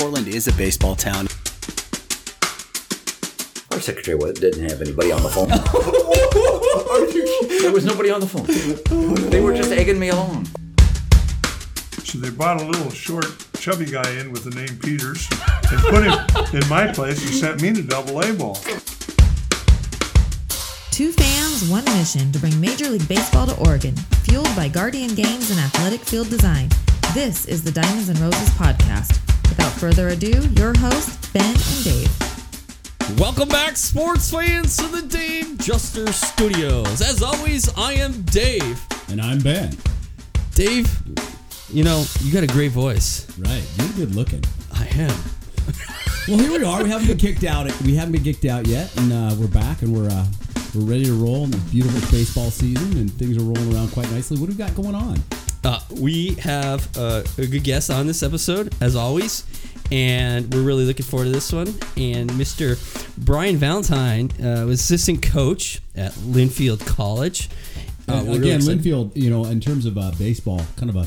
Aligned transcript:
Portland 0.00 0.28
is 0.28 0.48
a 0.48 0.52
baseball 0.54 0.96
town. 0.96 1.26
Our 3.70 3.80
secretary 3.80 4.18
didn't 4.32 4.70
have 4.70 4.80
anybody 4.80 5.12
on 5.12 5.22
the 5.22 5.28
phone. 5.28 5.48
there 7.60 7.70
was 7.70 7.84
nobody 7.84 8.10
on 8.10 8.22
the 8.22 8.26
phone. 8.26 8.46
They 9.28 9.42
were 9.42 9.54
just 9.54 9.70
egging 9.70 9.98
me 9.98 10.08
along. 10.08 10.46
So 12.02 12.16
they 12.16 12.30
brought 12.30 12.62
a 12.62 12.64
little 12.64 12.90
short, 12.90 13.26
chubby 13.58 13.84
guy 13.84 14.10
in 14.12 14.32
with 14.32 14.44
the 14.44 14.52
name 14.52 14.78
Peters 14.78 15.28
and 15.70 15.78
put 15.82 16.04
him 16.04 16.62
in 16.62 16.66
my 16.70 16.90
place 16.90 17.20
and 17.20 17.34
sent 17.34 17.60
me 17.60 17.74
to 17.74 17.82
double 17.82 18.22
A 18.22 18.32
ball. 18.32 18.54
Two 20.90 21.12
fans, 21.12 21.68
one 21.68 21.84
mission 21.84 22.32
to 22.32 22.38
bring 22.38 22.58
Major 22.58 22.88
League 22.88 23.06
Baseball 23.06 23.46
to 23.48 23.68
Oregon, 23.68 23.94
fueled 24.24 24.56
by 24.56 24.66
Guardian 24.68 25.14
Games 25.14 25.50
and 25.50 25.60
Athletic 25.60 26.00
Field 26.00 26.30
Design. 26.30 26.70
This 27.12 27.44
is 27.44 27.62
the 27.62 27.70
Diamonds 27.70 28.08
and 28.08 28.18
Roses 28.18 28.48
podcast. 28.50 29.29
Without 29.50 29.72
further 29.72 30.08
ado, 30.08 30.48
your 30.56 30.72
hosts, 30.78 31.28
Ben 31.32 31.44
and 31.44 31.84
Dave. 31.84 33.18
Welcome 33.18 33.48
back, 33.48 33.76
sports 33.76 34.30
fans, 34.30 34.76
to 34.76 34.86
the 34.86 35.02
Dave 35.02 35.58
Juster 35.58 36.10
Studios. 36.12 37.02
As 37.02 37.20
always, 37.20 37.68
I 37.76 37.94
am 37.94 38.22
Dave. 38.22 38.80
And 39.08 39.20
I'm 39.20 39.40
Ben. 39.40 39.76
Dave, 40.54 40.88
you 41.68 41.82
know, 41.82 42.04
you 42.20 42.32
got 42.32 42.44
a 42.44 42.46
great 42.46 42.70
voice. 42.70 43.26
Right. 43.38 43.62
You're 43.76 44.06
good 44.06 44.14
looking. 44.14 44.44
I 44.72 44.86
am. 44.86 45.18
Well, 46.28 46.38
here 46.38 46.50
we 46.52 46.64
are. 46.64 46.84
We 46.84 46.90
haven't 46.90 47.08
been 47.08 47.18
kicked 47.18 47.42
out. 47.42 47.66
We 47.82 47.96
haven't 47.96 48.12
been 48.12 48.22
kicked 48.22 48.44
out 48.44 48.68
yet, 48.68 48.96
and 48.98 49.12
uh, 49.12 49.34
we're 49.36 49.48
back, 49.48 49.82
and 49.82 49.92
we're 49.92 50.08
uh, 50.08 50.26
we're 50.76 50.82
ready 50.82 51.06
to 51.06 51.14
roll 51.14 51.44
in 51.44 51.50
this 51.50 51.62
beautiful 51.72 52.00
baseball 52.12 52.50
season, 52.50 52.98
and 52.98 53.12
things 53.12 53.36
are 53.36 53.40
rolling 53.40 53.74
around 53.74 53.90
quite 53.90 54.10
nicely. 54.12 54.38
What 54.38 54.46
do 54.46 54.52
we 54.52 54.58
got 54.58 54.76
going 54.76 54.94
on? 54.94 55.20
Uh, 55.62 55.80
we 55.90 56.34
have 56.36 56.88
uh, 56.96 57.22
a 57.38 57.46
good 57.46 57.64
guest 57.64 57.90
on 57.90 58.06
this 58.06 58.22
episode, 58.22 58.74
as 58.80 58.96
always, 58.96 59.44
and 59.92 60.52
we're 60.54 60.62
really 60.62 60.84
looking 60.84 61.04
forward 61.04 61.24
to 61.26 61.30
this 61.30 61.52
one. 61.52 61.68
And 61.96 62.30
Mr. 62.30 62.78
Brian 63.18 63.56
Valentine 63.56 64.30
uh, 64.42 64.64
was 64.66 64.80
assistant 64.80 65.22
coach 65.22 65.80
at 65.94 66.12
Linfield 66.12 66.86
College. 66.86 67.50
Uh, 68.08 68.12
And 68.14 68.28
we're 68.28 68.38
really 68.38 68.50
again, 68.52 68.60
Linfield, 68.60 69.14
you 69.14 69.28
know, 69.28 69.44
in 69.44 69.60
terms 69.60 69.84
of 69.84 69.98
uh, 69.98 70.12
baseball, 70.18 70.62
kind 70.76 70.88
of 70.90 70.96
a 70.96 71.06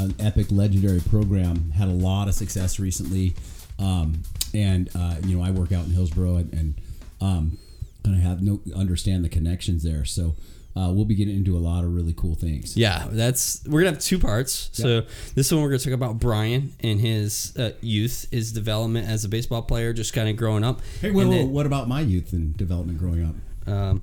an 0.00 0.14
epic, 0.20 0.46
legendary 0.50 1.00
program. 1.00 1.72
Had 1.72 1.88
a 1.88 1.92
lot 1.92 2.28
of 2.28 2.34
success 2.34 2.78
recently, 2.78 3.34
um, 3.80 4.22
and 4.54 4.88
uh, 4.94 5.16
you 5.24 5.36
know, 5.36 5.42
I 5.42 5.50
work 5.50 5.72
out 5.72 5.86
in 5.86 5.90
Hillsboro, 5.90 6.36
and, 6.36 6.52
and 6.52 6.74
um, 7.20 7.58
kind 8.04 8.16
of 8.16 8.22
have 8.22 8.40
no 8.40 8.60
understand 8.76 9.24
the 9.24 9.28
connections 9.28 9.82
there. 9.82 10.04
So 10.04 10.36
uh, 10.78 10.92
we'll 10.92 11.04
be 11.04 11.14
getting 11.14 11.36
into 11.36 11.56
a 11.56 11.58
lot 11.58 11.82
of 11.82 11.92
really 11.92 12.14
cool 12.16 12.34
things. 12.34 12.76
Yeah, 12.76 13.08
that's 13.10 13.64
we're 13.66 13.80
gonna 13.80 13.92
have 13.92 14.00
two 14.00 14.18
parts. 14.18 14.70
So 14.72 15.02
this 15.34 15.50
one 15.50 15.62
we're 15.62 15.70
gonna 15.70 15.78
talk 15.80 15.92
about 15.92 16.20
Brian 16.20 16.72
and 16.80 17.00
his 17.00 17.56
uh, 17.56 17.72
youth, 17.80 18.28
his 18.30 18.52
development 18.52 19.08
as 19.08 19.24
a 19.24 19.28
baseball 19.28 19.62
player, 19.62 19.92
just 19.92 20.12
kind 20.12 20.28
of 20.28 20.36
growing 20.36 20.62
up. 20.62 20.80
Hey, 21.00 21.10
wait, 21.10 21.26
wait, 21.26 21.48
what 21.48 21.66
about 21.66 21.88
my 21.88 22.00
youth 22.00 22.32
and 22.32 22.56
development 22.56 22.98
growing 22.98 23.24
up? 23.24 23.34
um, 23.68 24.02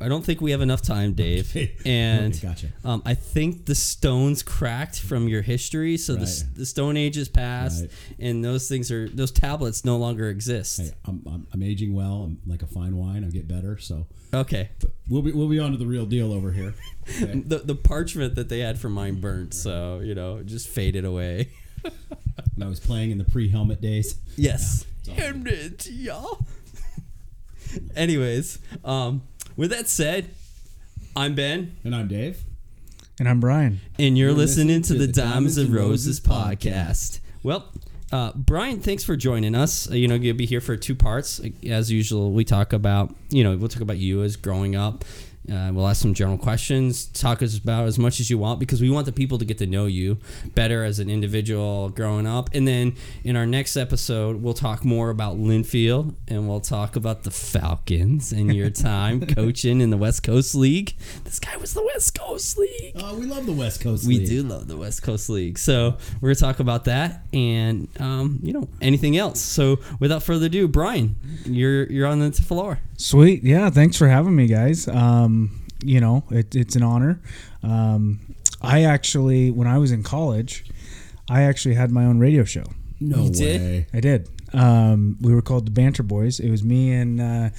I 0.00 0.08
don't 0.08 0.24
think 0.24 0.40
we 0.40 0.50
have 0.50 0.60
enough 0.60 0.82
time, 0.82 1.12
Dave. 1.14 1.50
Okay. 1.56 1.76
And 1.86 2.34
Okay, 2.34 2.46
gotcha. 2.48 2.66
um, 2.84 3.02
I 3.06 3.14
think 3.14 3.66
the 3.66 3.74
stones 3.74 4.42
cracked 4.42 4.98
from 5.00 5.28
your 5.28 5.40
history, 5.42 5.96
so 5.96 6.14
the, 6.14 6.20
Right. 6.22 6.44
the 6.56 6.66
Stone 6.66 6.96
Age 6.96 7.16
is 7.16 7.28
past, 7.28 7.82
Right. 7.82 7.90
and 8.18 8.44
those 8.44 8.68
things 8.68 8.90
are 8.90 9.08
those 9.08 9.30
tablets 9.30 9.84
no 9.84 9.96
longer 9.96 10.28
exist. 10.28 10.80
Hey, 10.80 10.90
I'm, 11.04 11.22
I'm, 11.26 11.46
I'm 11.52 11.62
aging 11.62 11.94
well. 11.94 12.24
I'm 12.24 12.38
like 12.46 12.62
a 12.62 12.66
fine 12.66 12.96
wine. 12.96 13.24
I 13.24 13.28
get 13.28 13.46
better. 13.48 13.78
So 13.78 14.06
Okay, 14.34 14.70
we'll 15.08 15.22
be 15.22 15.30
we'll 15.30 15.48
be 15.48 15.60
on 15.60 15.70
to 15.70 15.78
the 15.78 15.86
real 15.86 16.06
deal 16.06 16.32
over 16.32 16.50
here. 16.52 16.74
Okay. 17.22 17.40
the 17.46 17.58
the 17.58 17.74
parchment 17.74 18.34
that 18.34 18.48
they 18.48 18.60
had 18.60 18.78
for 18.78 18.88
mine 18.88 19.20
burnt, 19.20 19.52
so 19.54 20.00
you 20.02 20.14
know, 20.14 20.42
just 20.42 20.66
faded 20.68 21.04
away. 21.04 21.50
I 22.60 22.66
was 22.66 22.80
playing 22.80 23.10
in 23.10 23.18
the 23.18 23.24
pre-helmet 23.24 23.80
days. 23.80 24.16
Yes. 24.36 24.86
it's 25.00 25.08
all 25.10 25.14
good. 25.16 25.44
Hamnet, 25.44 25.88
yeah. 25.92 26.24
Anyways, 27.96 28.58
um, 28.84 29.22
with 29.56 29.70
that 29.70 29.88
said, 29.88 30.30
I'm 31.16 31.34
Ben, 31.34 31.76
And 31.84 31.94
I'm 31.94 32.08
Dave. 32.08 32.42
And 33.20 33.28
I'm 33.28 33.38
Brian. 33.40 33.80
and 33.98 34.18
you're, 34.18 34.30
You're 34.30 34.36
listening, 34.36 34.78
listening 34.78 34.98
to 34.98 35.06
the 35.06 35.12
Diamonds 35.12 35.56
and 35.56 35.72
Roses, 35.72 36.18
podcast. 36.20 36.58
podcast. 36.58 37.20
Well, 37.44 37.72
uh, 38.10 38.32
Brian, 38.34 38.80
thanks 38.80 39.04
for 39.04 39.14
joining 39.16 39.54
us. 39.54 39.88
Uh, 39.90 39.94
you 39.94 40.08
know, 40.08 40.16
you'll 40.16 40.36
be 40.36 40.46
here 40.46 40.60
for 40.60 40.76
two 40.76 40.94
parts. 40.96 41.40
As 41.68 41.90
usual, 41.92 42.32
we 42.32 42.44
talk 42.44 42.72
about, 42.72 43.14
you 43.30 43.44
know, 43.44 43.56
we'll 43.56 43.68
talk 43.68 43.82
about 43.82 43.98
you 43.98 44.22
as 44.22 44.34
growing 44.36 44.74
up. 44.74 45.04
Uh, 45.50 45.70
we'll 45.74 45.86
ask 45.86 46.00
some 46.00 46.14
general 46.14 46.38
questions, 46.38 47.04
talk 47.06 47.42
us 47.42 47.58
about 47.58 47.86
as 47.86 47.98
much 47.98 48.18
as 48.18 48.30
you 48.30 48.38
want 48.38 48.58
because 48.58 48.80
we 48.80 48.88
want 48.88 49.04
the 49.04 49.12
people 49.12 49.36
to 49.38 49.44
get 49.44 49.58
to 49.58 49.66
know 49.66 49.84
you 49.84 50.16
better 50.54 50.84
as 50.84 50.98
an 50.98 51.10
individual 51.10 51.90
growing 51.90 52.26
up. 52.26 52.48
And 52.54 52.66
then 52.66 52.94
in 53.24 53.36
our 53.36 53.44
next 53.44 53.76
episode, 53.76 54.42
we'll 54.42 54.54
talk 54.54 54.84
more 54.84 55.10
about 55.10 55.36
Linfield 55.36 56.14
and 56.28 56.48
we'll 56.48 56.60
talk 56.60 56.96
about 56.96 57.24
the 57.24 57.30
Falcons 57.30 58.32
and 58.32 58.54
your 58.54 58.70
time 58.90 59.26
coaching 59.26 59.80
in 59.80 59.90
the 59.90 59.96
West 59.98 60.22
Coast 60.22 60.54
League. 60.54 60.96
This 61.24 61.38
guy 61.38 61.56
was 61.58 61.74
the 61.74 61.82
West 61.82 62.18
Coast 62.18 62.56
League. 62.56 62.92
Oh, 62.96 63.18
we 63.18 63.26
love 63.26 63.44
the 63.44 63.52
West 63.52 63.80
Coast. 63.82 64.04
League. 64.06 64.20
We 64.20 64.26
League. 64.26 64.42
do 64.42 64.42
love 64.48 64.66
the 64.66 64.76
West 64.78 65.02
Coast 65.02 65.28
League. 65.28 65.58
So 65.58 65.98
we're 66.20 66.28
gonna 66.30 66.36
talk 66.36 66.60
about 66.60 66.84
that 66.84 67.22
and 67.32 67.88
um, 68.00 68.38
you 68.42 68.52
know 68.52 68.68
anything 68.80 69.16
else. 69.16 69.40
So 69.40 69.78
without 70.00 70.22
further 70.22 70.46
ado, 70.46 70.68
Brian, 70.68 71.16
you're 71.44 71.84
you're 71.90 72.06
on 72.06 72.20
the 72.20 72.32
floor. 72.32 72.78
Sweet. 72.96 73.42
Yeah. 73.42 73.70
Thanks 73.70 73.96
for 73.96 74.08
having 74.08 74.34
me, 74.36 74.46
guys. 74.46 74.86
Um, 74.88 75.60
you 75.84 76.00
know, 76.00 76.24
it, 76.30 76.54
it's 76.54 76.76
an 76.76 76.82
honor. 76.82 77.20
Um, 77.62 78.34
I 78.62 78.84
actually, 78.84 79.50
when 79.50 79.66
I 79.68 79.78
was 79.78 79.92
in 79.92 80.02
college, 80.02 80.64
I 81.28 81.42
actually 81.42 81.74
had 81.74 81.90
my 81.90 82.04
own 82.04 82.18
radio 82.18 82.44
show. 82.44 82.64
No 83.00 83.24
You 83.24 83.30
did? 83.30 83.60
way. 83.60 83.86
I 83.92 84.00
did. 84.00 84.28
Um, 84.52 85.18
we 85.20 85.34
were 85.34 85.42
called 85.42 85.66
the 85.66 85.70
Banter 85.72 86.02
Boys. 86.02 86.38
It 86.40 86.50
was 86.50 86.62
me 86.62 86.92
and 86.92 87.20
uh, 87.20 87.50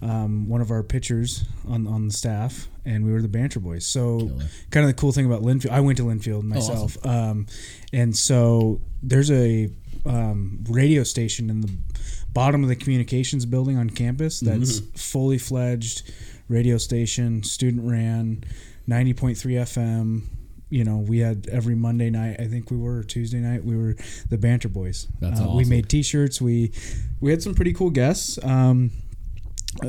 um, 0.00 0.48
one 0.48 0.60
of 0.60 0.70
our 0.70 0.82
pitchers 0.82 1.44
on 1.68 1.86
on 1.86 2.06
the 2.06 2.12
staff, 2.14 2.68
and 2.84 3.04
we 3.04 3.12
were 3.12 3.20
the 3.20 3.28
Banter 3.28 3.58
Boys. 3.58 3.84
So, 3.84 4.18
Killer. 4.20 4.44
kind 4.70 4.84
of 4.84 4.88
the 4.88 4.94
cool 4.94 5.10
thing 5.12 5.26
about 5.26 5.42
Linfield, 5.42 5.70
I 5.70 5.80
went 5.80 5.98
to 5.98 6.04
Linfield 6.04 6.44
myself, 6.44 6.96
um, 7.04 7.46
and 7.92 8.16
so 8.16 8.80
there's 9.02 9.30
a 9.30 9.68
um, 10.04 10.62
radio 10.68 11.02
station 11.02 11.50
in 11.50 11.62
the 11.62 11.72
bottom 12.36 12.62
of 12.62 12.68
the 12.68 12.76
communications 12.76 13.46
building 13.46 13.76
on 13.78 13.88
campus 13.90 14.40
that's 14.40 14.80
fully 14.94 15.38
fledged 15.38 16.02
radio 16.48 16.76
station, 16.78 17.42
student 17.42 17.88
ran, 17.90 18.44
ninety 18.86 19.14
point 19.14 19.36
three 19.38 19.54
FM. 19.54 20.22
You 20.68 20.84
know, 20.84 20.98
we 20.98 21.20
had 21.20 21.48
every 21.48 21.74
Monday 21.76 22.10
night. 22.10 22.36
I 22.40 22.46
think 22.48 22.70
we 22.70 22.76
were 22.76 22.98
or 22.98 23.04
Tuesday 23.04 23.38
night. 23.38 23.64
We 23.64 23.76
were 23.76 23.94
the 24.30 24.36
Banter 24.38 24.68
Boys. 24.68 25.06
That's 25.20 25.40
Uh, 25.40 25.50
We 25.54 25.64
made 25.64 25.88
T-shirts. 25.88 26.40
We 26.42 26.72
we 27.20 27.30
had 27.30 27.42
some 27.42 27.54
pretty 27.54 27.72
cool 27.72 27.90
guests. 27.90 28.38
Um, 28.42 28.90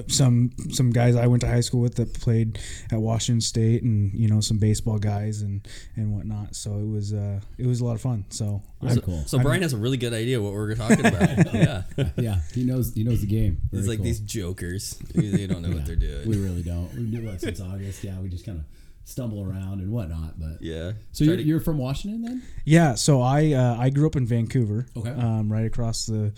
some 0.07 0.51
some 0.71 0.91
guys 0.91 1.15
I 1.15 1.27
went 1.27 1.41
to 1.41 1.47
high 1.47 1.61
school 1.61 1.81
with 1.81 1.95
that 1.95 2.13
played 2.13 2.59
at 2.91 2.99
Washington 2.99 3.41
State, 3.41 3.83
and 3.83 4.13
you 4.13 4.27
know 4.27 4.39
some 4.41 4.57
baseball 4.57 4.97
guys 4.97 5.41
and 5.41 5.67
and 5.95 6.13
whatnot. 6.13 6.55
So 6.55 6.77
it 6.77 6.87
was 6.87 7.13
uh, 7.13 7.39
it 7.57 7.65
was 7.67 7.81
a 7.81 7.85
lot 7.85 7.95
of 7.95 8.01
fun. 8.01 8.25
So 8.29 8.61
Very 8.81 9.01
cool. 9.01 9.23
So 9.25 9.39
Brian 9.39 9.61
has 9.61 9.73
a 9.73 9.77
really 9.77 9.97
good 9.97 10.13
idea 10.13 10.41
what 10.41 10.53
we're 10.53 10.75
talking 10.75 11.05
about. 11.05 11.21
yeah, 11.53 11.83
yeah, 12.17 12.39
he 12.53 12.63
knows 12.63 12.93
he 12.93 13.03
knows 13.03 13.21
the 13.21 13.27
game. 13.27 13.61
Very 13.71 13.79
it's 13.79 13.87
like 13.89 13.99
cool. 13.99 14.05
these 14.05 14.19
jokers. 14.19 14.97
They 15.13 15.47
don't 15.47 15.61
know 15.61 15.69
what 15.75 15.85
they're 15.85 15.95
doing. 15.95 16.27
We 16.27 16.37
really 16.37 16.63
don't. 16.63 16.93
We've 16.93 17.11
been 17.11 17.21
doing 17.21 17.39
since 17.39 17.59
August. 17.61 18.03
Yeah, 18.03 18.19
we 18.19 18.29
just 18.29 18.45
kind 18.45 18.59
of 18.59 18.65
stumble 19.05 19.41
around 19.41 19.79
and 19.79 19.91
whatnot. 19.91 20.39
But 20.39 20.61
yeah. 20.61 20.91
So 21.13 21.23
you're, 21.23 21.37
to- 21.37 21.43
you're 21.43 21.59
from 21.59 21.77
Washington 21.77 22.21
then? 22.21 22.43
yeah, 22.65 22.95
so 22.95 23.21
I 23.21 23.53
uh, 23.53 23.77
I 23.79 23.89
grew 23.89 24.05
up 24.07 24.15
in 24.15 24.25
Vancouver. 24.25 24.85
Okay. 24.95 25.09
um, 25.09 25.51
right 25.51 25.65
across 25.65 26.05
the 26.05 26.33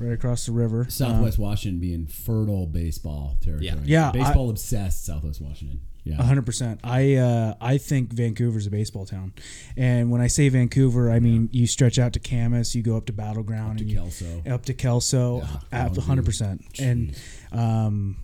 right 0.00 0.12
across 0.12 0.46
the 0.46 0.52
river. 0.52 0.86
Southwest 0.88 1.38
Washington 1.38 1.80
being 1.80 2.06
fertile 2.06 2.66
baseball 2.66 3.36
territory. 3.42 3.68
Yeah, 3.84 4.08
I- 4.08 4.12
baseball 4.12 4.50
obsessed 4.50 5.04
Southwest 5.06 5.40
Washington. 5.40 5.80
Yeah, 6.04 6.20
A 6.20 6.22
hundred 6.22 6.46
percent. 6.46 6.80
I 6.84 7.16
uh, 7.16 7.54
I 7.60 7.76
think 7.76 8.12
Vancouver's 8.14 8.66
a 8.66 8.70
baseball 8.70 9.04
town, 9.04 9.34
and 9.76 10.10
when 10.10 10.22
I 10.22 10.28
say 10.28 10.48
Vancouver, 10.48 11.10
I 11.10 11.18
mean 11.20 11.50
you 11.52 11.66
stretch 11.66 11.98
out 11.98 12.14
to 12.14 12.18
Camas, 12.20 12.74
you 12.74 12.82
go 12.82 12.96
up 12.96 13.04
to 13.06 13.12
Battle 13.12 13.42
Ground, 13.42 13.72
up 13.72 13.76
to 13.78 13.82
and 13.82 13.90
you, 13.90 13.96
Kelso. 13.98 14.42
up 14.50 14.64
to 14.66 14.74
Kelso, 14.74 15.42
Yeah, 15.70 15.88
hundred 16.00 16.24
percent. 16.24 16.64
And 16.80 17.14
um, 17.52 18.16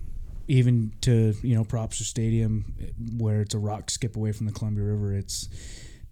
even 0.47 0.93
to 1.01 1.35
you 1.43 1.53
know 1.53 1.63
Propster 1.63 2.03
stadium 2.03 2.73
where 3.17 3.41
it's 3.41 3.53
a 3.53 3.59
rock 3.59 3.91
skip 3.91 4.15
away 4.15 4.31
from 4.31 4.47
the 4.47 4.51
Columbia 4.51 4.83
River. 4.85 5.13
It's 5.13 5.47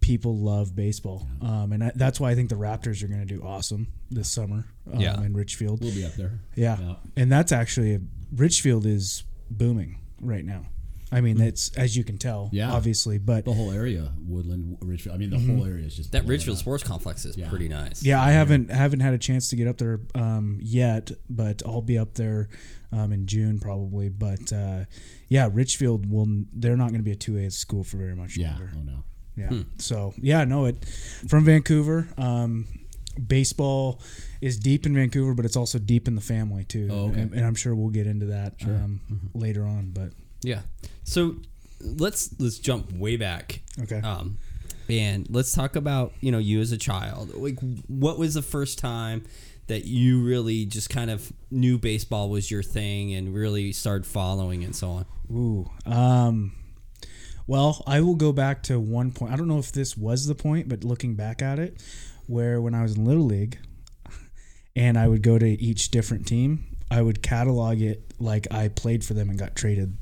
people 0.04 0.36
love 0.36 0.76
baseball, 0.76 1.26
um, 1.40 1.72
and 1.72 1.82
I, 1.82 1.92
that's 1.94 2.20
why 2.20 2.30
I 2.30 2.34
think 2.34 2.50
the 2.50 2.56
Raptors 2.56 3.02
are 3.02 3.08
going 3.08 3.26
to 3.26 3.34
do 3.34 3.42
awesome 3.42 3.88
this 4.10 4.28
summer. 4.28 4.66
Um, 4.92 5.00
Yeah. 5.00 5.18
in 5.22 5.32
Ridgefield. 5.32 5.80
We'll 5.80 5.94
be 5.94 6.04
up 6.04 6.12
there. 6.14 6.40
Yeah. 6.54 6.78
Yeah. 6.78 6.94
And 7.16 7.32
that's 7.32 7.52
actually 7.52 7.98
Ridgefield 8.30 8.84
is 8.84 9.24
booming 9.50 9.98
right 10.20 10.44
now. 10.44 10.66
I 11.10 11.20
mean, 11.22 11.38
that's 11.38 11.70
as 11.76 11.96
you 11.96 12.04
can 12.04 12.18
tell, 12.18 12.50
Yeah. 12.52 12.70
obviously, 12.72 13.16
but 13.18 13.44
The 13.46 13.54
whole 13.54 13.70
area, 13.70 14.12
Woodland, 14.26 14.76
Ridgefield. 14.82 15.14
I 15.14 15.18
mean, 15.18 15.30
the 15.30 15.38
whole 15.38 15.64
area 15.64 15.86
is 15.86 15.96
just 15.96 16.12
That 16.12 16.26
Ridgefield 16.26 16.56
up. 16.56 16.60
Sports 16.60 16.82
Complex 16.82 17.24
is 17.24 17.36
Yeah. 17.36 17.48
pretty 17.48 17.68
nice. 17.68 18.02
yeah, 18.04 18.20
I 18.22 18.32
haven't 18.32 18.70
haven't 18.70 19.00
had 19.00 19.14
a 19.14 19.18
chance 19.18 19.48
to 19.48 19.56
get 19.56 19.66
up 19.68 19.78
there 19.78 20.00
um, 20.14 20.58
yet, 20.62 21.12
but 21.30 21.62
I'll 21.64 21.82
be 21.82 21.96
up 21.96 22.14
there 22.14 22.48
um, 22.92 23.10
in 23.12 23.26
June 23.26 23.58
probably. 23.58 24.08
But 24.10 24.52
uh, 24.52 24.84
yeah, 25.28 25.48
Ridgefield 25.50 26.10
will 26.10 26.26
they're 26.52 26.76
not 26.76 26.88
going 26.90 27.00
to 27.00 27.04
be 27.04 27.12
a 27.12 27.16
two 27.16 27.38
A 27.38 27.50
school 27.50 27.84
for 27.84 27.96
very 27.96 28.14
much 28.16 28.36
Yeah. 28.36 28.50
longer. 28.50 28.72
Oh 28.76 28.82
no. 28.82 29.04
Yeah. 29.36 29.50
So 29.78 30.14
yeah, 30.16 30.44
no, 30.44 30.66
it 30.66 30.84
from 31.28 31.44
Vancouver. 31.44 32.08
Um, 32.16 32.66
baseball 33.26 34.00
is 34.40 34.58
deep 34.58 34.86
in 34.86 34.94
Vancouver, 34.94 35.34
but 35.34 35.44
it's 35.44 35.56
also 35.56 35.78
deep 35.78 36.08
in 36.08 36.14
the 36.14 36.20
family 36.20 36.64
too. 36.64 36.88
Oh, 36.90 37.08
okay. 37.08 37.20
and, 37.20 37.32
and 37.34 37.46
I'm 37.46 37.54
sure 37.54 37.74
we'll 37.74 37.90
get 37.90 38.06
into 38.06 38.26
that 38.26 38.54
um, 38.64 39.00
later 39.34 39.64
on. 39.64 39.90
But 39.90 40.10
Yeah. 40.42 40.60
So 41.04 41.36
let's 41.80 42.34
let's 42.38 42.58
jump 42.58 42.92
way 42.92 43.16
back. 43.16 43.60
Okay. 43.82 44.00
Um, 44.00 44.38
and 44.88 45.26
let's 45.30 45.52
talk 45.52 45.76
about 45.76 46.12
you 46.20 46.30
know 46.30 46.38
you 46.38 46.60
as 46.60 46.72
a 46.72 46.78
child. 46.78 47.34
Like, 47.34 47.58
what 47.88 48.18
was 48.18 48.34
the 48.34 48.42
first 48.42 48.78
time 48.78 49.24
that 49.66 49.86
you 49.86 50.22
really 50.22 50.66
just 50.66 50.90
kind 50.90 51.10
of 51.10 51.32
knew 51.50 51.78
baseball 51.78 52.28
was 52.28 52.50
your 52.50 52.62
thing 52.62 53.14
and 53.14 53.34
really 53.34 53.72
started 53.72 54.06
following 54.06 54.62
and 54.62 54.76
so 54.76 54.90
on? 54.90 55.06
Ooh. 55.32 55.70
Um, 55.86 56.52
well, 57.46 57.82
I 57.86 58.00
will 58.00 58.14
go 58.14 58.32
back 58.32 58.62
to 58.64 58.80
one 58.80 59.12
point. 59.12 59.32
I 59.32 59.36
don't 59.36 59.48
know 59.48 59.58
if 59.58 59.72
this 59.72 59.96
was 59.96 60.26
the 60.26 60.34
point, 60.34 60.68
but 60.68 60.84
looking 60.84 61.14
back 61.14 61.42
at 61.42 61.58
it, 61.58 61.82
where 62.26 62.60
when 62.60 62.74
I 62.74 62.82
was 62.82 62.96
in 62.96 63.04
Little 63.04 63.24
League 63.24 63.58
and 64.74 64.98
I 64.98 65.08
would 65.08 65.22
go 65.22 65.38
to 65.38 65.46
each 65.46 65.90
different 65.90 66.26
team, 66.26 66.64
I 66.90 67.02
would 67.02 67.22
catalog 67.22 67.80
it 67.80 68.14
like 68.18 68.46
I 68.52 68.68
played 68.68 69.04
for 69.04 69.14
them 69.14 69.28
and 69.28 69.38
got 69.38 69.56
traded 69.56 69.96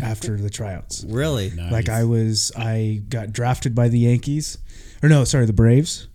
after 0.00 0.36
the 0.36 0.50
tryouts. 0.50 1.04
Really? 1.08 1.50
Nice. 1.50 1.72
Like 1.72 1.88
I 1.88 2.04
was, 2.04 2.52
I 2.56 3.02
got 3.08 3.32
drafted 3.32 3.74
by 3.74 3.88
the 3.88 4.00
Yankees, 4.00 4.58
or 5.02 5.08
no, 5.08 5.24
sorry, 5.24 5.46
the 5.46 5.52
Braves. 5.52 6.08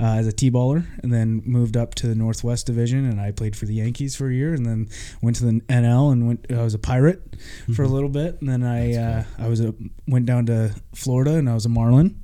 Uh, 0.00 0.16
as 0.16 0.26
a 0.26 0.32
T-baller, 0.32 0.84
and 1.02 1.12
then 1.12 1.42
moved 1.44 1.76
up 1.76 1.94
to 1.96 2.08
the 2.08 2.14
Northwest 2.14 2.66
Division, 2.66 3.04
and 3.04 3.20
I 3.20 3.30
played 3.30 3.54
for 3.54 3.66
the 3.66 3.74
Yankees 3.74 4.16
for 4.16 4.28
a 4.28 4.34
year, 4.34 4.52
and 4.52 4.66
then 4.66 4.88
went 5.20 5.36
to 5.36 5.44
the 5.44 5.60
NL 5.68 6.10
and 6.10 6.26
went. 6.26 6.46
I 6.50 6.62
was 6.62 6.74
a 6.74 6.78
Pirate 6.78 7.36
for 7.74 7.82
a 7.82 7.88
little 7.88 8.08
bit, 8.08 8.40
and 8.40 8.48
then 8.48 8.64
I 8.64 8.94
uh, 8.94 9.24
I 9.38 9.48
was 9.48 9.60
a 9.60 9.74
went 10.08 10.26
down 10.26 10.46
to 10.46 10.74
Florida, 10.94 11.34
and 11.34 11.48
I 11.48 11.54
was 11.54 11.66
a 11.66 11.68
Marlin, 11.68 12.20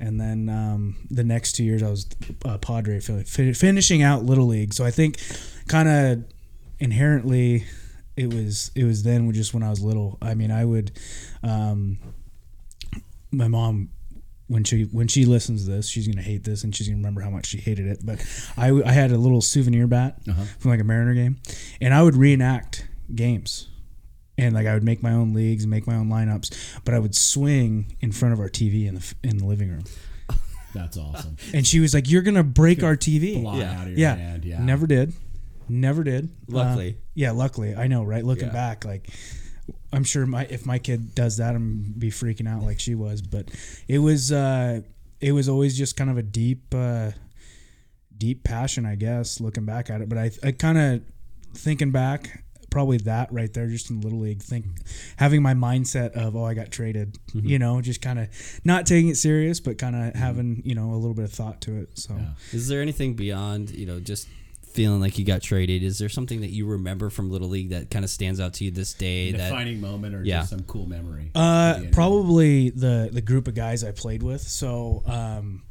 and 0.00 0.20
then 0.20 0.48
um, 0.48 0.96
the 1.10 1.24
next 1.24 1.52
two 1.52 1.64
years 1.64 1.82
I 1.82 1.88
was 1.88 2.06
a 2.44 2.58
Padre, 2.58 3.00
finishing 3.00 4.02
out 4.02 4.24
Little 4.24 4.46
League. 4.46 4.74
So 4.74 4.84
I 4.84 4.90
think, 4.90 5.18
kind 5.66 5.88
of 5.88 6.24
inherently, 6.78 7.64
it 8.16 8.32
was 8.32 8.70
it 8.74 8.84
was 8.84 9.02
then 9.02 9.32
just 9.32 9.54
when 9.54 9.62
I 9.62 9.70
was 9.70 9.80
little. 9.80 10.18
I 10.20 10.34
mean, 10.34 10.50
I 10.50 10.64
would. 10.64 10.92
Um, 11.42 11.98
my 13.30 13.48
mom 13.48 13.90
when 14.48 14.62
she 14.64 14.82
when 14.84 15.08
she 15.08 15.24
listens 15.24 15.64
to 15.64 15.70
this 15.70 15.88
she's 15.88 16.06
gonna 16.06 16.20
hate 16.22 16.44
this 16.44 16.64
and 16.64 16.74
she's 16.76 16.86
gonna 16.88 16.98
remember 16.98 17.20
how 17.22 17.30
much 17.30 17.46
she 17.46 17.58
hated 17.58 17.86
it 17.86 18.00
but 18.04 18.22
i, 18.58 18.68
I 18.84 18.92
had 18.92 19.10
a 19.10 19.16
little 19.18 19.40
souvenir 19.40 19.86
bat 19.86 20.18
from 20.58 20.70
like 20.70 20.80
a 20.80 20.84
mariner 20.84 21.14
game 21.14 21.38
and 21.80 21.94
i 21.94 22.02
would 22.02 22.14
reenact 22.14 22.86
games 23.14 23.68
and 24.36 24.54
like 24.54 24.66
i 24.66 24.74
would 24.74 24.84
make 24.84 25.02
my 25.02 25.12
own 25.12 25.32
leagues 25.32 25.64
and 25.64 25.70
make 25.70 25.86
my 25.86 25.94
own 25.96 26.08
lineups 26.10 26.78
but 26.84 26.92
i 26.94 26.98
would 26.98 27.14
swing 27.14 27.96
in 28.00 28.12
front 28.12 28.34
of 28.34 28.40
our 28.40 28.50
tv 28.50 28.86
in 28.86 28.96
the 28.96 29.14
in 29.22 29.38
the 29.38 29.46
living 29.46 29.70
room 29.70 29.84
That's 30.74 30.96
awesome. 30.98 31.36
and 31.54 31.66
she 31.66 31.80
was 31.80 31.94
like 31.94 32.10
you're 32.10 32.22
gonna 32.22 32.42
break 32.44 32.82
our 32.82 32.96
tv 32.96 33.40
Fly 33.40 33.58
Yeah. 33.58 33.72
out 33.80 33.82
of 33.86 33.88
your 33.90 33.98
yeah. 33.98 34.14
hand. 34.16 34.44
Yeah. 34.44 34.58
Never 34.62 34.86
did. 34.86 35.12
Never 35.68 36.02
did. 36.04 36.28
Luckily. 36.48 36.90
Uh, 36.98 37.02
yeah, 37.14 37.30
luckily. 37.30 37.74
I 37.74 37.86
know, 37.86 38.02
right? 38.02 38.22
Looking 38.24 38.48
Yeah. 38.48 38.52
back, 38.52 38.84
like 38.84 39.08
I'm 39.94 40.04
sure 40.04 40.26
my 40.26 40.44
if 40.44 40.66
my 40.66 40.78
kid 40.78 41.14
does 41.14 41.36
that, 41.38 41.54
I'm 41.54 41.82
gonna 41.82 41.94
be 41.98 42.10
freaking 42.10 42.48
out 42.48 42.62
like 42.62 42.80
she 42.80 42.94
was. 42.94 43.22
But 43.22 43.50
it 43.88 43.98
was 43.98 44.32
uh 44.32 44.80
it 45.20 45.32
was 45.32 45.48
always 45.48 45.76
just 45.76 45.96
kind 45.96 46.10
of 46.10 46.18
a 46.18 46.22
deep 46.22 46.74
uh 46.74 47.12
deep 48.16 48.44
passion, 48.44 48.86
I 48.86 48.94
guess, 48.96 49.40
looking 49.40 49.64
back 49.64 49.90
at 49.90 50.00
it. 50.00 50.08
But 50.08 50.18
I 50.18 50.30
I 50.42 50.52
kinda 50.52 51.00
thinking 51.54 51.90
back, 51.92 52.42
probably 52.70 52.98
that 52.98 53.32
right 53.32 53.52
there, 53.54 53.68
just 53.68 53.88
in 53.90 54.00
little 54.00 54.18
league, 54.18 54.42
think 54.42 54.66
having 55.16 55.40
my 55.42 55.54
mindset 55.54 56.10
of, 56.12 56.34
oh, 56.34 56.44
I 56.44 56.54
got 56.54 56.72
traded, 56.72 57.16
you 57.32 57.58
know, 57.60 57.80
just 57.80 58.02
kind 58.02 58.18
of 58.18 58.28
not 58.64 58.84
taking 58.86 59.08
it 59.10 59.16
serious, 59.16 59.60
but 59.60 59.78
kind 59.78 59.94
of 59.94 60.14
having, 60.16 60.60
you 60.64 60.74
know, 60.74 60.90
a 60.90 60.96
little 60.96 61.14
bit 61.14 61.24
of 61.24 61.32
thought 61.32 61.60
to 61.62 61.76
it. 61.76 61.96
So 61.98 62.14
Is 62.52 62.66
there 62.68 62.82
anything 62.82 63.14
beyond 63.14 63.70
you 63.70 63.86
know 63.86 64.00
just 64.00 64.26
feeling 64.74 65.00
like 65.00 65.18
you 65.18 65.24
got 65.24 65.40
traded? 65.40 65.82
Is 65.82 65.98
there 65.98 66.08
something 66.08 66.40
that 66.42 66.50
you 66.50 66.66
remember 66.66 67.08
from 67.08 67.30
Little 67.30 67.48
League 67.48 67.70
that 67.70 67.90
kind 67.90 68.04
of 68.04 68.10
stands 68.10 68.40
out 68.40 68.54
to 68.54 68.64
you 68.64 68.70
this 68.70 68.92
day? 68.92 69.32
that 69.32 69.48
Defining 69.50 69.80
moment 69.80 70.14
or 70.14 70.22
Yeah. 70.24 70.40
just 70.40 70.50
some 70.50 70.64
cool 70.64 70.86
memory. 70.86 71.30
Uh, 71.34 71.74
Could 71.74 71.82
be 71.84 71.88
probably 71.92 72.70
the 72.70 73.08
the 73.12 73.22
group 73.22 73.48
of 73.48 73.54
guys 73.54 73.82
I 73.84 73.92
played 73.92 74.22
with. 74.22 74.42
So, 74.42 75.02
um, 75.06 75.62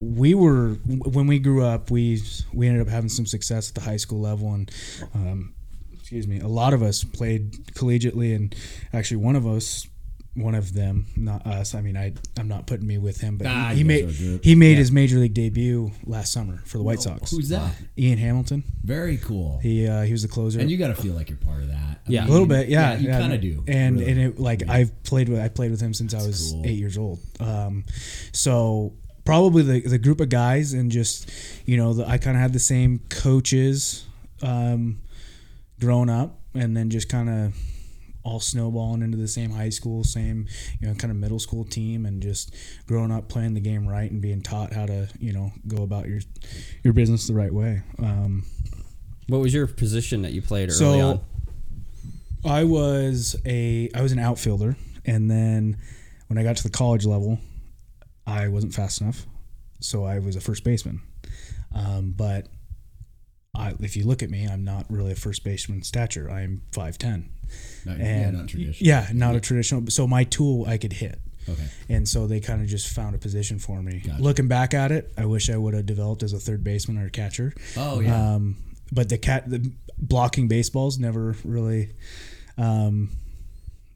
we 0.00 0.34
were 0.34 0.70
when 0.86 1.28
we 1.28 1.38
grew 1.38 1.64
up, 1.64 1.90
we 1.90 2.20
we 2.52 2.66
ended 2.66 2.82
up 2.82 2.88
having 2.88 3.08
some 3.08 3.24
success 3.24 3.68
at 3.68 3.76
the 3.76 3.80
high 3.82 3.96
school 3.98 4.20
level, 4.20 4.52
and 4.52 4.68
um, 5.14 5.54
excuse 5.92 6.26
me, 6.26 6.40
a 6.40 6.48
lot 6.48 6.74
of 6.74 6.82
us 6.82 7.04
played 7.04 7.52
collegiately, 7.74 8.34
and 8.34 8.54
actually 8.92 9.18
one 9.18 9.36
of 9.36 9.46
us. 9.46 9.86
One 10.34 10.54
of 10.54 10.72
them, 10.72 11.06
not 11.14 11.46
us. 11.46 11.74
I 11.74 11.82
mean, 11.82 11.94
I 11.96 12.14
I'm 12.38 12.48
not 12.48 12.66
putting 12.66 12.86
me 12.86 12.96
with 12.96 13.20
him, 13.20 13.36
but 13.36 13.46
Ah, 13.48 13.68
he, 13.68 13.74
he 13.74 13.78
you 13.80 13.84
made 13.84 14.06
guys 14.06 14.22
are 14.22 14.34
a 14.36 14.38
he 14.42 14.54
made 14.54 14.78
his 14.78 14.90
major 14.90 15.18
league 15.18 15.34
debut 15.34 15.90
last 16.06 16.32
summer 16.32 16.62
for 16.64 16.78
the 16.78 16.84
White. 16.84 17.02
Sox. 17.02 17.30
Who's 17.30 17.50
that? 17.50 17.74
Ian 17.98 18.16
Hamilton. 18.16 18.64
Very 18.82 19.18
cool. 19.18 19.58
He 19.62 19.86
uh, 19.86 20.02
he 20.02 20.12
was 20.12 20.22
the 20.22 20.28
closer. 20.28 20.58
and 20.58 20.70
you 20.70 20.78
got 20.78 20.88
to 20.88 20.94
feel 20.94 21.12
like 21.14 21.28
you're 21.28 21.36
part 21.36 21.60
of 21.60 21.68
that. 21.68 21.76
I 22.06 22.10
Yeah. 22.10 22.26
A 22.26 22.28
little 22.28 22.46
bit, 22.46 22.68
yeah. 22.68 22.96
you 22.96 23.08
yeah, 23.08 23.18
kind 23.20 23.34
of 23.34 23.40
do. 23.42 23.62
And 23.68 23.98
really. 24.00 24.10
and 24.10 24.20
it 24.20 24.38
like 24.40 24.66
I've 24.70 25.02
played 25.02 25.28
with 25.28 25.38
I 25.38 25.48
played 25.48 25.70
with 25.70 25.80
him 25.82 25.92
since 25.92 26.14
I 26.14 26.26
was 26.26 26.52
cool. 26.52 26.62
eight 26.64 26.78
years 26.78 26.96
old. 26.96 27.18
Um, 27.38 27.84
so 28.32 28.94
probably 29.26 29.62
the 29.64 29.80
the 29.86 29.98
group 29.98 30.20
of 30.20 30.30
guys 30.30 30.72
and 30.72 30.90
just 30.90 31.30
you 31.66 31.76
know 31.76 31.92
the, 31.92 32.08
I 32.08 32.16
kind 32.16 32.38
of 32.38 32.40
had 32.40 32.54
the 32.54 32.58
same 32.58 33.00
coaches, 33.10 34.06
um, 34.40 35.02
growing 35.78 36.08
up, 36.08 36.40
and 36.54 36.74
then 36.74 36.88
just 36.88 37.08
kind 37.10 37.28
of 37.28 37.54
all 38.24 38.40
snowballing 38.40 39.02
into 39.02 39.16
the 39.16 39.28
same 39.28 39.50
high 39.50 39.68
school, 39.68 40.04
same 40.04 40.46
you 40.80 40.88
know 40.88 40.94
kind 40.94 41.10
of 41.10 41.16
middle 41.16 41.38
school 41.38 41.64
team, 41.64 42.06
and 42.06 42.22
just 42.22 42.54
growing 42.86 43.10
up 43.10 43.28
playing 43.28 43.54
the 43.54 43.60
game 43.60 43.86
right 43.86 44.10
and 44.10 44.20
being 44.20 44.42
taught 44.42 44.72
how 44.72 44.86
to 44.86 45.08
you 45.18 45.32
know 45.32 45.52
go 45.66 45.82
about 45.82 46.08
your 46.08 46.20
your 46.82 46.92
business 46.92 47.26
the 47.26 47.34
right 47.34 47.52
way. 47.52 47.82
Um, 47.98 48.44
what 49.28 49.40
was 49.40 49.54
your 49.54 49.66
position 49.66 50.22
that 50.22 50.32
you 50.32 50.42
played 50.42 50.68
early 50.68 50.78
so 50.78 51.00
on? 51.00 51.20
I 52.44 52.64
was 52.64 53.36
a 53.46 53.88
I 53.94 54.02
was 54.02 54.12
an 54.12 54.18
outfielder, 54.18 54.76
and 55.04 55.30
then 55.30 55.78
when 56.26 56.38
I 56.38 56.42
got 56.42 56.56
to 56.56 56.62
the 56.62 56.70
college 56.70 57.06
level, 57.06 57.38
I 58.26 58.48
wasn't 58.48 58.74
fast 58.74 59.00
enough, 59.00 59.26
so 59.80 60.04
I 60.04 60.18
was 60.18 60.36
a 60.36 60.40
first 60.40 60.64
baseman. 60.64 61.02
Um, 61.74 62.12
but 62.16 62.48
I, 63.54 63.74
if 63.80 63.96
you 63.96 64.04
look 64.04 64.22
at 64.22 64.30
me, 64.30 64.46
I'm 64.46 64.64
not 64.64 64.86
really 64.90 65.12
a 65.12 65.16
first 65.16 65.44
baseman 65.44 65.82
stature. 65.82 66.30
I'm 66.30 66.62
five 66.72 66.98
ten, 66.98 67.30
Not- 67.84 67.98
yeah, 67.98 68.04
and 68.04 68.36
not 68.38 68.48
traditional. 68.48 68.86
yeah, 68.86 69.08
not 69.12 69.34
a 69.36 69.40
traditional. 69.40 69.84
So 69.88 70.06
my 70.06 70.24
tool 70.24 70.66
I 70.66 70.78
could 70.78 70.92
hit. 70.92 71.18
Okay. 71.48 71.64
And 71.88 72.08
so 72.08 72.28
they 72.28 72.38
kind 72.38 72.62
of 72.62 72.68
just 72.68 72.88
found 72.94 73.16
a 73.16 73.18
position 73.18 73.58
for 73.58 73.82
me. 73.82 74.00
Gotcha. 74.06 74.22
Looking 74.22 74.46
back 74.46 74.74
at 74.74 74.92
it, 74.92 75.12
I 75.18 75.24
wish 75.26 75.50
I 75.50 75.56
would 75.56 75.74
have 75.74 75.86
developed 75.86 76.22
as 76.22 76.32
a 76.32 76.38
third 76.38 76.62
baseman 76.62 76.98
or 76.98 77.06
a 77.06 77.10
catcher. 77.10 77.52
Oh, 77.76 77.98
yeah. 77.98 78.34
Um, 78.34 78.56
but 78.92 79.08
the 79.08 79.18
cat, 79.18 79.50
the 79.50 79.72
blocking 79.98 80.46
baseballs 80.46 81.00
never 81.00 81.34
really 81.44 81.90
um, 82.56 83.10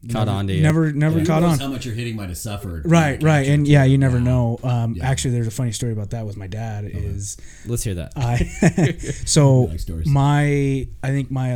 Caught 0.03 0.25
never, 0.25 0.31
on 0.31 0.47
to 0.47 0.53
you. 0.53 0.61
Never, 0.61 0.93
never 0.93 1.19
Who 1.19 1.25
caught 1.25 1.43
on. 1.43 1.57
How 1.57 1.67
much 1.67 1.85
your 1.85 1.95
hitting 1.95 2.15
might 2.15 2.29
have 2.29 2.37
suffered. 2.37 2.89
Right, 2.89 3.21
right, 3.21 3.47
and 3.47 3.67
yeah, 3.67 3.83
you 3.83 3.97
never 3.97 4.19
know. 4.19 4.59
Um, 4.63 4.93
Yeah. 4.93 5.09
Actually, 5.09 5.31
there's 5.31 5.47
a 5.47 5.51
funny 5.51 5.71
story 5.71 5.91
about 5.91 6.11
that 6.11 6.25
with 6.25 6.37
my 6.37 6.47
dad. 6.47 6.85
Is 6.85 7.35
Let's 7.65 7.83
hear 7.83 7.95
that. 7.95 8.13
I 8.15 8.37
so 9.25 9.61
like 9.61 10.05
my 10.05 10.87
I 11.01 11.07
think 11.07 11.31
my 11.31 11.53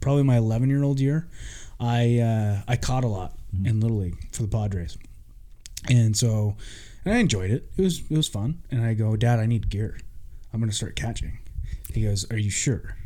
probably 0.00 0.24
my 0.24 0.36
11 0.36 0.68
year 0.68 0.82
old 0.82 0.98
year, 0.98 1.28
I 1.78 2.18
uh, 2.18 2.62
I 2.66 2.76
caught 2.76 3.04
a 3.04 3.08
lot 3.08 3.34
Mm-hmm. 3.54 3.66
in 3.66 3.80
little 3.80 3.98
league 3.98 4.16
for 4.32 4.42
the 4.42 4.48
Padres, 4.48 4.98
and 5.88 6.16
so 6.16 6.56
and 7.04 7.14
I 7.14 7.18
enjoyed 7.18 7.50
it. 7.50 7.70
It 7.76 7.82
was 7.82 8.00
it 8.10 8.16
was 8.16 8.28
fun. 8.28 8.62
And 8.70 8.84
I 8.84 8.92
go, 8.94 9.16
Dad, 9.16 9.38
I 9.38 9.46
need 9.46 9.70
gear. 9.70 9.98
I'm 10.52 10.60
gonna 10.60 10.72
start 10.72 10.96
catching. 10.96 11.38
He 11.94 12.02
goes, 12.02 12.30
Are 12.30 12.36
you 12.36 12.50
sure? 12.50 12.96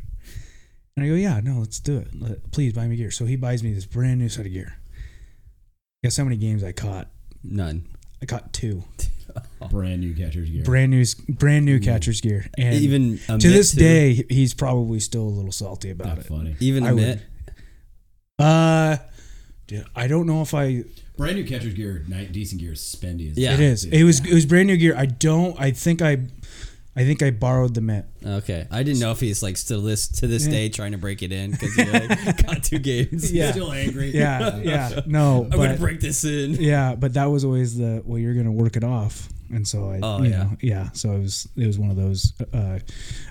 And 1.00 1.06
I 1.06 1.08
go, 1.08 1.14
Yeah, 1.16 1.40
no, 1.42 1.60
let's 1.60 1.80
do 1.80 1.96
it. 1.96 2.08
Let, 2.20 2.50
please 2.52 2.74
buy 2.74 2.86
me 2.86 2.94
gear. 2.96 3.10
So 3.10 3.24
he 3.24 3.34
buys 3.34 3.62
me 3.62 3.72
this 3.72 3.86
brand 3.86 4.20
new 4.20 4.28
set 4.28 4.44
of 4.44 4.52
gear. 4.52 4.76
Guess 6.04 6.18
how 6.18 6.24
many 6.24 6.36
games 6.36 6.62
I 6.62 6.72
caught? 6.72 7.08
None. 7.42 7.86
I 8.20 8.26
caught 8.26 8.52
two. 8.52 8.84
Brand 9.70 10.00
new 10.02 10.12
catcher's 10.14 10.50
gear. 10.50 10.62
Brand 10.64 10.90
new, 10.90 11.04
brand 11.28 11.64
new 11.64 11.78
catcher's 11.78 12.20
gear. 12.20 12.46
And 12.58 12.74
Even 12.74 13.18
to 13.28 13.38
this 13.38 13.72
too? 13.72 13.78
day, 13.80 14.24
he's 14.28 14.52
probably 14.52 14.98
still 15.00 15.22
a 15.22 15.30
little 15.30 15.52
salty 15.52 15.90
about 15.90 16.08
Not 16.08 16.18
it. 16.18 16.26
funny. 16.26 16.56
Even 16.60 16.84
I 16.84 16.90
a 16.90 16.94
would- 16.94 17.22
Uh, 18.38 18.96
dude, 19.68 19.86
I 19.94 20.06
don't 20.08 20.26
know 20.26 20.42
if 20.42 20.52
I. 20.52 20.84
Brand 21.16 21.36
new 21.36 21.44
catcher's 21.44 21.74
gear, 21.74 22.04
decent 22.32 22.60
gear, 22.60 22.72
is 22.72 22.80
spendy. 22.80 23.30
As 23.30 23.38
Yeah. 23.38 23.54
It 23.54 23.60
is. 23.60 23.84
It 23.84 24.02
was. 24.04 24.20
It 24.26 24.34
was 24.34 24.44
brand 24.46 24.66
new 24.66 24.76
gear. 24.76 24.94
I 24.96 25.06
don't. 25.06 25.58
I 25.60 25.70
think 25.70 26.02
I. 26.02 26.18
I 26.96 27.04
think 27.04 27.22
I 27.22 27.30
borrowed 27.30 27.74
the 27.74 27.80
mitt. 27.80 28.04
Okay, 28.26 28.66
I 28.70 28.82
didn't 28.82 28.98
know 29.00 29.12
if 29.12 29.20
he's 29.20 29.42
like 29.42 29.56
still 29.56 29.80
this 29.80 30.08
to 30.08 30.26
this 30.26 30.46
day 30.46 30.68
trying 30.68 30.92
to 30.92 30.98
break 30.98 31.22
it 31.22 31.30
in 31.32 31.52
because 31.52 31.72
he 31.74 31.84
like, 31.84 32.46
got 32.46 32.62
two 32.64 32.78
games. 32.80 33.32
Yeah. 33.32 33.52
Still 33.52 33.72
angry. 33.72 34.10
Yeah. 34.10 34.56
Yeah. 34.58 35.00
No. 35.06 35.44
I'm 35.44 35.50
gonna 35.50 35.68
but- 35.70 35.78
break 35.80 36.00
this 36.00 36.24
in. 36.24 36.54
Yeah, 36.54 36.96
but 36.96 37.14
that 37.14 37.26
was 37.26 37.44
always 37.44 37.76
the 37.78 38.02
well, 38.04 38.18
you're 38.18 38.34
gonna 38.34 38.50
work 38.52 38.76
it 38.76 38.82
off, 38.84 39.28
and 39.50 39.66
so 39.66 39.88
I, 39.90 40.00
Oh, 40.02 40.22
you 40.22 40.30
yeah. 40.30 40.36
know, 40.42 40.50
yeah. 40.62 40.90
So 40.92 41.12
it 41.12 41.20
was 41.20 41.48
it 41.56 41.66
was 41.66 41.78
one 41.78 41.90
of 41.90 41.96
those 41.96 42.32
uh, 42.52 42.80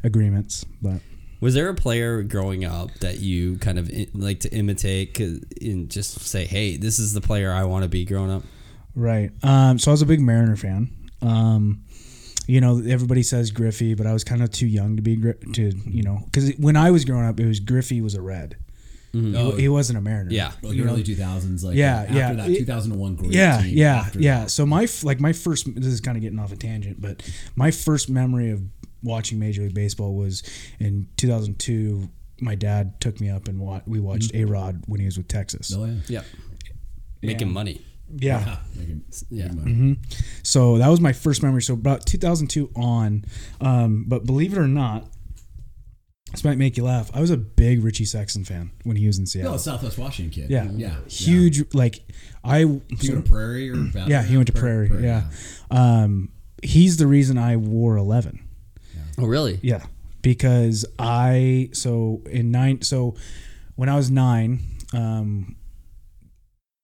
agreements, 0.03 0.65
but 0.81 1.01
Was 1.41 1.53
there 1.53 1.69
a 1.69 1.75
player 1.75 2.23
growing 2.23 2.63
up 2.65 2.91
that 3.01 3.19
you 3.19 3.57
kind 3.57 3.77
of 3.79 3.89
i- 3.93 4.07
like 4.13 4.39
to 4.41 4.49
imitate 4.53 5.19
and 5.19 5.89
just 5.89 6.19
say, 6.21 6.45
"Hey, 6.45 6.77
this 6.77 6.97
is 6.99 7.13
the 7.13 7.21
player 7.21 7.51
I 7.51 7.63
want 7.65 7.83
to 7.83 7.89
be 7.89 8.05
growing 8.05 8.31
up"? 8.31 8.43
right. 8.95 9.31
Um, 9.43 9.77
so 9.79 9.91
I 9.91 9.93
was 9.93 10.01
a 10.01 10.05
big 10.05 10.21
Mariner 10.21 10.55
fan. 10.55 10.89
Um, 11.21 11.83
you 12.49 12.61
know, 12.61 12.81
everybody 12.87 13.21
says 13.21 13.51
Griffey, 13.51 13.93
but 13.93 14.07
I 14.07 14.13
was 14.13 14.23
kind 14.23 14.41
of 14.41 14.49
too 14.49 14.65
young 14.65 14.95
to 14.95 15.03
be 15.03 15.15
Gri- 15.15 15.35
to 15.53 15.71
you 15.85 16.01
know 16.01 16.19
because 16.25 16.49
when 16.57 16.75
I 16.75 16.89
was 16.89 17.05
growing 17.05 17.25
up, 17.25 17.39
it 17.39 17.45
was 17.45 17.59
Griffey 17.59 18.01
was 18.01 18.15
a 18.15 18.21
red. 18.21 18.57
Oh, 19.13 19.51
He, 19.55 19.61
he 19.63 19.69
wasn't 19.69 19.97
a 19.97 20.01
Mariner. 20.01 20.31
Yeah. 20.31 20.51
like 20.61 20.75
you 20.75 20.85
early 20.85 21.03
2000s, 21.03 21.63
like 21.63 21.75
Yeah, 21.75 22.01
after 22.01 22.13
yeah. 22.13 22.33
that 22.33 22.47
2001 22.47 23.15
great 23.15 23.31
yeah, 23.31 23.61
team. 23.61 23.77
yeah, 23.77 24.09
yeah. 24.15 24.39
that. 24.41 24.51
So 24.51 24.65
my 24.65 24.87
like 25.03 25.19
my 25.19 25.33
first 25.33 25.73
this 25.75 25.85
is 25.87 26.01
kind 26.01 26.17
of 26.17 26.21
getting 26.21 26.39
off 26.39 26.51
a 26.51 26.55
tangent, 26.55 26.99
but 27.01 27.27
my 27.55 27.71
first 27.71 28.09
memory 28.09 28.51
of 28.51 28.61
watching 29.03 29.39
Major 29.39 29.63
League 29.63 29.73
Baseball 29.75 30.15
was 30.15 30.43
in 30.79 31.07
2002. 31.17 32.09
My 32.41 32.55
dad 32.55 32.99
took 33.01 33.19
me 33.19 33.29
up 33.29 33.47
and 33.47 33.59
wa- 33.59 33.81
we 33.85 33.99
watched 33.99 34.31
mm-hmm. 34.33 34.47
A 34.47 34.51
Rod 34.51 34.83
when 34.87 34.99
he 34.99 35.05
was 35.05 35.17
with 35.17 35.27
Texas. 35.27 35.73
Oh 35.75 35.85
yeah. 35.85 35.95
Yep. 36.07 36.25
Making 37.21 37.51
money. 37.51 37.81
Yeah. 38.17 38.57
Making- 38.75 39.03
Yeah. 39.29 39.47
making 39.51 39.79
money. 39.79 39.99
So 40.43 40.77
that 40.77 40.87
was 40.87 40.99
my 40.99 41.13
first 41.13 41.43
memory. 41.43 41.61
So 41.61 41.73
about 41.73 42.05
2002 42.05 42.69
on, 42.75 43.25
um, 43.61 44.05
but 44.07 44.25
believe 44.25 44.53
it 44.53 44.57
or 44.59 44.67
not, 44.67 45.07
this 46.31 46.43
might 46.43 46.57
make 46.59 46.77
you 46.77 46.83
laugh. 46.83 47.09
I 47.13 47.21
was 47.21 47.31
a 47.31 47.37
big 47.37 47.83
Richie 47.83 48.05
Sexson 48.05 48.45
fan 48.45 48.69
when 48.83 48.95
he 48.97 49.07
was 49.07 49.17
in 49.17 49.25
Seattle. 49.25 49.53
No, 49.53 49.57
Southwest 49.57 49.97
Washington 49.97 50.43
kid. 50.43 50.51
yeah, 50.51 50.69
yeah. 50.75 50.95
huge. 51.07 51.73
Like 51.73 52.01
I, 52.43 52.59
He 52.99 53.07
so- 53.07 53.13
went 53.13 53.25
to 53.25 53.31
Prairie 53.31 53.69
or 53.69 53.75
Valley? 53.75 54.11
yeah, 54.11 54.23
he 54.23 54.35
went 54.37 54.47
to 54.47 54.53
Prairie. 54.53 54.91
yeah, 55.01 55.23
um, 55.71 56.29
he's 56.61 56.97
the 56.97 57.07
reason 57.07 57.37
I 57.37 57.55
wore 57.57 57.97
11. 57.97 58.39
Oh, 59.17 59.25
really? 59.25 59.59
Yeah, 59.63 59.83
because 60.21 60.85
I 60.97 61.69
so 61.73 62.21
in 62.29 62.51
nine 62.51 62.83
so 62.83 63.15
when 63.75 63.89
I 63.89 63.95
was 63.97 64.09
nine, 64.11 64.61
um, 64.93 65.55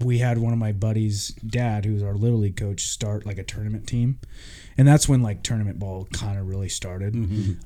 we 0.03 0.17
had 0.17 0.37
one 0.37 0.51
of 0.51 0.59
my 0.59 0.73
buddies' 0.73 1.29
dad, 1.29 1.85
who's 1.85 2.03
our 2.03 2.15
little 2.15 2.39
league 2.39 2.57
coach, 2.57 2.87
start 2.87 3.25
like 3.25 3.37
a 3.37 3.43
tournament 3.43 3.87
team, 3.87 4.19
and 4.77 4.87
that's 4.87 5.07
when 5.07 5.21
like 5.21 5.41
tournament 5.41 5.79
ball 5.79 6.07
kind 6.11 6.37
of 6.37 6.47
really 6.47 6.69
started. 6.69 7.15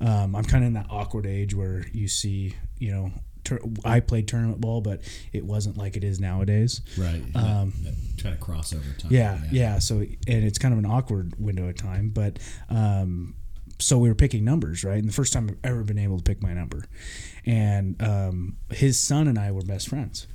Um, 0.00 0.36
I'm 0.36 0.44
kind 0.44 0.62
of 0.62 0.68
in 0.68 0.72
that 0.74 0.86
awkward 0.90 1.26
age 1.26 1.54
where 1.54 1.86
you 1.92 2.08
see, 2.08 2.56
you 2.78 2.92
know. 2.92 3.12
Tur- 3.42 3.62
I 3.86 4.00
played 4.00 4.28
tournament 4.28 4.60
ball, 4.60 4.82
but 4.82 5.00
it 5.32 5.46
wasn't 5.46 5.78
like 5.78 5.96
it 5.96 6.04
is 6.04 6.20
nowadays. 6.20 6.82
Right. 6.98 7.22
Um, 7.34 7.72
that, 7.84 7.94
that 7.94 8.18
trying 8.18 8.34
to 8.34 8.40
cross 8.40 8.74
over 8.74 8.84
time. 8.98 9.10
Yeah, 9.10 9.40
yeah. 9.50 9.78
So, 9.78 10.00
and 10.00 10.44
it's 10.44 10.58
kind 10.58 10.74
of 10.74 10.78
an 10.78 10.84
awkward 10.84 11.34
window 11.38 11.66
of 11.66 11.74
time, 11.74 12.10
but 12.10 12.38
um, 12.68 13.34
so 13.78 13.98
we 13.98 14.10
were 14.10 14.14
picking 14.14 14.44
numbers, 14.44 14.84
right? 14.84 14.98
And 14.98 15.08
the 15.08 15.12
first 15.14 15.32
time 15.32 15.48
I've 15.48 15.70
ever 15.70 15.82
been 15.84 15.98
able 15.98 16.18
to 16.18 16.22
pick 16.22 16.42
my 16.42 16.52
number, 16.52 16.84
and 17.46 18.00
um, 18.02 18.58
his 18.70 19.00
son 19.00 19.26
and 19.26 19.38
I 19.38 19.52
were 19.52 19.62
best 19.62 19.88
friends, 19.88 20.26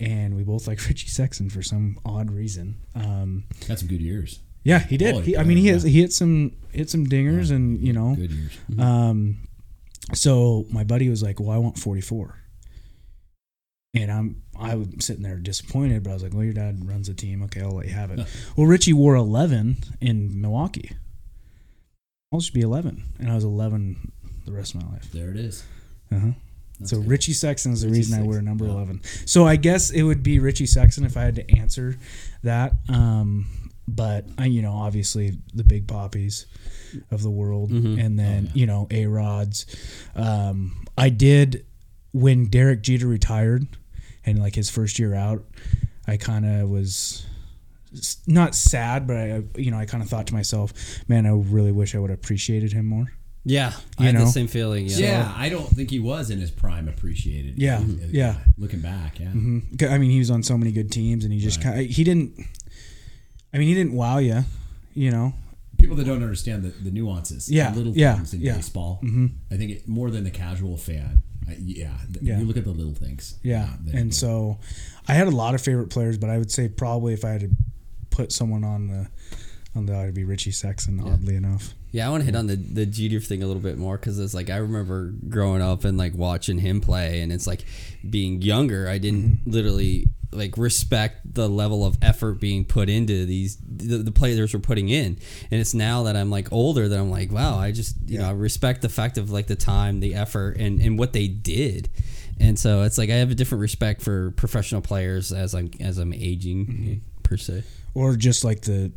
and 0.00 0.34
we 0.34 0.42
both 0.42 0.66
like 0.66 0.84
Richie 0.88 1.08
Sexson 1.08 1.52
for 1.52 1.62
some 1.62 1.98
odd 2.04 2.30
reason. 2.30 2.80
Um, 2.94 3.44
Had 3.68 3.78
some 3.78 3.88
good 3.88 4.00
years. 4.00 4.40
yeah, 4.64 4.80
he 4.80 4.96
did. 4.96 5.24
He, 5.24 5.36
I 5.36 5.44
mean, 5.44 5.58
he 5.58 5.66
yeah. 5.66 5.74
has 5.74 5.82
he 5.84 6.00
hit 6.00 6.12
some 6.12 6.52
hit 6.72 6.90
some 6.90 7.06
dingers, 7.06 7.50
and 7.50 7.86
you 7.86 7.92
know, 7.92 8.14
Good 8.16 8.30
years. 8.32 8.58
um, 8.78 9.46
so 10.14 10.66
my 10.70 10.82
buddy 10.84 11.08
was 11.08 11.22
like, 11.22 11.38
"Well, 11.38 11.50
I 11.50 11.58
want 11.58 11.78
44," 11.78 12.34
and 13.94 14.10
I'm 14.10 14.42
I 14.58 14.74
was 14.74 14.88
sitting 15.00 15.22
there 15.22 15.36
disappointed, 15.36 16.02
but 16.02 16.10
I 16.10 16.14
was 16.14 16.22
like, 16.22 16.32
"Well, 16.34 16.44
your 16.44 16.54
dad 16.54 16.86
runs 16.88 17.08
a 17.08 17.14
team. 17.14 17.42
Okay, 17.44 17.60
I'll 17.60 17.70
let 17.76 17.86
you 17.86 17.92
have 17.92 18.10
it." 18.10 18.26
well, 18.56 18.66
Richie 18.66 18.92
wore 18.92 19.14
11 19.14 19.76
in 20.00 20.40
Milwaukee. 20.40 20.92
I'll 22.32 22.40
just 22.40 22.54
be 22.54 22.60
11, 22.60 23.02
and 23.18 23.30
I 23.30 23.34
was 23.34 23.44
11 23.44 24.12
the 24.46 24.52
rest 24.52 24.74
of 24.74 24.82
my 24.82 24.92
life. 24.92 25.10
There 25.12 25.30
it 25.30 25.36
is. 25.36 25.64
Uh-huh. 26.12 26.30
That's 26.80 26.90
So 26.90 26.98
good. 26.98 27.08
Richie 27.08 27.32
Sexson 27.32 27.72
is 27.72 27.82
the 27.82 27.88
Richie 27.88 27.98
reason 27.98 28.20
I 28.20 28.26
wear 28.26 28.40
Sexson, 28.40 28.44
number 28.44 28.64
yeah. 28.66 28.72
11. 28.72 29.00
So 29.26 29.46
I 29.46 29.56
guess 29.56 29.90
it 29.90 30.02
would 30.02 30.22
be 30.22 30.38
Richie 30.38 30.66
Sexson 30.66 31.04
if 31.06 31.16
I 31.16 31.22
had 31.22 31.36
to 31.36 31.50
answer 31.56 31.96
that. 32.42 32.72
Um, 32.88 33.46
but 33.86 34.24
I, 34.38 34.46
you 34.46 34.62
know, 34.62 34.72
obviously 34.72 35.38
the 35.54 35.64
big 35.64 35.86
poppies 35.88 36.46
of 37.10 37.22
the 37.22 37.30
world, 37.30 37.70
and 37.70 38.18
then 38.18 38.48
Oh, 38.48 38.52
you 38.54 38.66
know 38.66 38.86
a 38.90 39.06
rods. 39.06 39.66
Um, 40.14 40.84
I 40.96 41.08
did 41.08 41.64
when 42.12 42.46
Derek 42.46 42.82
Jeter 42.82 43.06
retired, 43.06 43.66
and 44.24 44.38
like 44.38 44.54
his 44.54 44.70
first 44.70 44.98
year 44.98 45.14
out, 45.14 45.44
I 46.06 46.16
kind 46.16 46.46
of 46.46 46.68
was 46.68 47.26
not 48.26 48.54
sad, 48.54 49.06
but 49.06 49.16
I, 49.16 49.42
you 49.56 49.70
know, 49.70 49.78
I 49.78 49.86
kind 49.86 50.02
of 50.02 50.08
thought 50.08 50.28
to 50.28 50.34
myself, 50.34 50.72
man, 51.08 51.26
I 51.26 51.30
really 51.30 51.72
wish 51.72 51.94
I 51.94 51.98
would 51.98 52.10
have 52.10 52.18
appreciated 52.18 52.72
him 52.72 52.86
more. 52.86 53.12
Yeah, 53.44 53.72
I 53.98 54.02
You 54.02 54.06
had 54.06 54.14
know? 54.16 54.24
the 54.26 54.30
same 54.32 54.48
feeling. 54.48 54.86
Yeah. 54.86 54.96
Yeah, 54.98 55.34
I 55.36 55.48
don't 55.48 55.66
think 55.68 55.90
he 55.90 55.98
was 55.98 56.30
in 56.30 56.38
his 56.40 56.50
prime 56.50 56.88
appreciated. 56.88 57.58
Yeah, 57.58 57.78
Uh, 57.78 57.84
yeah. 58.10 58.36
Looking 58.58 58.80
back, 58.80 59.18
yeah. 59.18 59.32
Mhm. 59.32 59.82
I 59.90 59.96
mean, 59.98 60.10
he 60.10 60.18
was 60.18 60.30
on 60.30 60.42
so 60.42 60.58
many 60.58 60.72
good 60.72 60.90
teams, 60.92 61.24
and 61.24 61.32
he 61.32 61.40
just 61.40 61.56
Right. 61.58 61.72
kind 61.74 61.80
of 61.80 61.86
he 61.90 62.04
didn't. 62.04 62.32
I 63.54 63.58
mean, 63.58 63.68
he 63.68 63.74
didn't 63.74 63.94
wow 63.94 64.18
you, 64.18 64.44
you 64.94 65.10
know. 65.10 65.32
People 65.78 65.96
that 65.96 66.04
don't 66.04 66.22
understand 66.22 66.62
the, 66.62 66.68
the 66.84 66.90
nuances, 66.90 67.46
the 67.46 67.54
Yeah, 67.54 67.74
little 67.74 67.96
yeah, 67.96 68.16
things 68.16 68.34
in 68.34 68.42
yeah. 68.42 68.56
baseball. 68.56 69.00
Mhm. 69.02 69.30
I 69.50 69.56
think 69.56 69.70
it, 69.72 69.88
more 69.88 70.10
than 70.10 70.24
the 70.24 70.30
casual 70.30 70.76
fan. 70.76 71.22
I, 71.48 71.56
yeah, 71.58 71.96
th- 72.12 72.22
Yeah. 72.22 72.38
you 72.38 72.44
look 72.44 72.58
at 72.58 72.64
the 72.64 72.70
little 72.70 72.94
things. 72.94 73.36
Yeah, 73.42 73.70
that- 73.86 73.94
and 73.94 74.14
so 74.14 74.58
I 75.08 75.14
had 75.14 75.26
a 75.26 75.30
lot 75.30 75.54
of 75.54 75.62
favorite 75.62 75.88
players, 75.88 76.18
but 76.18 76.28
I 76.28 76.36
would 76.36 76.50
say 76.50 76.68
probably 76.68 77.14
if 77.14 77.24
I 77.24 77.30
had 77.30 77.40
to 77.40 77.50
put 78.10 78.30
someone 78.32 78.62
on 78.64 78.88
the 78.88 79.08
on 79.74 79.86
the, 79.86 79.98
it'd 80.02 80.14
be 80.14 80.24
Richie 80.24 80.50
Sexson. 80.50 81.02
Oddly 81.02 81.36
enough, 81.36 81.74
Yeah, 81.92 82.06
I 82.06 82.10
want 82.10 82.20
to 82.22 82.24
hit 82.26 82.36
on 82.36 82.46
the 82.46 82.56
the 82.56 82.86
Jeter 82.86 83.20
thing 83.20 83.42
a 83.42 83.46
little 83.46 83.62
bit 83.62 83.76
more 83.78 83.96
because 83.96 84.18
it's 84.18 84.34
like 84.34 84.48
I 84.50 84.56
remember 84.56 85.12
growing 85.28 85.60
up 85.62 85.84
and 85.84 85.98
like 85.98 86.14
watching 86.14 86.58
him 86.58 86.80
play, 86.80 87.20
and 87.20 87.32
it's 87.32 87.46
like 87.46 87.64
being 88.08 88.42
younger, 88.42 88.88
I 88.88 88.98
didn't 88.98 89.20
Mm-hmm. 89.22 89.50
literally 89.50 90.08
like 90.32 90.56
respect 90.56 91.34
the 91.34 91.48
level 91.48 91.84
of 91.84 91.98
effort 92.00 92.34
being 92.34 92.64
put 92.64 92.88
into 92.88 93.26
these 93.26 93.56
the, 93.66 93.96
the 93.98 94.12
players 94.12 94.54
were 94.54 94.60
putting 94.60 94.88
in, 94.88 95.18
and 95.50 95.60
it's 95.60 95.74
now 95.74 96.04
that 96.04 96.14
I'm 96.16 96.30
like 96.30 96.52
older 96.52 96.86
that 96.88 96.96
I'm 96.98 97.10
like, 97.10 97.32
wow, 97.32 97.58
I 97.58 97.72
just 97.72 97.96
you 98.06 98.18
know 98.18 98.28
I 98.28 98.32
respect 98.32 98.82
the 98.82 98.88
fact 98.88 99.18
of 99.18 99.30
like 99.32 99.48
the 99.48 99.56
time, 99.56 99.98
the 99.98 100.14
effort, 100.14 100.56
and 100.58 100.80
and 100.80 100.96
what 100.98 101.12
they 101.12 101.26
did. 101.26 101.88
And 102.38 102.56
so 102.58 102.82
it's 102.82 102.96
like 102.96 103.10
I 103.10 103.14
have 103.14 103.30
a 103.32 103.34
different 103.34 103.60
respect 103.60 104.00
for 104.00 104.30
professional 104.30 104.80
players 104.80 105.32
as 105.32 105.54
I'm 105.54 105.70
as 105.80 105.98
I'm 105.98 106.12
aging 106.12 106.66
Mm-hmm. 106.66 106.94
per 107.24 107.36
se. 107.36 107.64
or 107.94 108.14
just 108.14 108.44
like 108.44 108.60
the 108.62 108.92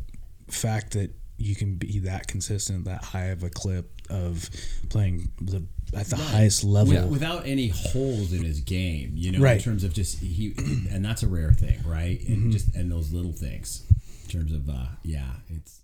fact 0.48 0.92
that 0.92 1.10
you 1.36 1.54
can 1.54 1.74
be 1.76 1.98
that 2.00 2.26
consistent, 2.28 2.84
that 2.84 3.02
high 3.04 3.26
of 3.26 3.42
a 3.42 3.50
clip 3.50 3.90
of 4.10 4.48
playing 4.88 5.28
the 5.40 5.64
at 5.96 6.06
the 6.06 6.16
highest 6.16 6.64
level. 6.64 6.92
With- 6.94 7.10
without 7.10 7.46
any 7.46 7.68
holes 7.68 8.32
in 8.32 8.42
his 8.44 8.60
game, 8.60 9.12
you 9.14 9.32
know, 9.32 9.44
in 9.46 9.58
terms 9.60 9.84
of 9.84 9.92
just 9.92 10.18
he, 10.18 10.54
and 10.90 11.04
that's 11.04 11.22
a 11.22 11.28
rare 11.28 11.52
thing, 11.52 11.78
right? 11.86 12.20
And 12.28 12.38
Mm-hmm. 12.38 12.50
just 12.50 12.74
and 12.74 12.90
those 12.90 13.12
little 13.12 13.32
things, 13.32 13.84
in 14.24 14.30
terms 14.30 14.52
of 14.52 14.68
uh, 14.68 14.86
yeah, 15.02 15.30
it's 15.48 15.80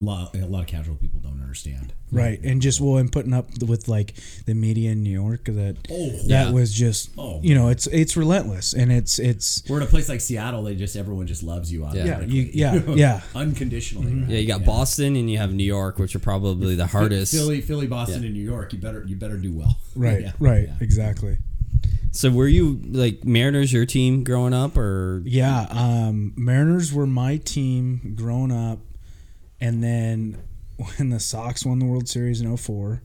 a 0.00 0.04
lot. 0.04 0.34
A 0.36 0.46
lot 0.46 0.60
of 0.60 0.66
casual 0.68 0.94
people 0.94 1.18
don't 1.18 1.40
understand, 1.42 1.92
Right, 2.12 2.38
and 2.44 2.62
just 2.62 2.80
well, 2.80 2.98
and 2.98 3.10
putting 3.10 3.32
up 3.34 3.46
with 3.62 3.88
like 3.88 4.14
the 4.46 4.54
media 4.54 4.92
in 4.92 5.02
New 5.02 5.10
York 5.10 5.44
that 5.46 5.76
Oh, 5.90 6.10
that 6.10 6.46
yeah. 6.46 6.50
was 6.52 6.72
just 6.72 7.10
Oh. 7.18 7.40
you 7.42 7.54
know 7.56 7.68
it's 7.68 7.88
it's 7.88 8.16
relentless 8.16 8.74
and 8.74 8.92
it's 8.92 9.18
it's 9.18 9.64
We're 9.68 9.78
in 9.78 9.82
a 9.82 9.86
place 9.86 10.08
like 10.08 10.20
Seattle. 10.20 10.62
They 10.62 10.76
just 10.76 10.94
everyone 10.94 11.26
just 11.26 11.42
loves 11.42 11.72
you. 11.72 11.84
Yeah. 11.92 12.04
yeah 12.04 12.20
you, 12.20 12.48
yeah 12.52 12.74
yeah 12.94 13.20
unconditionally. 13.34 14.14
right? 14.20 14.28
Yeah, 14.30 14.38
you 14.38 14.46
got 14.46 14.64
Boston 14.64 15.16
and 15.16 15.28
you 15.28 15.38
have 15.38 15.52
New 15.52 15.64
York, 15.64 15.98
which 15.98 16.14
are 16.14 16.20
probably 16.20 16.76
the 16.76 16.86
hardest. 16.86 17.32
Philly, 17.34 17.60
Philly, 17.60 17.88
Boston, 17.88 18.22
and 18.24 18.34
New 18.34 18.44
York. 18.44 18.72
You 18.72 18.78
better 18.78 19.04
you 19.06 19.16
better 19.16 19.36
do 19.36 19.52
well. 19.52 19.78
right 19.96 20.22
Yeah. 20.22 20.32
right 20.38 20.68
Yeah. 20.68 20.74
exactly 20.80 21.38
So 22.12 22.30
were 22.30 22.46
you 22.48 22.80
like 22.86 23.24
Mariners 23.24 23.72
your 23.72 23.84
team 23.84 24.22
growing 24.22 24.54
up 24.54 24.76
or 24.78 25.22
yeah 25.24 25.66
um 25.70 26.34
Mariners 26.36 26.92
were 26.92 27.06
my 27.06 27.36
team 27.38 28.12
growing 28.16 28.52
up 28.52 28.78
and 29.60 29.82
then 29.82 30.42
when 30.96 31.10
the 31.10 31.20
Sox 31.20 31.64
won 31.64 31.78
the 31.78 31.86
World 31.86 32.08
Series 32.08 32.40
in 32.40 32.56
04 32.56 33.02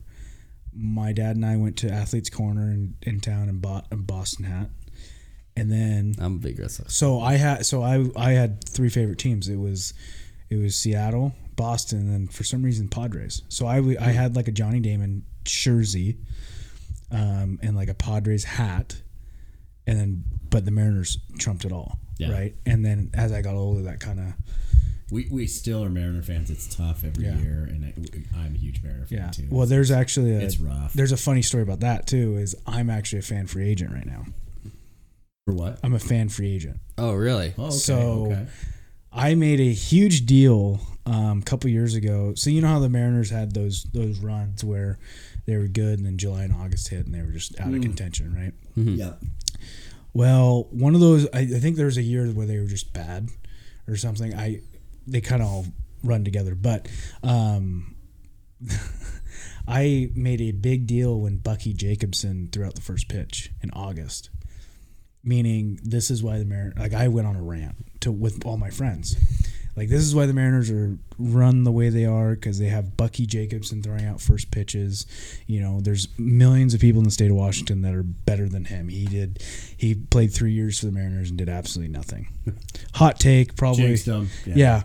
my 0.76 1.12
dad 1.12 1.36
and 1.36 1.46
I 1.46 1.56
went 1.56 1.76
to 1.78 1.88
Athletes 1.90 2.28
Corner 2.30 2.62
in, 2.72 2.96
in 3.02 3.20
town 3.20 3.48
and 3.48 3.62
bought 3.62 3.86
a 3.92 3.96
Boston 3.96 4.44
hat 4.46 4.70
and 5.56 5.70
then 5.70 6.14
I'm 6.18 6.34
a 6.34 6.38
big 6.38 6.58
Red 6.58 6.72
Sox. 6.72 6.96
So 6.96 7.20
I 7.20 7.34
had 7.34 7.64
so 7.64 7.80
I 7.82 8.04
I 8.16 8.32
had 8.32 8.64
three 8.68 8.88
favorite 8.88 9.18
teams. 9.18 9.48
It 9.48 9.54
was 9.58 9.94
it 10.50 10.56
was 10.56 10.74
Seattle, 10.74 11.32
Boston, 11.54 12.12
and 12.12 12.32
for 12.32 12.42
some 12.42 12.64
reason 12.64 12.88
Padres. 12.88 13.42
So 13.48 13.66
I 13.66 13.76
I 14.00 14.10
had 14.10 14.34
like 14.34 14.48
a 14.48 14.50
Johnny 14.50 14.80
Damon 14.80 15.22
jersey, 15.44 16.18
um, 17.12 17.60
and 17.62 17.76
like 17.76 17.88
a 17.88 17.94
Padres 17.94 18.42
hat, 18.42 19.00
and 19.86 19.96
then 19.98 20.24
but 20.50 20.64
the 20.64 20.72
Mariners 20.72 21.18
trumped 21.38 21.64
it 21.64 21.70
all, 21.70 21.98
Yeah. 22.18 22.32
right? 22.32 22.54
And 22.66 22.84
then 22.84 23.10
as 23.14 23.30
I 23.30 23.40
got 23.42 23.54
older, 23.54 23.82
that 23.82 24.00
kind 24.00 24.18
of 24.18 24.32
We, 25.10 25.28
we 25.30 25.46
still 25.46 25.84
are 25.84 25.90
Mariner 25.90 26.22
fans. 26.22 26.50
It's 26.50 26.74
tough 26.74 27.04
every 27.04 27.24
Yeah. 27.24 27.38
year, 27.38 27.68
and 27.70 27.84
I, 27.84 28.38
I'm 28.38 28.54
a 28.54 28.58
huge 28.58 28.82
Mariner 28.82 29.06
fan 29.06 29.18
yeah. 29.18 29.30
too. 29.30 29.46
Well, 29.50 29.66
there's 29.66 29.90
actually 29.90 30.34
a 30.34 30.40
it's 30.40 30.58
rough. 30.58 30.92
there's 30.94 31.12
a 31.12 31.16
funny 31.16 31.42
story 31.42 31.62
about 31.62 31.80
that 31.80 32.06
too. 32.06 32.36
Is 32.38 32.54
I'm 32.66 32.88
actually 32.90 33.18
a 33.18 33.22
fan 33.22 33.46
free 33.46 33.68
agent 33.68 33.92
right 33.92 34.06
now. 34.06 34.24
For 35.46 35.52
what? 35.54 35.78
I'm 35.82 35.92
a 35.94 35.98
fan 35.98 36.30
free 36.30 36.54
agent. 36.54 36.78
Oh, 36.96 37.12
really? 37.12 37.52
Oh, 37.58 37.64
okay, 37.66 37.70
So 37.76 38.26
okay. 38.26 38.46
I 39.12 39.34
made 39.34 39.60
a 39.60 39.72
huge 39.72 40.24
deal 40.24 40.80
um, 41.04 41.40
a 41.40 41.42
couple 41.42 41.68
years 41.68 41.94
ago. 41.94 42.32
So 42.34 42.48
you 42.48 42.62
know 42.62 42.68
how 42.68 42.78
the 42.80 42.88
Mariners 42.88 43.28
had 43.30 43.52
those 43.52 43.84
those 43.92 44.18
runs 44.20 44.64
where 44.64 44.98
they 45.46 45.56
were 45.58 45.68
good, 45.68 45.98
and 45.98 46.06
then 46.06 46.16
July 46.16 46.44
and 46.44 46.52
August 46.54 46.88
hit, 46.88 47.04
and 47.04 47.14
they 47.14 47.20
were 47.20 47.30
just 47.32 47.60
out 47.60 47.68
of 47.68 47.74
Mm. 47.74 47.82
contention, 47.82 48.34
right? 48.34 48.54
Yeah. 48.74 49.12
Well, 50.14 50.68
one 50.70 50.94
of 50.94 51.00
those, 51.00 51.26
I, 51.34 51.40
I 51.40 51.46
think 51.58 51.76
there 51.76 51.86
was 51.86 51.98
a 51.98 52.02
year 52.02 52.26
where 52.28 52.46
they 52.46 52.58
were 52.58 52.66
just 52.66 52.92
bad 52.92 53.28
or 53.88 53.96
something. 53.96 54.34
I 54.34 54.60
they 55.06 55.20
kind 55.20 55.42
of 55.42 55.48
all 55.48 55.66
run 56.02 56.24
together, 56.24 56.54
but 56.54 56.88
um, 57.22 57.96
I 59.68 60.10
made 60.14 60.40
a 60.40 60.52
big 60.52 60.86
deal 60.86 61.20
when 61.20 61.38
Bucky 61.38 61.72
Jacobsen 61.72 62.48
threw 62.52 62.66
out 62.66 62.74
the 62.74 62.80
first 62.80 63.08
pitch 63.08 63.50
in 63.62 63.70
August. 63.72 64.30
Meaning, 65.22 65.80
this 65.82 66.10
is 66.10 66.22
why 66.22 66.38
the 66.38 66.44
Mariners. 66.44 66.76
Like, 66.78 66.92
I 66.92 67.08
went 67.08 67.26
on 67.26 67.36
a 67.36 67.42
rant 67.42 67.76
to 68.00 68.12
with 68.12 68.44
all 68.44 68.58
my 68.58 68.68
friends. 68.68 69.16
Like, 69.76 69.88
this 69.88 70.02
is 70.02 70.14
why 70.14 70.26
the 70.26 70.32
Mariners 70.32 70.70
are 70.70 70.96
run 71.18 71.64
the 71.64 71.72
way 71.72 71.88
they 71.88 72.04
are 72.04 72.34
because 72.34 72.58
they 72.58 72.66
have 72.68 72.96
Bucky 72.96 73.26
Jacobsen 73.26 73.82
throwing 73.82 74.04
out 74.04 74.20
first 74.20 74.50
pitches. 74.50 75.06
You 75.46 75.60
know, 75.60 75.80
there's 75.80 76.08
millions 76.18 76.74
of 76.74 76.80
people 76.80 77.00
in 77.00 77.04
the 77.04 77.10
state 77.10 77.30
of 77.30 77.36
Washington 77.36 77.82
that 77.82 77.94
are 77.94 78.04
better 78.04 78.48
than 78.48 78.66
him. 78.66 78.88
He 78.88 79.04
did. 79.06 79.42
He 79.76 79.94
played 79.94 80.32
three 80.32 80.52
years 80.52 80.78
for 80.78 80.86
the 80.86 80.92
Mariners 80.92 81.28
and 81.28 81.38
did 81.38 81.48
absolutely 81.48 81.92
nothing. 81.92 82.28
Hot 82.94 83.18
take, 83.18 83.56
probably. 83.56 83.84
Yeah. 84.46 84.54
Yeah. 84.54 84.82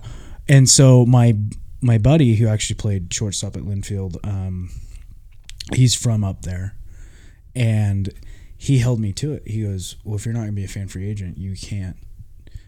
And 0.47 0.67
so 0.67 1.05
my 1.05 1.35
my 1.81 1.97
buddy 1.97 2.35
who 2.35 2.47
actually 2.47 2.75
played 2.75 3.13
shortstop 3.13 3.55
at 3.55 3.63
Linfield, 3.63 4.17
um, 4.27 4.69
he's 5.73 5.95
from 5.95 6.23
up 6.23 6.41
there, 6.41 6.75
and 7.55 8.09
he 8.57 8.79
held 8.79 8.99
me 8.99 9.13
to 9.13 9.33
it. 9.33 9.43
He 9.45 9.61
goes, 9.63 9.95
"Well, 10.03 10.15
if 10.15 10.25
you're 10.25 10.33
not 10.33 10.41
going 10.41 10.51
to 10.51 10.55
be 10.55 10.65
a 10.65 10.67
fan 10.67 10.87
free 10.87 11.07
agent, 11.07 11.37
you 11.37 11.55
can't, 11.55 11.95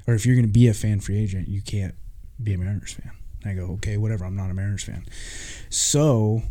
or 0.08 0.14
if 0.14 0.26
you're 0.26 0.36
going 0.36 0.46
to 0.46 0.52
be 0.52 0.68
a 0.68 0.74
fan 0.74 1.00
free 1.00 1.18
agent, 1.18 1.48
you 1.48 1.62
can't 1.62 1.96
be 2.44 2.54
a 2.54 2.58
Mariners 2.58 2.94
fan." 2.94 3.12
And 3.44 3.52
I 3.52 3.56
go, 3.56 3.74
"Okay, 3.74 3.98
whatever. 3.98 4.26
I'm 4.26 4.36
not 4.36 4.50
a 4.52 4.54
Mariners 4.54 4.84
fan." 4.84 5.06
So 5.70 6.42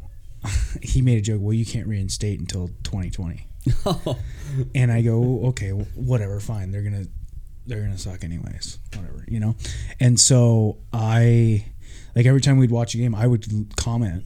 he 0.83 1.03
made 1.03 1.19
a 1.19 1.23
joke. 1.23 1.41
Well, 1.43 1.53
you 1.55 1.67
can't 1.67 1.87
reinstate 1.87 2.41
until 2.41 2.69
2020. 2.85 3.47
and 4.75 4.91
I 4.91 5.03
go, 5.03 5.47
okay, 5.49 5.69
wh- 5.71 5.99
whatever, 5.99 6.41
fine. 6.41 6.71
They're 6.71 6.83
gonna 6.83 7.05
they're 7.67 7.83
gonna 7.83 7.99
suck 7.99 8.25
anyways, 8.25 8.79
whatever, 8.97 9.25
you 9.29 9.39
know. 9.39 9.55
And 10.01 10.19
so 10.19 10.79
I, 10.93 11.67
like 12.17 12.25
every 12.27 12.41
time 12.41 12.57
we'd 12.57 12.71
watch 12.71 12.95
a 12.95 12.99
game, 12.99 13.15
I 13.15 13.27
would 13.27 13.47
comment, 13.77 14.25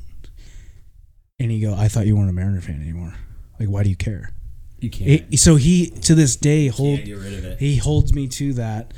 and 1.40 1.50
he 1.50 1.61
go, 1.61 1.75
I 1.75 1.88
thought 1.88 2.06
you 2.06 2.16
weren't 2.16 2.30
a 2.30 2.33
Mariner 2.33 2.61
fan 2.61 2.80
anymore. 2.80 3.14
Like, 3.59 3.68
why 3.68 3.83
do 3.83 3.90
you 3.90 3.97
care? 3.97 4.30
You 4.78 4.90
can't. 4.90 5.11
It- 5.33 5.38
so 5.38 5.56
he 5.56 5.90
to 5.90 6.14
this 6.14 6.37
day 6.37 6.68
hold 6.68 7.04
get 7.04 7.18
rid 7.18 7.35
of 7.35 7.44
it. 7.44 7.59
he 7.59 7.76
holds 7.76 8.14
me 8.14 8.28
to 8.28 8.52
that 8.54 8.94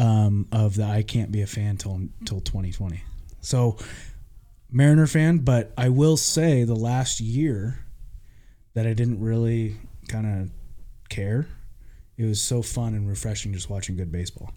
um, 0.00 0.46
of 0.52 0.76
the 0.76 0.84
I 0.84 1.02
can't 1.02 1.30
be 1.30 1.42
a 1.42 1.46
fan 1.46 1.76
till 1.76 2.00
till 2.24 2.40
2020. 2.40 3.02
So 3.40 3.76
Mariner 4.70 5.06
fan, 5.06 5.38
but 5.38 5.72
I 5.76 5.88
will 5.88 6.16
say 6.16 6.64
the 6.64 6.76
last 6.76 7.20
year 7.20 7.84
that 8.74 8.86
I 8.86 8.92
didn't 8.94 9.20
really 9.20 9.76
kind 10.08 10.26
of 10.42 10.50
care. 11.08 11.46
It 12.16 12.24
was 12.24 12.40
so 12.40 12.62
fun 12.62 12.94
and 12.94 13.08
refreshing 13.08 13.52
just 13.52 13.68
watching 13.70 13.96
good 13.96 14.12
baseball. 14.12 14.52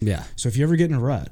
Yeah. 0.00 0.24
So 0.36 0.48
if 0.48 0.56
you 0.56 0.64
ever 0.64 0.76
get 0.76 0.90
in 0.90 0.96
a 0.96 1.00
rut, 1.00 1.30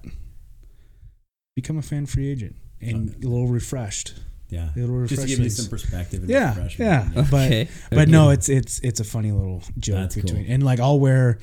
become 1.55 1.79
a 1.79 1.83
fan 1.83 2.07
free 2.07 2.31
agent 2.31 2.57
and 2.81 3.11
a 3.25 3.29
little 3.29 3.49
refreshed. 3.49 4.15
Yeah. 4.49 4.69
A 4.77 4.79
little 4.81 5.07
Just 5.07 5.23
to 5.23 5.29
give 5.29 5.39
you 5.41 5.51
some 5.51 5.69
perspective 5.69 6.21
and 6.23 6.31
Yeah, 6.31 6.49
refreshment. 6.51 7.15
yeah. 7.17 7.23
But 7.31 7.47
Okay. 7.47 7.69
but 7.91 8.09
no, 8.09 8.31
it's 8.31 8.49
it's 8.49 8.79
it's 8.81 9.01
a 9.01 9.05
funny 9.05 9.33
little 9.33 9.63
joke 9.79 9.97
That's 9.97 10.15
cool. 10.15 10.23
between 10.23 10.47
and 10.47 10.63
like 10.63 10.81
I'll 10.81 11.01
wear 11.01 11.39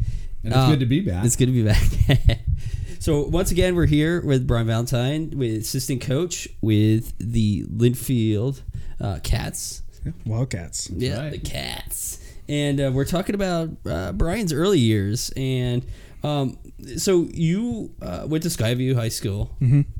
And 0.47 0.55
it's 0.55 0.63
Uh, 0.63 0.69
good 0.69 0.79
to 0.79 0.85
be 0.85 1.01
back. 1.01 1.25
It's 1.25 1.35
good 1.35 1.47
to 1.47 1.51
be 1.51 1.63
back. 1.63 2.39
so 2.99 3.23
once 3.27 3.51
again, 3.51 3.75
we're 3.75 3.85
here 3.85 4.21
with 4.25 4.47
Brian 4.47 4.67
Valentine, 4.67 5.31
with 5.35 5.61
assistant 5.61 6.01
coach 6.01 6.47
with 6.61 7.13
the 7.19 7.63
Linfield 7.65 8.61
uh, 9.01 9.19
Cats. 9.23 9.81
Wildcats. 10.25 10.89
Yeah, 10.89 11.19
right. 11.19 11.31
the 11.31 11.37
Cats. 11.39 12.23
And 12.47 12.79
uh, 12.79 12.91
we're 12.93 13.03
talking 13.05 13.35
about 13.35 13.71
uh, 13.85 14.13
Brian's 14.13 14.53
early 14.53 14.79
years. 14.79 15.31
And 15.35 15.85
um, 16.23 16.57
so 16.97 17.27
you 17.31 17.93
uh, 18.01 18.25
went 18.27 18.43
to 18.43 18.49
Skyview 18.49 18.95
High 18.95 19.09
School, 19.09 19.55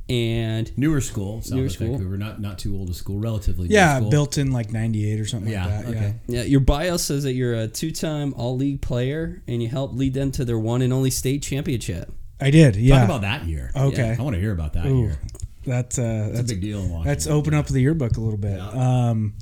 and 0.10 0.78
Newer 0.78 1.02
school, 1.02 1.42
South 1.42 1.56
Newer 1.58 1.70
school. 1.70 1.90
Vancouver, 1.90 2.18
not 2.18 2.42
not 2.42 2.58
too 2.60 2.76
old 2.76 2.90
a 2.90 2.94
school, 2.94 3.20
relatively. 3.20 3.68
Yeah, 3.70 3.98
school. 3.98 4.10
built 4.10 4.38
in 4.38 4.52
like 4.52 4.72
'98 4.72 5.20
or 5.20 5.26
something 5.26 5.52
Yeah, 5.52 5.66
like 5.66 5.86
that. 5.86 5.96
okay. 5.96 6.16
yeah, 6.28 6.42
your 6.44 6.60
bio 6.62 6.98
says 6.98 7.24
that 7.24 7.34
you're 7.34 7.54
a 7.56 7.68
two-time 7.68 8.34
All-League 8.36 8.82
player, 8.82 9.42
and 9.48 9.62
you 9.62 9.70
helped 9.70 9.96
lead 9.96 10.14
them 10.14 10.32
to 10.32 10.46
their 10.46 10.60
one 10.60 10.82
and 10.82 10.92
only 10.94 11.12
state 11.12 11.44
championship. 11.44 12.12
I 12.40 12.52
did. 12.52 12.76
Yeah, 12.76 12.98
Talk 13.00 13.06
about 13.06 13.22
that 13.22 13.46
year. 13.46 13.72
Okay. 13.76 14.16
I 14.18 14.22
want 14.22 14.36
to 14.36 14.40
hear 14.40 14.52
about 14.52 14.74
that 14.74 14.86
Ooh, 14.86 15.00
year. 15.06 15.18
that's 15.66 15.98
uh, 15.98 16.30
It's 16.32 16.40
a 16.40 16.44
big 16.44 16.62
deal 16.62 16.80
in 16.80 16.90
Washington. 16.90 17.10
Let's 17.10 17.28
open 17.28 17.54
up 17.56 17.66
the 17.68 17.80
yearbook 17.82 18.16
a 18.18 18.22
little 18.22 18.38
bit. 18.38 18.60
Um, 18.60 19.34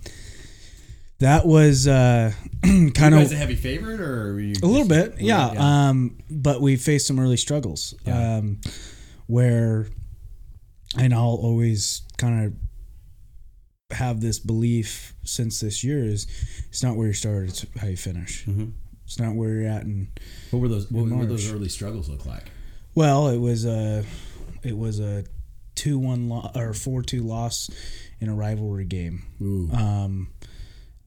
that 1.19 1.45
was 1.45 1.87
uh, 1.87 2.31
kind 2.63 3.15
you 3.15 3.21
of 3.21 3.31
a 3.31 3.35
heavy 3.35 3.55
favorite, 3.55 4.01
or 4.01 4.33
were 4.33 4.39
you 4.39 4.55
a 4.61 4.65
little 4.67 4.87
bit, 4.87 5.15
yeah. 5.19 5.53
yeah. 5.53 5.87
Um, 5.89 6.17
but 6.29 6.61
we 6.61 6.75
faced 6.75 7.07
some 7.07 7.19
early 7.19 7.37
struggles 7.37 7.93
Yeah. 8.05 8.37
um, 8.37 8.59
where, 9.27 9.87
and 10.97 11.13
I'll 11.13 11.39
always 11.41 12.01
kind 12.17 12.45
of 12.45 12.53
have 13.97 14.19
this 14.19 14.39
belief 14.39 15.13
since 15.23 15.59
this 15.59 15.83
year 15.83 16.03
is 16.03 16.27
it's 16.69 16.83
not 16.83 16.95
where 16.95 17.07
you 17.07 17.13
start, 17.13 17.49
it's 17.49 17.65
how 17.79 17.87
you 17.87 17.97
finish. 17.97 18.45
Mhm. 18.45 18.73
It's 19.05 19.19
not 19.19 19.35
where 19.35 19.49
you're 19.53 19.69
at, 19.69 19.83
and 19.85 20.07
What 20.51 20.59
were 20.59 20.67
those? 20.67 20.89
What 20.91 21.07
were 21.09 21.25
those 21.27 21.51
early 21.51 21.69
struggles 21.69 22.09
look 22.09 22.25
like? 22.25 22.43
Well, 22.95 23.27
it 23.29 23.37
was 23.37 23.65
a 23.65 24.03
it 24.63 24.75
was 24.77 24.99
a 24.99 25.25
two 25.75 25.99
one 25.99 26.27
lo- 26.29 26.49
or 26.55 26.73
four 26.73 27.03
two 27.03 27.21
loss 27.21 27.69
in 28.19 28.29
a 28.29 28.33
rivalry 28.33 28.85
game. 28.85 29.23
Ooh. 29.41 29.69
Um, 29.71 30.29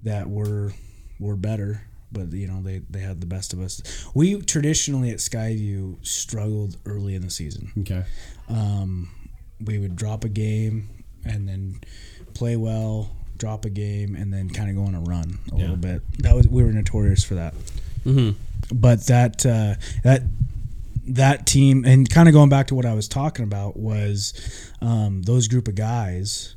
that 0.03 0.29
were 0.29 0.73
were 1.21 1.37
better. 1.37 1.83
but 2.13 2.33
you 2.33 2.47
know 2.47 2.63
they 2.63 2.81
they 2.91 3.01
had 3.01 3.21
the 3.21 3.27
best 3.27 3.53
of 3.53 3.61
us. 3.61 3.83
We 4.15 4.41
traditionally 4.41 5.11
at 5.11 5.19
Skyview 5.19 6.05
struggled 6.07 6.77
early 6.87 7.15
in 7.15 7.23
the 7.23 7.31
season. 7.31 7.73
Okay. 7.81 8.05
Um, 8.49 9.11
we 9.65 9.79
would 9.79 9.97
drop 9.97 10.25
a 10.25 10.29
game 10.29 10.89
and 11.25 11.49
then 11.49 11.81
play 12.35 12.57
well, 12.57 13.11
drop 13.37 13.65
a 13.65 13.71
game, 13.71 14.15
and 14.15 14.33
then 14.33 14.49
kind 14.49 14.71
of 14.71 14.77
go 14.77 14.85
on 14.85 14.95
a 14.95 15.01
run 15.01 15.39
a 15.53 15.57
Yeah. 15.57 15.61
little 15.63 15.77
bit. 15.77 16.03
That 16.23 16.35
was 16.35 16.49
we 16.49 16.63
were 16.63 16.73
notorious 16.73 17.25
for 17.25 17.35
that. 17.35 17.55
Mm-hmm. 18.07 18.39
But 18.73 19.07
that 19.09 19.45
uh, 19.45 19.75
that 20.05 20.23
that 21.09 21.47
team 21.47 21.85
and 21.85 22.09
kind 22.09 22.29
of 22.29 22.35
going 22.35 22.49
back 22.51 22.69
to 22.69 22.75
what 22.75 22.85
I 22.87 22.95
was 22.95 23.09
talking 23.09 23.45
about 23.45 23.77
was 23.77 24.33
um, 24.81 25.23
those 25.23 25.49
group 25.49 25.67
of 25.69 25.75
guys 25.75 26.55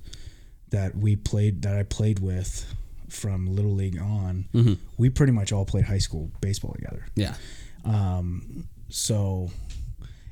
that 0.69 0.95
we 0.95 1.15
played 1.15 1.63
that 1.63 1.75
I 1.77 1.83
played 1.83 2.19
with 2.19 2.65
from 3.11 3.47
little 3.47 3.73
league 3.73 3.99
on. 3.99 4.45
Mhm. 4.53 4.77
We 4.97 5.09
pretty 5.09 5.33
much 5.33 5.51
all 5.51 5.65
played 5.65 5.85
high 5.85 5.97
school 5.99 6.31
baseball 6.41 6.73
together. 6.73 7.05
Yeah. 7.15 7.35
Um, 7.83 8.67
so 8.89 9.49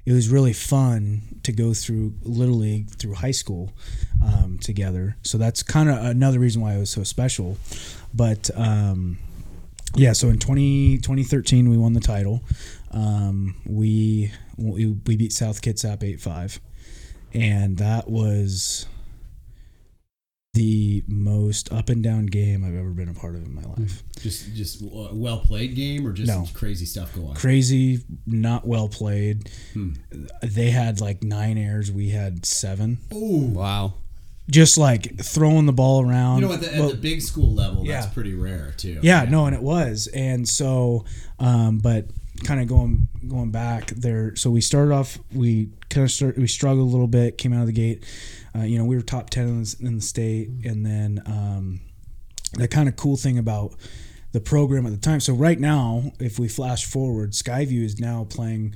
it 0.06 0.14
was 0.14 0.30
really 0.30 0.54
fun 0.54 1.22
to 1.44 1.52
go 1.52 1.74
through 1.74 2.14
little 2.24 2.56
league 2.56 2.90
through 2.90 3.14
high 3.16 3.32
school 3.32 3.72
um, 4.24 4.58
together. 4.60 5.18
So 5.24 5.38
that's 5.38 5.62
kind 5.64 5.90
of 5.90 6.04
another 6.04 6.40
reason 6.40 6.62
why 6.62 6.74
it 6.76 6.80
was 6.80 6.90
so 6.90 7.04
special. 7.04 7.58
But 8.14 8.50
um, 8.56 9.20
yeah, 9.96 10.14
so 10.14 10.30
in 10.30 10.40
20, 10.40 10.98
2013 10.98 11.70
we 11.70 11.78
won 11.78 11.94
the 11.94 12.00
title. 12.00 12.44
Um, 12.92 13.56
we, 13.66 14.32
we 14.58 14.88
we 15.06 15.16
beat 15.16 15.32
South 15.32 15.62
Kitsap 15.62 16.04
eight 16.04 16.20
five, 16.20 16.60
and 17.34 17.78
that 17.78 18.10
was 18.10 18.88
the 20.60 21.04
most 21.08 21.72
up 21.72 21.88
and 21.88 22.04
down 22.04 22.26
game 22.26 22.66
I've 22.66 22.76
ever 22.76 22.90
been 22.90 23.08
a 23.08 23.14
part 23.14 23.36
of 23.36 23.46
in 23.46 23.56
my 23.56 23.62
life. 23.64 24.04
Just 24.20 24.54
just 24.54 24.82
a 24.82 25.10
well 25.14 25.40
played 25.40 25.74
game 25.74 26.06
or 26.06 26.12
just 26.12 26.28
No. 26.28 26.46
crazy 26.54 26.86
stuff 26.86 27.16
going 27.16 27.30
on. 27.30 27.36
crazy, 27.36 28.02
not 28.26 28.68
well 28.68 28.90
played. 28.90 29.50
Hmm. 29.74 29.92
They 30.44 30.72
had 30.72 31.00
like 31.00 31.24
nine 31.24 31.58
errors. 31.58 31.92
We 31.94 32.10
had 32.10 32.46
seven. 32.46 32.98
Ooh. 33.14 33.48
Wow. 33.54 33.94
Just 34.52 34.78
like 34.78 35.18
throwing 35.24 35.66
the 35.66 35.72
ball 35.74 36.06
around. 36.06 36.42
You 36.42 36.48
know, 36.48 36.54
at 36.54 36.60
the, 36.62 36.74
at 36.74 36.80
Well, 36.80 36.90
the 36.90 36.98
big 36.98 37.22
school 37.22 37.54
level, 37.54 37.86
yeah. 37.86 38.02
that's 38.02 38.14
pretty 38.14 38.34
rare 38.34 38.74
too. 38.76 39.00
yeah, 39.02 39.26
no, 39.30 39.46
and 39.46 39.56
it 39.56 39.62
was, 39.62 40.08
and 40.14 40.46
so, 40.50 41.06
um, 41.40 41.78
but 41.78 42.08
kind 42.44 42.60
of 42.60 42.68
going 42.68 43.08
going 43.28 43.52
back 43.52 43.88
there. 43.92 44.36
So 44.36 44.50
we 44.50 44.60
started 44.60 44.92
off. 44.94 45.20
We 45.34 45.70
kind 45.90 46.04
of 46.04 46.12
start. 46.12 46.38
We 46.38 46.48
struggled 46.48 46.88
a 46.88 46.92
little 46.92 47.08
bit. 47.08 47.38
Came 47.38 47.54
out 47.54 47.62
of 47.62 47.68
the 47.68 47.74
gate. 47.74 48.04
Uh, 48.60 48.64
you 48.64 48.78
know, 48.78 48.86
we 48.86 48.96
were 48.96 49.02
top 49.02 49.30
ten 49.30 49.48
in 49.48 49.64
the, 49.64 49.76
in 49.82 49.96
the 49.96 50.02
state, 50.02 50.50
and 50.66 50.86
then 50.86 51.22
um, 51.26 51.80
the 52.54 52.68
kind 52.68 52.90
of 52.90 52.96
cool 52.96 53.16
thing 53.16 53.38
about 53.38 53.74
the 54.32 54.40
program 54.42 54.86
at 54.86 54.92
the 54.92 54.98
time. 54.98 55.20
So 55.20 55.34
right 55.34 55.60
now, 55.60 56.12
if 56.20 56.38
we 56.40 56.48
flash 56.48 56.86
forward, 56.86 57.32
Skyview 57.32 57.84
is 57.84 58.00
now 58.00 58.26
playing 58.30 58.76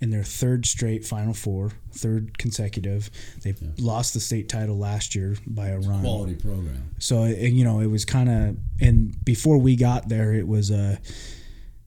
in 0.00 0.10
their 0.10 0.22
third 0.22 0.64
straight 0.64 1.04
Final 1.04 1.34
Four, 1.34 1.72
third 1.92 2.38
consecutive. 2.38 3.10
They 3.42 3.54
lost 3.78 4.14
the 4.14 4.20
state 4.20 4.48
title 4.48 4.78
last 4.78 5.14
year 5.14 5.36
by 5.46 5.68
a 5.68 5.78
run. 5.80 6.02
Quality 6.02 6.36
program. 6.36 6.94
So 6.98 7.24
it, 7.24 7.52
you 7.52 7.64
know, 7.64 7.80
it 7.80 7.88
was 7.88 8.04
kind 8.04 8.28
of, 8.28 8.56
and 8.80 9.24
before 9.24 9.58
we 9.58 9.76
got 9.76 10.08
there, 10.08 10.32
it 10.32 10.46
was 10.46 10.70
a, 10.70 11.00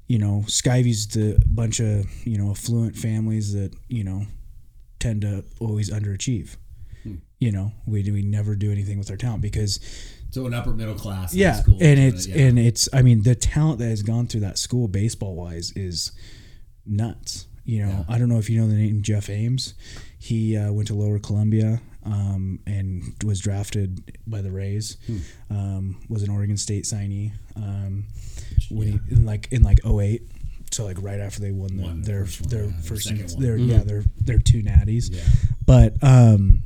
you 0.08 0.20
know, 0.20 0.44
Skyview's 0.48 1.08
the 1.08 1.42
bunch 1.48 1.80
of 1.80 2.06
you 2.28 2.38
know 2.38 2.52
affluent 2.52 2.98
families 2.98 3.54
that 3.54 3.74
you 3.88 4.04
know 4.04 4.26
tend 5.00 5.22
to 5.22 5.46
always 5.60 5.90
underachieve. 5.90 6.58
Hmm. 7.04 7.16
You 7.40 7.52
know, 7.52 7.72
we 7.86 8.04
we 8.12 8.22
never 8.22 8.56
do 8.56 8.72
anything 8.72 8.98
with 9.00 9.10
our 9.10 9.18
talent 9.18 9.42
because 9.42 9.80
So 10.30 10.46
an 10.46 10.54
upper 10.54 10.72
middle 10.74 10.96
class. 10.96 11.34
yeah, 11.34 11.56
school, 11.62 11.78
and 11.82 12.00
it's 12.00 12.28
yeah. 12.28 12.44
and 12.44 12.60
it's 12.60 12.88
I 12.94 13.02
mean 13.02 13.24
the 13.24 13.36
talent 13.36 13.80
that 13.80 13.90
has 13.90 14.04
gone 14.04 14.28
through 14.28 14.42
that 14.42 14.58
school 14.58 14.88
baseball 14.88 15.36
wise 15.36 15.72
is 15.76 16.12
nuts. 16.86 17.48
You 17.64 17.86
know, 17.86 18.06
I 18.10 18.18
don't 18.18 18.28
know 18.30 18.40
if 18.40 18.50
you 18.50 18.60
know 18.60 18.68
the 18.68 18.74
name 18.76 19.02
Jeff 19.04 19.30
Ames. 19.30 19.76
He 20.18 20.58
uh, 20.58 20.72
went 20.72 20.88
to 20.88 20.96
Lower 20.96 21.20
Columbia 21.20 21.80
um, 22.04 22.60
and 22.66 23.14
was 23.24 23.40
drafted 23.40 24.18
by 24.28 24.42
the 24.42 24.52
Rays. 24.52 24.98
Hmm. 25.08 25.18
Um, 25.50 26.02
was 26.10 26.24
an 26.24 26.30
Oregon 26.32 26.58
State 26.58 26.86
signee. 26.86 27.32
Um, 27.56 28.06
when 28.70 28.88
he, 28.94 29.00
in 29.16 29.26
like 29.26 29.48
in 29.52 29.64
like 29.64 29.80
08. 29.86 30.22
so 30.72 30.86
like 30.86 30.98
right 31.02 31.20
after 31.20 31.40
they 31.40 31.52
won, 31.52 31.78
the, 31.78 31.84
Won 31.84 32.02
the 32.02 32.08
their 32.12 32.26
first 32.26 32.42
one, 32.52 32.58
their 32.58 32.66
yeah, 32.66 32.72
their 32.74 32.82
first 32.84 33.36
one. 33.36 33.44
their 33.44 33.58
Mhm. 33.58 33.68
yeah 33.70 33.84
their 33.84 34.04
their 34.20 34.40
two 34.40 34.62
natties. 34.64 35.14
Yeah. 35.14 35.22
But 35.66 35.96
um, 36.04 36.61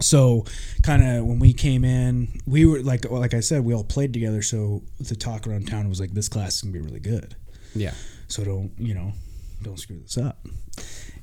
so 0.00 0.44
kind 0.82 1.02
of 1.04 1.24
when 1.24 1.38
we 1.38 1.52
came 1.52 1.84
in, 1.84 2.40
we 2.46 2.64
were 2.64 2.80
like 2.80 3.10
like 3.10 3.34
I 3.34 3.40
said, 3.40 3.64
we 3.64 3.74
all 3.74 3.84
played 3.84 4.12
together. 4.12 4.42
So 4.42 4.82
the 5.00 5.16
talk 5.16 5.46
around 5.46 5.68
town 5.68 5.88
was 5.88 6.00
like, 6.00 6.12
this 6.12 6.28
class 6.28 6.56
is 6.56 6.62
gonna 6.62 6.72
be 6.72 6.80
really 6.80 7.00
good. 7.00 7.36
Yeah. 7.74 7.94
So 8.28 8.44
don't 8.44 8.72
you 8.78 8.94
know, 8.94 9.12
don't 9.62 9.78
screw 9.78 9.98
this 10.00 10.18
up. 10.18 10.44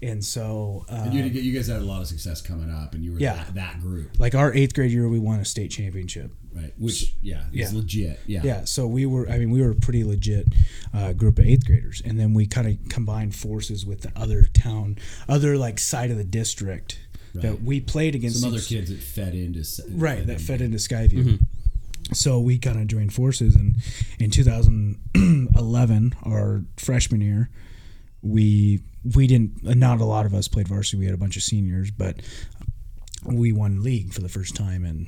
And 0.03 0.23
so 0.25 0.83
um, 0.89 1.09
And 1.09 1.13
you, 1.13 1.23
you 1.25 1.53
guys 1.53 1.67
had 1.67 1.81
a 1.81 1.85
lot 1.85 2.01
of 2.01 2.07
success 2.07 2.41
coming 2.41 2.71
up, 2.71 2.95
and 2.95 3.03
you 3.03 3.11
were 3.13 3.19
Yeah. 3.19 3.35
that, 3.35 3.53
that 3.55 3.81
group, 3.81 4.19
like 4.19 4.33
our 4.33 4.51
eighth 4.53 4.73
grade 4.73 4.89
year, 4.91 5.07
we 5.07 5.19
won 5.19 5.39
a 5.39 5.45
state 5.45 5.69
championship. 5.69 6.31
right? 6.55 6.73
Which, 6.79 7.13
yeah, 7.21 7.43
is 7.53 7.71
Yeah. 7.71 7.77
legit. 7.77 8.19
Yeah. 8.25 8.41
Yeah, 8.43 8.65
so 8.65 8.87
we 8.87 9.05
were. 9.05 9.29
I 9.29 9.37
mean, 9.37 9.51
we 9.51 9.61
were 9.61 9.71
a 9.71 9.75
pretty 9.75 10.03
legit 10.03 10.47
uh, 10.93 11.13
group 11.13 11.37
of 11.39 11.45
eighth 11.45 11.65
graders, 11.67 12.01
and 12.03 12.19
then 12.19 12.33
we 12.33 12.45
kind 12.47 12.67
of 12.67 12.89
combined 12.89 13.35
forces 13.35 13.85
with 13.85 14.01
the 14.01 14.11
other 14.15 14.47
town, 14.53 14.97
other 15.29 15.55
like 15.57 15.77
side 15.79 16.09
of 16.11 16.17
the 16.17 16.23
district 16.25 16.99
Right. 17.33 17.41
that 17.43 17.61
we 17.63 17.79
played 17.79 18.15
against. 18.15 18.41
Some 18.41 18.49
other 18.53 18.61
kids 18.61 18.89
that 18.89 18.99
fed 19.01 19.33
into 19.35 19.59
s- 19.61 19.79
right 19.89 20.19
that 20.19 20.37
them. 20.37 20.39
fed 20.39 20.61
into 20.61 20.77
Skyview. 20.77 21.23
Mm-hmm. 21.23 22.13
So 22.13 22.39
we 22.39 22.57
kind 22.57 22.79
of 22.79 22.87
joined 22.87 23.13
forces, 23.13 23.55
and 23.55 23.75
in 24.19 24.31
2011, 24.31 26.13
our 26.23 26.63
freshman 26.77 27.21
year, 27.21 27.49
we 28.21 28.81
we 29.15 29.27
didn't. 29.27 29.63
Not 29.63 30.01
a 30.01 30.05
lot 30.05 30.25
of 30.25 30.33
us 30.33 30.47
played 30.47 30.67
varsity. 30.67 30.97
We 30.97 31.05
had 31.05 31.13
a 31.13 31.17
bunch 31.17 31.37
of 31.37 31.43
seniors, 31.43 31.91
but 31.91 32.17
we 33.25 33.51
won 33.51 33.81
league 33.83 34.13
for 34.13 34.21
the 34.21 34.29
first 34.29 34.55
time 34.55 34.83
in 34.85 35.07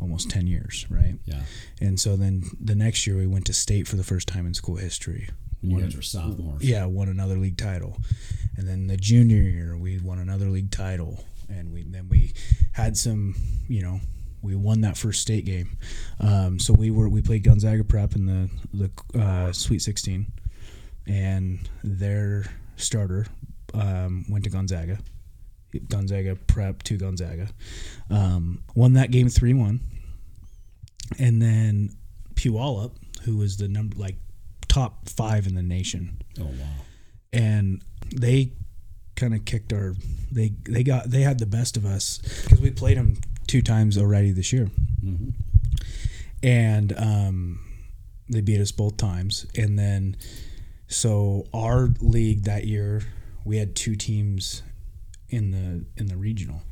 almost 0.00 0.28
10 0.30 0.46
years, 0.46 0.84
right? 0.90 1.14
Yeah. 1.24 1.40
And 1.80 1.98
so 1.98 2.16
then 2.16 2.44
the 2.60 2.74
next 2.74 3.06
year 3.06 3.16
we 3.16 3.26
went 3.26 3.46
to 3.46 3.54
state 3.54 3.88
for 3.88 3.96
the 3.96 4.04
first 4.04 4.28
time 4.28 4.46
in 4.46 4.52
school 4.52 4.76
history. 4.76 5.30
And 5.64 5.70
you 5.70 5.76
Won- 5.78 5.84
guys 5.86 5.96
were 5.96 6.02
sophomores. 6.02 6.62
Yeah, 6.62 6.84
won 6.84 7.08
another 7.08 7.36
league 7.36 7.56
title. 7.56 7.96
And 8.56 8.68
then 8.68 8.86
the 8.86 8.96
junior 8.96 9.42
year 9.42 9.76
we 9.76 9.98
won 9.98 10.18
another 10.18 10.46
league 10.50 10.70
title 10.70 11.24
and 11.48 11.72
we 11.72 11.82
then 11.82 12.08
we 12.08 12.32
had 12.72 12.96
some, 12.96 13.34
you 13.68 13.82
know, 13.82 14.00
we 14.42 14.54
won 14.54 14.82
that 14.82 14.96
first 14.96 15.22
state 15.22 15.44
game. 15.46 15.76
Um, 16.20 16.58
so 16.58 16.72
we 16.74 16.90
were 16.90 17.08
we 17.08 17.22
played 17.22 17.44
Gonzaga 17.44 17.82
Prep 17.82 18.14
in 18.14 18.26
the 18.26 18.50
the 18.72 19.20
uh, 19.20 19.52
Sweet 19.52 19.80
16 19.80 20.26
and 21.06 21.58
their 21.82 22.44
starter 22.76 23.26
um, 23.72 24.24
went 24.28 24.44
to 24.44 24.50
Gonzaga. 24.50 24.98
Gonzaga 25.88 26.36
Prep 26.36 26.82
to 26.84 26.96
Gonzaga. 26.96 27.48
Um, 28.10 28.62
won 28.74 28.92
that 28.92 29.10
game 29.10 29.28
3 29.28 29.54
1. 29.54 29.80
And 31.18 31.42
then 31.42 31.90
Puyallup, 32.34 32.92
who 33.24 33.36
was 33.36 33.56
the 33.56 33.68
number, 33.68 33.96
like, 33.96 34.16
top 34.74 35.08
five 35.08 35.46
in 35.46 35.54
the 35.54 35.62
nation. 35.62 36.20
Oh 36.40 36.44
wow. 36.44 36.66
And 37.32 37.82
they 38.14 38.52
kind 39.16 39.34
of 39.34 39.44
kicked 39.44 39.72
our, 39.72 39.94
they, 40.32 40.52
they 40.68 40.82
got, 40.82 41.10
they 41.10 41.22
had 41.22 41.38
the 41.38 41.46
best 41.46 41.76
of 41.76 41.84
us 41.84 42.18
because 42.42 42.60
we 42.60 42.70
played 42.70 42.96
them 42.96 43.16
two 43.46 43.62
times 43.62 43.96
already 43.98 44.32
this 44.32 44.52
year. 44.52 44.68
Mm-hmm. 45.04 45.30
And 46.42 46.92
um, 46.98 47.60
they 48.28 48.40
beat 48.40 48.60
us 48.60 48.72
both 48.72 48.96
times. 48.96 49.46
And 49.56 49.78
then, 49.78 50.16
so 50.86 51.46
our 51.52 51.88
league 52.00 52.44
that 52.44 52.66
year, 52.66 53.02
we 53.44 53.56
had 53.58 53.74
two 53.74 53.96
teams 53.96 54.62
in 55.28 55.50
the 55.50 55.84
in 56.00 56.06
the 56.08 56.16
regional. 56.16 56.62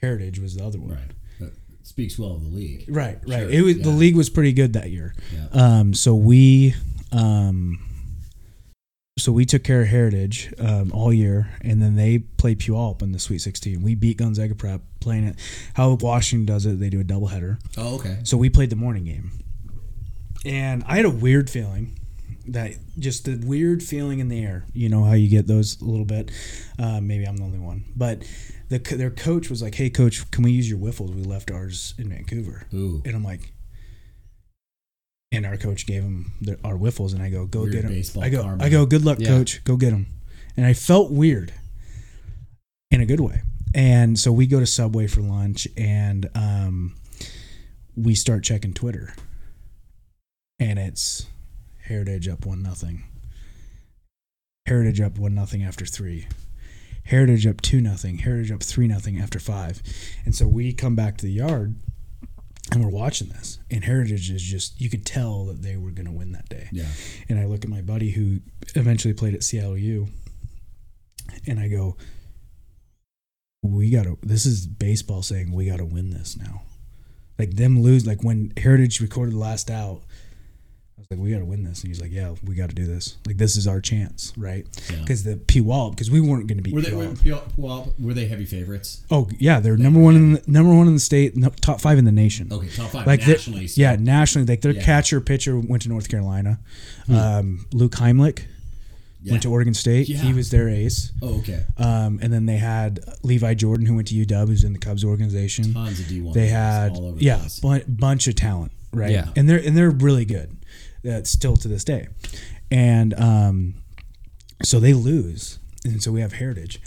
Heritage 0.00 0.38
was 0.40 0.56
the 0.56 0.64
other 0.64 0.80
one. 0.80 0.90
Right. 0.90 1.10
That 1.40 1.52
speaks 1.86 2.18
well 2.18 2.34
of 2.34 2.42
the 2.42 2.50
league. 2.50 2.84
Right, 2.88 3.18
right. 3.26 3.40
Sure, 3.40 3.50
It 3.50 3.62
was 3.62 3.78
the 3.78 3.90
league 3.90 4.16
was 4.16 4.28
pretty 4.28 4.52
good 4.52 4.72
that 4.72 4.90
year. 4.90 5.14
Yeah. 5.32 5.46
Um, 5.52 5.94
so 5.94 6.14
we, 6.14 6.74
um, 7.12 7.78
so 9.18 9.30
we 9.30 9.44
took 9.44 9.62
care 9.62 9.82
of 9.82 9.88
Heritage 9.88 10.52
um, 10.58 10.90
all 10.92 11.12
year, 11.12 11.50
and 11.60 11.82
then 11.82 11.96
they 11.96 12.18
played 12.18 12.58
Puyallup 12.58 13.02
in 13.02 13.12
the 13.12 13.18
Sweet 13.18 13.40
16. 13.40 13.82
We 13.82 13.94
beat 13.94 14.16
Gonzaga 14.16 14.54
Prep 14.54 14.80
playing 15.00 15.24
it. 15.24 15.36
How 15.74 15.92
Washington 16.00 16.46
does 16.46 16.66
it, 16.66 16.80
they 16.80 16.88
do 16.88 17.00
a 17.00 17.04
doubleheader. 17.04 17.58
Oh, 17.76 17.96
okay. 17.96 18.18
So 18.24 18.36
we 18.36 18.48
played 18.48 18.70
the 18.70 18.76
morning 18.76 19.04
game, 19.04 19.30
and 20.44 20.82
I 20.86 20.96
had 20.96 21.04
a 21.04 21.10
weird 21.10 21.50
feeling 21.50 21.98
that 22.48 22.72
just 22.98 23.24
the 23.24 23.36
weird 23.36 23.82
feeling 23.82 24.18
in 24.18 24.28
the 24.28 24.42
air. 24.42 24.64
You 24.72 24.88
know 24.88 25.04
how 25.04 25.12
you 25.12 25.28
get 25.28 25.46
those 25.46 25.80
a 25.80 25.84
little 25.84 26.06
bit. 26.06 26.30
Uh, 26.78 27.00
maybe 27.00 27.24
I'm 27.24 27.36
the 27.36 27.44
only 27.44 27.58
one, 27.58 27.84
but 27.94 28.24
the 28.68 28.78
their 28.78 29.10
coach 29.10 29.50
was 29.50 29.62
like, 29.62 29.74
"Hey, 29.74 29.90
coach, 29.90 30.28
can 30.30 30.42
we 30.42 30.52
use 30.52 30.68
your 30.68 30.78
wiffles? 30.78 31.14
We 31.14 31.22
left 31.22 31.50
ours 31.50 31.94
in 31.98 32.08
Vancouver." 32.08 32.66
Ooh. 32.74 33.02
And 33.04 33.14
I'm 33.14 33.22
like, 33.22 33.51
and 35.32 35.44
our 35.46 35.56
coach 35.56 35.86
gave 35.86 36.02
him 36.02 36.32
the, 36.40 36.58
our 36.62 36.74
wiffles, 36.76 37.12
and 37.14 37.22
I 37.22 37.30
go, 37.30 37.46
"Go 37.46 37.62
Weird 37.62 37.72
get 37.72 37.82
them." 37.82 38.22
I 38.22 38.28
go, 38.28 38.42
karma. 38.42 38.64
I 38.64 38.68
go, 38.68 38.86
"Good 38.86 39.04
luck, 39.04 39.18
Yeah. 39.18 39.28
coach. 39.28 39.64
Go 39.64 39.76
get 39.76 39.90
them." 39.90 40.06
And 40.56 40.66
I 40.66 40.74
felt 40.74 41.10
weird 41.10 41.52
in 42.90 43.00
a 43.00 43.06
good 43.06 43.20
way. 43.20 43.40
And 43.74 44.18
so 44.18 44.30
we 44.30 44.46
go 44.46 44.60
to 44.60 44.66
Subway 44.66 45.06
for 45.06 45.22
lunch, 45.22 45.66
and 45.76 46.28
um, 46.34 46.94
we 47.96 48.14
start 48.14 48.44
checking 48.44 48.74
Twitter, 48.74 49.14
and 50.58 50.78
it's 50.78 51.26
Heritage 51.84 52.28
up 52.28 52.46
one 52.46 52.62
nothing. 52.62 53.04
Heritage 54.66 55.00
up 55.00 55.18
one 55.18 55.34
nothing 55.34 55.62
after 55.62 55.84
three. 55.84 56.28
Heritage 57.06 57.46
up 57.46 57.60
two 57.60 57.80
nothing. 57.80 58.18
Heritage 58.18 58.52
up 58.52 58.62
three 58.62 58.86
nothing 58.86 59.18
after 59.18 59.40
five. 59.40 59.82
And 60.24 60.34
so 60.34 60.46
we 60.46 60.72
come 60.72 60.94
back 60.94 61.16
to 61.18 61.26
the 61.26 61.32
yard 61.32 61.74
and 62.72 62.82
we're 62.82 62.90
watching 62.90 63.28
this. 63.28 63.58
And 63.70 63.84
Heritage 63.84 64.30
is 64.30 64.42
just 64.42 64.80
you 64.80 64.88
could 64.88 65.04
tell 65.04 65.44
that 65.46 65.62
they 65.62 65.76
were 65.76 65.90
gonna 65.90 66.12
win 66.12 66.32
that 66.32 66.48
day. 66.48 66.68
Yeah. 66.72 66.88
And 67.28 67.38
I 67.38 67.44
look 67.44 67.64
at 67.64 67.70
my 67.70 67.82
buddy 67.82 68.10
who 68.10 68.40
eventually 68.74 69.14
played 69.14 69.34
at 69.34 69.42
Seattle 69.42 69.76
U 69.76 70.08
and 71.46 71.60
I 71.60 71.68
go, 71.68 71.96
We 73.62 73.90
gotta 73.90 74.16
this 74.22 74.46
is 74.46 74.66
baseball 74.66 75.22
saying 75.22 75.52
we 75.52 75.66
gotta 75.66 75.84
win 75.84 76.10
this 76.10 76.36
now. 76.36 76.62
Like 77.38 77.56
them 77.56 77.82
lose 77.82 78.06
like 78.06 78.22
when 78.22 78.52
Heritage 78.56 79.00
recorded 79.00 79.34
the 79.34 79.38
last 79.38 79.70
out, 79.70 80.02
was 81.10 81.18
like, 81.18 81.20
we 81.24 81.30
got 81.32 81.38
to 81.40 81.44
win 81.44 81.64
this. 81.64 81.80
And 81.82 81.88
he's 81.88 82.00
like, 82.00 82.10
yeah, 82.12 82.34
we 82.44 82.54
got 82.54 82.68
to 82.68 82.74
do 82.74 82.86
this. 82.86 83.16
Like, 83.26 83.36
this 83.36 83.56
is 83.56 83.66
our 83.66 83.80
chance, 83.80 84.32
right? 84.36 84.66
Yeah. 84.90 85.00
Because 85.00 85.24
the 85.24 85.36
Puyallup, 85.36 85.90
because 85.92 86.10
we 86.10 86.20
weren't 86.20 86.46
going 86.46 86.58
to 86.58 86.62
beat 86.62 86.74
Were 86.74 86.80
they 86.82 86.92
were, 86.94 87.06
Puyallup. 87.08 87.92
were 88.00 88.14
they 88.14 88.26
heavy 88.26 88.44
favorites? 88.44 89.02
Oh 89.10 89.28
yeah, 89.38 89.60
they're 89.60 89.76
number 89.76 90.00
one 90.00 90.16
in 90.16 90.32
the, 90.34 90.42
number 90.46 90.74
one 90.74 90.86
in 90.86 90.94
the 90.94 91.00
state, 91.00 91.36
no, 91.36 91.50
top 91.60 91.80
five 91.80 91.98
in 91.98 92.04
the 92.04 92.12
nation. 92.12 92.48
Okay, 92.52 92.68
top 92.68 92.90
five 92.90 93.06
Like 93.06 93.26
nationally. 93.26 93.66
so- 93.68 93.80
yeah, 93.80 93.96
nationally. 93.96 94.46
Like 94.46 94.60
their 94.62 94.72
Yeah. 94.72 94.82
catcher 94.84 95.20
pitcher 95.20 95.58
went 95.58 95.82
to 95.82 95.88
North 95.88 96.08
Carolina. 96.08 96.58
Hmm. 97.06 97.14
Um, 97.14 97.66
Luke 97.72 97.92
Heimlich 97.92 98.44
Yeah. 99.22 99.32
went 99.32 99.42
to 99.44 99.50
Oregon 99.50 99.74
State. 99.74 100.08
Yeah. 100.08 100.18
He 100.18 100.32
was 100.32 100.50
their 100.50 100.68
ace. 100.68 101.12
Oh, 101.22 101.38
okay. 101.38 101.64
Um, 101.78 102.18
and 102.22 102.32
then 102.32 102.46
they 102.46 102.56
had 102.58 103.00
Levi 103.22 103.54
Jordan, 103.54 103.86
who 103.86 103.94
went 103.96 104.08
to 104.08 104.14
UW, 104.14 104.48
who's 104.48 104.64
in 104.64 104.72
the 104.72 104.78
Cubs 104.78 105.04
organization. 105.04 105.72
Tons 105.74 106.00
of 106.00 106.06
D1 106.06 106.32
They 106.34 106.48
had 106.48 106.92
all 106.92 107.06
over 107.08 107.18
the 107.18 107.24
yeah, 107.24 107.46
bu- 107.60 107.84
bunch 107.88 108.26
of 108.28 108.34
talent, 108.34 108.72
right? 108.92 109.10
Yeah. 109.10 109.28
and 109.36 109.48
they're 109.48 109.58
and 109.64 109.76
they're 109.76 109.90
really 109.90 110.24
good, 110.24 110.56
uh, 111.08 111.22
still 111.24 111.56
to 111.56 111.68
this 111.68 111.84
day. 111.84 112.08
And 112.70 113.14
um, 113.14 113.74
so 114.62 114.80
they 114.80 114.92
lose, 114.94 115.58
and 115.84 116.02
so 116.02 116.10
we 116.12 116.20
have 116.20 116.32
Heritage, 116.34 116.80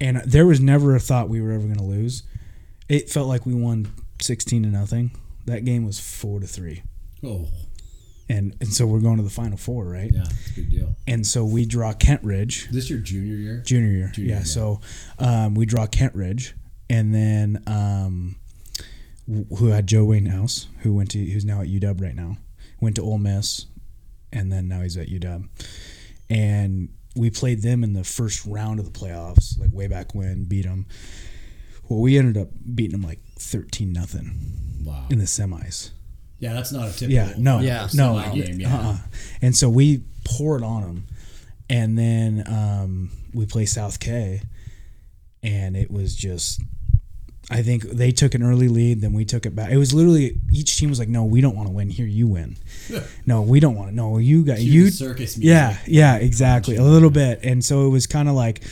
and 0.00 0.16
there 0.24 0.46
was 0.46 0.60
never 0.60 0.96
a 0.96 1.00
thought 1.00 1.28
we 1.28 1.40
were 1.40 1.52
ever 1.52 1.64
going 1.64 1.76
to 1.76 1.82
lose. 1.84 2.22
It 2.88 3.08
felt 3.08 3.28
like 3.28 3.46
we 3.46 3.54
won 3.54 3.92
sixteen 4.20 4.62
to 4.64 4.68
nothing. 4.68 5.12
That 5.46 5.64
game 5.64 5.84
was 5.84 5.98
four 6.00 6.40
to 6.40 6.46
three, 6.46 6.82
Oh, 7.24 7.46
and 8.28 8.56
and 8.60 8.72
so 8.72 8.86
we're 8.86 9.00
going 9.00 9.18
to 9.18 9.22
the 9.22 9.30
final 9.30 9.56
four, 9.58 9.84
right? 9.84 10.10
yeah, 10.12 10.22
it's 10.28 10.50
a 10.50 10.54
big 10.54 10.70
deal. 10.70 10.94
And 11.06 11.24
so 11.26 11.44
we 11.44 11.64
draw 11.66 11.92
Kentridge, 11.92 12.68
This 12.70 12.90
your 12.90 12.98
junior 12.98 13.36
year? 13.36 13.62
junior 13.64 13.90
year. 13.92 14.10
Junior 14.12 14.30
yeah, 14.30 14.36
year. 14.38 14.44
So 14.44 14.80
um, 15.20 15.54
we 15.54 15.66
draw 15.66 15.86
Kentridge, 15.86 16.52
and 16.90 17.14
then 17.14 17.62
um, 17.68 18.36
who 19.26 19.66
had 19.68 19.86
Joe 19.86 20.04
Wainhouse, 20.04 20.66
who 20.80 20.92
went 20.94 21.10
to 21.12 21.24
who's 21.24 21.44
now 21.44 21.60
at 21.60 21.68
UW 21.68 22.00
right 22.02 22.14
now, 22.16 22.38
went 22.82 22.96
to 22.96 23.02
Ole 23.02 23.16
Miss, 23.18 23.64
and 24.32 24.52
then 24.52 24.68
now 24.68 24.82
he's 24.82 24.98
at 24.98 25.08
UW, 25.08 25.48
and 26.28 26.90
we 27.16 27.30
played 27.30 27.62
them 27.62 27.82
in 27.84 27.92
the 27.94 28.04
first 28.04 28.44
round 28.44 28.78
of 28.80 28.84
the 28.84 28.98
playoffs, 28.98 29.58
like 29.58 29.70
way 29.72 29.86
back 29.86 30.14
when, 30.14 30.44
beat 30.44 30.64
them. 30.64 30.86
Well, 31.88 32.00
we 32.00 32.18
ended 32.18 32.36
up 32.36 32.48
beating 32.74 32.92
them 32.92 33.02
like 33.02 33.20
thirteen 33.38 33.92
nothing 33.92 34.82
Wow. 34.84 35.06
in 35.10 35.18
the 35.18 35.24
semis. 35.24 35.90
Yeah, 36.38 36.54
that's 36.54 36.72
not 36.72 36.88
a 36.88 36.92
typical. 36.92 37.12
Yeah, 37.14 37.34
no, 37.38 37.60
Yeah. 37.60 37.88
no, 37.94 38.20
game. 38.34 38.60
Yeah. 38.60 38.74
uh-uh. 38.76 38.98
And 39.42 39.54
so 39.56 39.68
we 39.70 40.02
poured 40.24 40.62
on 40.64 40.82
them, 40.82 41.06
and 41.70 41.96
then 41.98 42.42
um, 42.48 43.10
we 43.32 43.46
play 43.46 43.64
South 43.66 44.00
K, 44.00 44.42
and 45.42 45.76
it 45.76 45.90
was 45.90 46.16
just. 46.16 46.60
I 47.50 47.62
think 47.62 47.82
they 47.82 48.12
took 48.12 48.34
an 48.34 48.42
early 48.42 48.68
lead, 48.68 49.00
then 49.00 49.12
we 49.12 49.24
took 49.24 49.46
it 49.46 49.54
back. 49.54 49.70
It 49.70 49.76
was 49.76 49.92
literally 49.92 50.38
each 50.52 50.78
team 50.78 50.90
was 50.90 50.98
like, 50.98 51.08
"No, 51.08 51.24
we 51.24 51.40
don't 51.40 51.56
want 51.56 51.68
to 51.68 51.74
win. 51.74 51.90
Here, 51.90 52.06
you 52.06 52.28
win. 52.28 52.56
no, 53.26 53.42
we 53.42 53.60
don't 53.60 53.74
want 53.74 53.90
to. 53.90 53.94
No, 53.94 54.18
you 54.18 54.44
got 54.44 54.58
Cue 54.58 54.84
you." 54.84 54.90
circus 54.90 55.36
music. 55.36 55.44
Yeah, 55.44 55.76
yeah, 55.86 56.16
exactly. 56.16 56.76
A 56.76 56.82
little 56.82 57.10
bit, 57.10 57.40
and 57.42 57.64
so 57.64 57.86
it 57.86 57.90
was 57.90 58.06
kind 58.06 58.28
of 58.28 58.34
like, 58.34 58.62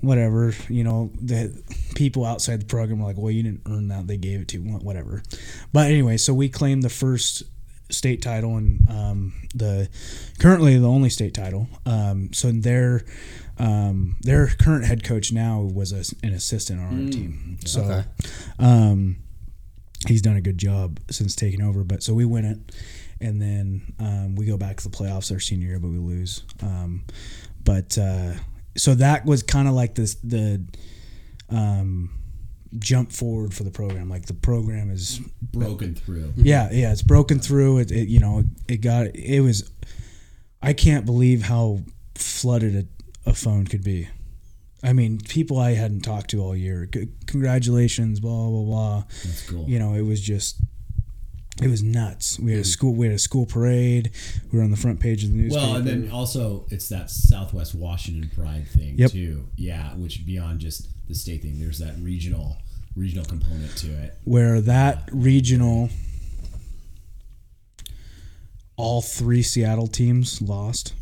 whatever. 0.00 0.52
You 0.68 0.84
know, 0.84 1.10
the 1.20 1.62
people 1.94 2.24
outside 2.24 2.60
the 2.60 2.66
program 2.66 2.98
were 2.98 3.06
like, 3.06 3.16
"Well, 3.16 3.30
you 3.30 3.42
didn't 3.42 3.62
earn 3.66 3.88
that. 3.88 4.06
They 4.06 4.16
gave 4.16 4.40
it 4.40 4.48
to 4.48 4.60
you. 4.60 4.72
Whatever." 4.78 5.22
But 5.72 5.86
anyway, 5.86 6.16
so 6.16 6.34
we 6.34 6.48
claimed 6.48 6.82
the 6.82 6.90
first 6.90 7.44
state 7.90 8.22
title 8.22 8.56
and 8.56 8.88
um, 8.88 9.32
the 9.54 9.88
currently 10.38 10.78
the 10.78 10.88
only 10.88 11.10
state 11.10 11.34
title. 11.34 11.68
Um, 11.86 12.32
so 12.32 12.50
their 12.50 13.04
um, 13.58 14.16
their 14.22 14.46
current 14.48 14.84
head 14.84 15.04
coach 15.04 15.32
now 15.32 15.60
was 15.60 15.92
a, 15.92 16.04
an 16.26 16.32
assistant 16.34 16.80
on 16.80 17.04
our 17.04 17.10
team. 17.10 17.58
So 17.64 17.82
Okay. 17.82 18.04
um, 18.58 19.16
he's 20.08 20.22
done 20.22 20.36
a 20.36 20.40
good 20.40 20.58
job 20.58 20.98
since 21.10 21.34
taking 21.36 21.62
over. 21.62 21.84
But 21.84 22.02
so 22.02 22.14
we 22.14 22.24
win 22.24 22.44
it, 22.44 22.58
and 23.20 23.40
then 23.40 23.94
um, 23.98 24.34
we 24.36 24.46
go 24.46 24.56
back 24.56 24.78
to 24.78 24.88
the 24.88 24.96
playoffs 24.96 25.32
our 25.32 25.40
senior 25.40 25.68
year, 25.68 25.78
but 25.78 25.88
we 25.88 25.98
lose. 25.98 26.42
Um, 26.62 27.04
but 27.64 27.96
uh, 27.96 28.32
so 28.76 28.94
that 28.96 29.24
was 29.24 29.42
kind 29.42 29.68
of 29.68 29.74
like 29.74 29.94
this 29.94 30.14
the 30.16 30.64
um, 31.48 32.10
jump 32.78 33.12
forward 33.12 33.54
for 33.54 33.62
the 33.62 33.70
program. 33.70 34.08
Like 34.08 34.26
the 34.26 34.34
program 34.34 34.90
is 34.90 35.20
Broken 35.52 35.94
through. 35.94 36.32
yeah, 36.36 36.68
yeah, 36.72 36.90
it's 36.92 37.02
broken 37.02 37.38
through. 37.38 37.78
It, 37.78 37.90
it 37.92 38.08
you 38.08 38.18
know, 38.18 38.42
it 38.68 38.78
got 38.78 39.14
it 39.14 39.40
was. 39.40 39.70
I 40.60 40.72
can't 40.72 41.04
believe 41.06 41.42
how 41.42 41.80
flooded 42.14 42.88
a, 43.26 43.32
phone 43.34 43.66
could 43.66 43.82
be. 43.84 44.08
I 44.82 44.92
mean, 44.92 45.18
people 45.18 45.58
I 45.58 45.72
hadn't 45.74 46.02
talked 46.02 46.30
to 46.30 46.42
all 46.42 46.54
year. 46.54 46.88
C- 46.92 47.08
congratulations, 47.26 48.20
blah 48.20 48.48
blah 48.48 48.62
blah. 48.64 49.04
That's 49.24 49.48
cool. 49.48 49.66
You 49.68 49.78
know, 49.78 49.94
it 49.94 50.02
was 50.02 50.20
just. 50.20 50.60
It 51.62 51.68
was 51.68 51.84
nuts. 51.84 52.40
We 52.40 52.50
had 52.50 52.62
a 52.62 52.64
school. 52.64 52.94
We 52.96 53.06
had 53.06 53.14
a 53.14 53.18
school 53.18 53.46
parade. 53.46 54.10
We 54.50 54.58
were 54.58 54.64
on 54.64 54.72
the 54.72 54.76
front 54.76 54.98
page 54.98 55.22
of 55.22 55.30
the 55.30 55.36
newspaper. 55.36 55.64
Well, 55.64 55.76
and 55.76 55.86
then 55.86 56.10
also 56.10 56.66
it's 56.68 56.88
that 56.88 57.10
Southwest 57.10 57.76
Washington 57.76 58.28
pride 58.36 58.66
thing 58.66 58.98
Yep. 58.98 59.12
too. 59.12 59.48
Yeah, 59.56 59.94
which 59.94 60.26
beyond 60.26 60.58
just 60.58 60.88
the 61.06 61.14
state 61.14 61.42
thing, 61.42 61.60
there's 61.60 61.78
that 61.78 61.94
regional 62.00 62.56
regional 62.96 63.24
component 63.24 63.76
to 63.78 63.86
it. 63.86 64.18
where 64.24 64.60
that 64.62 65.08
regional 65.12 65.90
all 68.76 69.00
three 69.02 69.42
Seattle 69.42 69.86
teams 69.86 70.42
lost. 70.42 70.92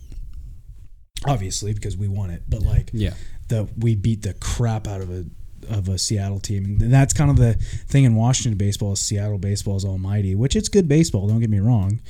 Obviously, 1.27 1.73
because 1.73 1.97
we 1.97 2.09
won 2.09 2.31
it, 2.31 2.43
but 2.49 2.63
like 2.63 2.91
Yeah. 2.93 3.15
the 3.49 3.69
we 3.79 3.95
beat 3.95 4.23
the 4.23 4.35
crap 4.35 4.87
out 4.89 5.01
of 5.01 5.11
a 5.11 5.25
of 5.69 5.89
a 5.89 5.97
Seattle 5.97 6.41
team, 6.41 6.79
and 6.81 6.93
that's 6.93 7.13
kind 7.15 7.31
of 7.31 7.37
the 7.37 7.55
thing 7.87 8.03
in 8.05 8.15
Washington 8.17 8.57
baseball. 8.59 8.93
Is 8.95 9.01
Seattle 9.01 9.39
baseball 9.39 9.77
is 9.77 9.85
almighty, 9.85 10.35
which 10.35 10.57
it's 10.57 10.69
good 10.69 10.89
baseball. 10.89 11.29
Don't 11.29 11.39
get 11.41 11.51
me 11.51 11.61
wrong, 11.61 12.01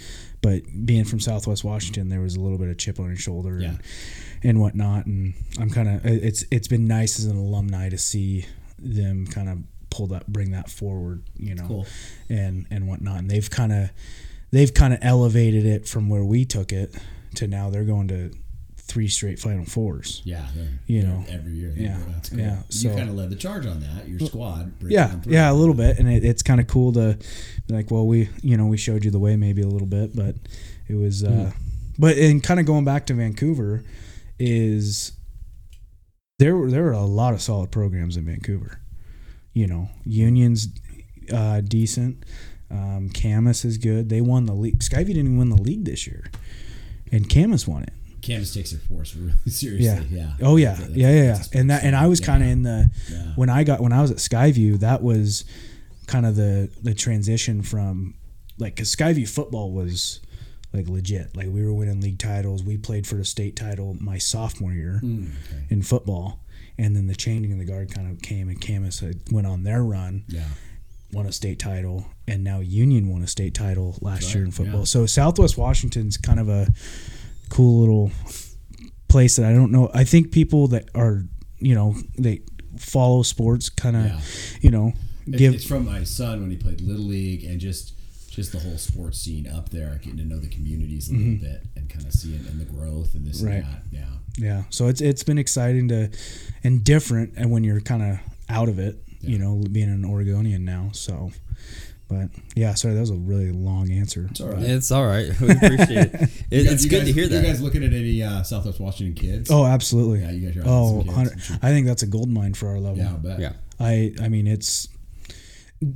but 0.41 0.63
being 0.87 1.05
from 1.05 1.21
Southwest 1.21 1.63
Washington, 1.63 2.09
there 2.09 2.21
was 2.21 2.35
a 2.35 2.41
little 2.41 2.57
bit 2.59 2.69
of 2.69 2.79
chip 2.79 2.99
on 2.99 3.09
your 3.09 3.17
shoulder 3.17 3.59
Yeah. 3.61 3.69
and, 3.69 3.79
and 4.43 4.61
whatnot. 4.61 5.05
And 5.07 5.35
I'm 5.61 5.69
kind 5.69 5.89
of 5.89 6.07
it's 6.07 6.45
it's 6.51 6.67
been 6.69 6.87
nice 6.87 7.19
as 7.19 7.27
an 7.27 7.37
alumni 7.37 7.91
to 7.91 7.99
see 7.99 8.47
them 8.79 9.27
kind 9.27 9.49
of 9.51 9.59
pull 9.91 10.07
that 10.07 10.27
bring 10.33 10.53
that 10.53 10.71
forward, 10.71 11.23
you 11.37 11.55
know, 11.55 11.67
Cool. 11.67 11.87
and 12.31 12.65
and 12.71 12.89
whatnot. 12.89 13.19
And 13.19 13.31
they've 13.31 13.51
kind 13.51 13.73
of 13.73 13.91
they've 14.51 14.73
kind 14.73 14.95
of 14.95 15.01
elevated 15.03 15.67
it 15.67 15.87
from 15.87 16.09
where 16.09 16.25
we 16.25 16.47
took 16.47 16.73
it 16.73 16.95
to 17.35 17.47
now 17.47 17.69
they're 17.69 17.85
going 17.85 18.09
to 18.09 18.31
three 18.93 19.09
straight 19.09 19.39
Final 19.39 19.65
Fours. 19.65 20.21
Yeah, 20.25 20.47
You 20.87 21.03
know, 21.03 21.25
every 21.29 21.53
year. 21.53 21.73
yeah, 21.77 21.99
that's 22.11 22.29
cool. 22.29 22.39
yeah, 22.41 22.63
you 22.69 22.91
kind 22.91 23.09
of 23.09 23.15
led 23.15 23.31
the 23.31 23.37
charge 23.37 23.65
on 23.67 23.81
that. 23.81 24.07
Your 24.07 24.21
squad. 24.21 24.73
Yeah, 24.83 25.17
yeah, 25.25 25.51
a 25.51 25.55
little 25.55 25.75
bit, 25.75 25.99
and 25.99 26.11
it, 26.13 26.25
it's 26.25 26.43
kind 26.43 26.61
of 26.61 26.67
cool 26.67 26.93
to 26.93 27.17
be 27.67 27.75
like, 27.75 27.91
well, 27.91 28.07
we 28.07 28.29
you 28.43 28.57
know 28.57 28.67
we 28.67 28.77
showed 28.77 29.05
you 29.05 29.11
the 29.11 29.19
way 29.19 29.37
maybe 29.37 29.63
a 29.63 29.67
little 29.67 29.87
bit, 29.87 30.15
but 30.15 30.35
it 30.89 30.95
was, 30.97 31.25
uh, 31.25 31.51
but 31.99 32.19
and 32.19 32.43
kind 32.43 32.61
of 32.61 32.67
going 32.67 32.85
back 32.85 33.07
to 33.07 33.15
Vancouver 33.15 33.83
is 34.39 35.13
there 36.39 36.57
were 36.57 36.71
there 36.71 36.83
were 36.83 36.93
a 36.93 37.01
lot 37.05 37.33
of 37.35 37.41
solid 37.41 37.71
programs 37.71 38.17
in 38.17 38.25
Vancouver. 38.27 38.79
You 39.55 39.67
know, 39.67 39.89
Union's 40.05 40.69
uh, 41.33 41.61
decent. 41.63 42.25
Um, 42.71 43.11
Camas 43.11 43.65
is 43.67 43.77
good. 43.79 44.09
They 44.09 44.21
won 44.23 44.47
the 44.47 44.55
league. 44.55 44.81
Skyview 44.81 45.09
didn't 45.09 45.27
even 45.27 45.37
win 45.39 45.51
the 45.51 45.61
league 45.63 45.85
this 45.85 46.07
year, 46.07 46.31
and 47.11 47.29
Camas 47.29 47.67
won 47.69 47.83
it. 47.83 47.93
Camas 48.23 48.55
takes 48.55 48.71
their 48.71 48.81
force 48.81 49.15
really 49.17 49.33
seriously. 49.49 50.07
Yeah. 50.17 50.33
Yeah. 50.39 50.47
Oh 50.47 50.57
yeah. 50.57 50.75
That's 50.75 50.91
a- 50.91 50.99
yeah, 50.99 51.11
yeah, 51.11 51.23
yeah. 51.25 51.43
And 51.61 51.71
that 51.71 51.85
and 51.85 51.95
I 51.97 52.07
was 52.07 52.21
kind 52.21 52.43
of 52.43 52.49
in 52.49 52.63
the 52.63 52.91
when 53.37 53.51
I 53.51 53.65
got 53.65 53.81
when 53.81 53.93
I 53.93 54.01
was 54.01 54.11
at 54.11 54.19
Skyview, 54.19 54.81
that 54.81 55.03
was 55.03 55.45
kind 56.07 56.27
of 56.27 56.37
the 56.37 56.71
the 56.83 56.95
transition 56.95 57.63
from 57.63 58.15
like 58.59 58.77
cuz 58.77 58.95
Skyview 58.95 59.29
football 59.29 59.73
was 59.73 60.21
like 60.73 60.89
legit. 60.89 61.37
Like 61.37 61.49
we 61.49 61.63
were 61.65 61.73
winning 61.75 62.01
league 62.01 62.19
titles. 62.19 62.63
We 62.63 62.77
played 62.79 63.07
for 63.07 63.17
the 63.17 63.25
state 63.25 63.57
title 63.57 63.97
my 64.01 64.19
sophomore 64.19 64.73
year 64.73 65.01
Mm, 65.03 65.29
okay. 65.47 65.65
in 65.71 65.83
football. 65.83 66.39
And 66.79 66.97
then 66.97 67.07
the 67.07 67.15
changing 67.15 67.53
of 67.53 67.59
the 67.59 67.65
guard 67.67 67.93
kind 67.93 68.11
of 68.11 68.23
came 68.23 68.49
and 68.49 68.59
Camas 68.61 69.03
went 69.31 69.47
on 69.47 69.63
their 69.65 69.85
run, 69.85 70.25
Yeah. 70.29 70.45
won 71.13 71.27
a 71.27 71.33
state 71.33 71.59
title, 71.59 72.07
and 72.27 72.43
now 72.43 72.61
Union 72.61 73.09
won 73.09 73.21
a 73.23 73.27
state 73.27 73.53
title 73.53 73.99
last 74.01 74.25
Right, 74.25 74.35
year 74.37 74.45
in 74.47 74.51
football. 74.53 74.81
yeah. 74.81 74.85
So 74.87 75.05
Southwest 75.05 75.59
Washington's 75.59 76.17
kind 76.17 76.41
of 76.41 76.49
a 76.49 76.73
cool 77.53 77.81
little 77.81 78.11
place 79.09 79.37
that 79.37 79.47
I 79.47 79.53
don't 79.53 79.71
know. 79.73 79.91
I 79.95 80.05
think 80.05 80.33
people 80.33 80.69
that 80.69 80.89
are, 80.95 81.23
you 81.59 81.75
know, 81.75 81.95
they 82.19 82.41
follow 82.79 83.23
sports 83.23 83.69
kind 83.69 83.97
of, 83.97 84.05
Yeah. 84.07 84.21
you 84.63 84.71
know, 84.71 84.93
It's, 85.27 85.37
give 85.39 85.55
it's 85.55 85.65
from 85.65 85.85
my 85.85 86.05
son 86.05 86.41
when 86.41 86.51
he 86.51 86.57
played 86.57 86.81
little 86.81 87.05
league 87.05 87.45
and 87.45 87.61
just 87.61 87.95
just 88.31 88.51
the 88.53 88.59
whole 88.59 88.79
sports 88.79 89.19
scene 89.21 89.47
up 89.47 89.69
there, 89.69 90.01
getting 90.03 90.17
to 90.17 90.25
know 90.25 90.39
the 90.39 90.49
communities 90.49 91.11
a 91.11 91.13
little 91.13 91.35
bit, 91.37 91.67
and 91.77 91.87
kind 91.91 92.07
of 92.07 92.13
seeing 92.15 92.41
and 92.51 92.59
the 92.59 92.65
growth 92.65 93.15
and 93.15 93.27
this 93.27 93.43
Mm-hmm. 93.43 93.47
Right. 93.47 93.57
and 93.65 93.67
that. 93.67 93.83
Yeah. 93.91 94.09
Yeah, 94.39 94.63
so 94.71 94.89
it's 94.89 95.03
it's 95.03 95.23
been 95.23 95.37
exciting 95.37 95.89
to 95.89 96.09
and 96.65 96.83
different, 96.83 97.35
and 97.37 97.51
when 97.51 97.63
you're 97.65 97.83
kind 97.83 98.03
of 98.03 98.19
out 98.49 98.71
of 98.71 98.79
it, 98.79 98.97
you 99.21 99.39
know, 99.39 99.63
being 99.71 99.91
an 99.91 100.07
Oregonian 100.07 100.65
now. 100.65 100.89
So, 100.95 101.31
but 102.13 102.41
yeah, 102.55 102.75
sorry, 102.75 102.95
that 102.95 103.01
was 103.01 103.11
a 103.11 103.15
really 103.15 103.51
long 103.53 103.91
answer. 103.91 104.27
It's 104.31 104.41
all 104.41 104.49
right. 104.51 104.63
It's 104.63 104.91
all 104.91 105.07
right. 105.07 105.29
We 105.41 105.51
appreciate 105.51 105.89
it. 105.91 106.15
it 106.51 106.65
guys- 106.65 106.73
it's 106.73 106.85
good 106.87 106.99
guys- 106.99 107.07
to 107.07 107.13
hear 107.13 107.29
that. 107.29 107.35
You 107.37 107.41
that. 107.43 107.47
guys 107.49 107.63
looking 107.63 107.83
at 107.85 107.93
any 107.93 108.23
uh, 108.23 108.43
Southwest 108.43 108.81
Washington 108.81 109.15
kids? 109.15 109.51
Oh, 109.51 109.65
absolutely. 109.65 110.21
Yeah, 110.21 110.31
you 110.31 110.47
guys 110.49 110.57
are 110.59 110.63
Oh, 110.67 110.89
some 111.05 111.05
kids, 111.05 111.17
100 111.17 111.33
I'm. 111.51 111.59
I 111.63 111.69
think 111.75 111.87
that's 111.87 112.03
a 112.03 112.07
gold 112.07 112.29
mine 112.29 112.55
for 112.55 112.69
our 112.69 112.79
level. 112.79 112.99
yeah, 112.99 113.13
I 113.15 113.17
bet. 113.17 113.39
yeah. 113.41 113.53
I 113.81 114.15
I 114.23 114.29
mean 114.29 114.47
it's 114.47 114.89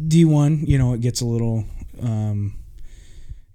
D 0.08 0.24
one. 0.24 0.64
You 0.66 0.78
know, 0.78 0.94
it 0.94 1.00
gets 1.00 1.20
a 1.20 1.26
little 1.26 1.64
um, 2.02 2.58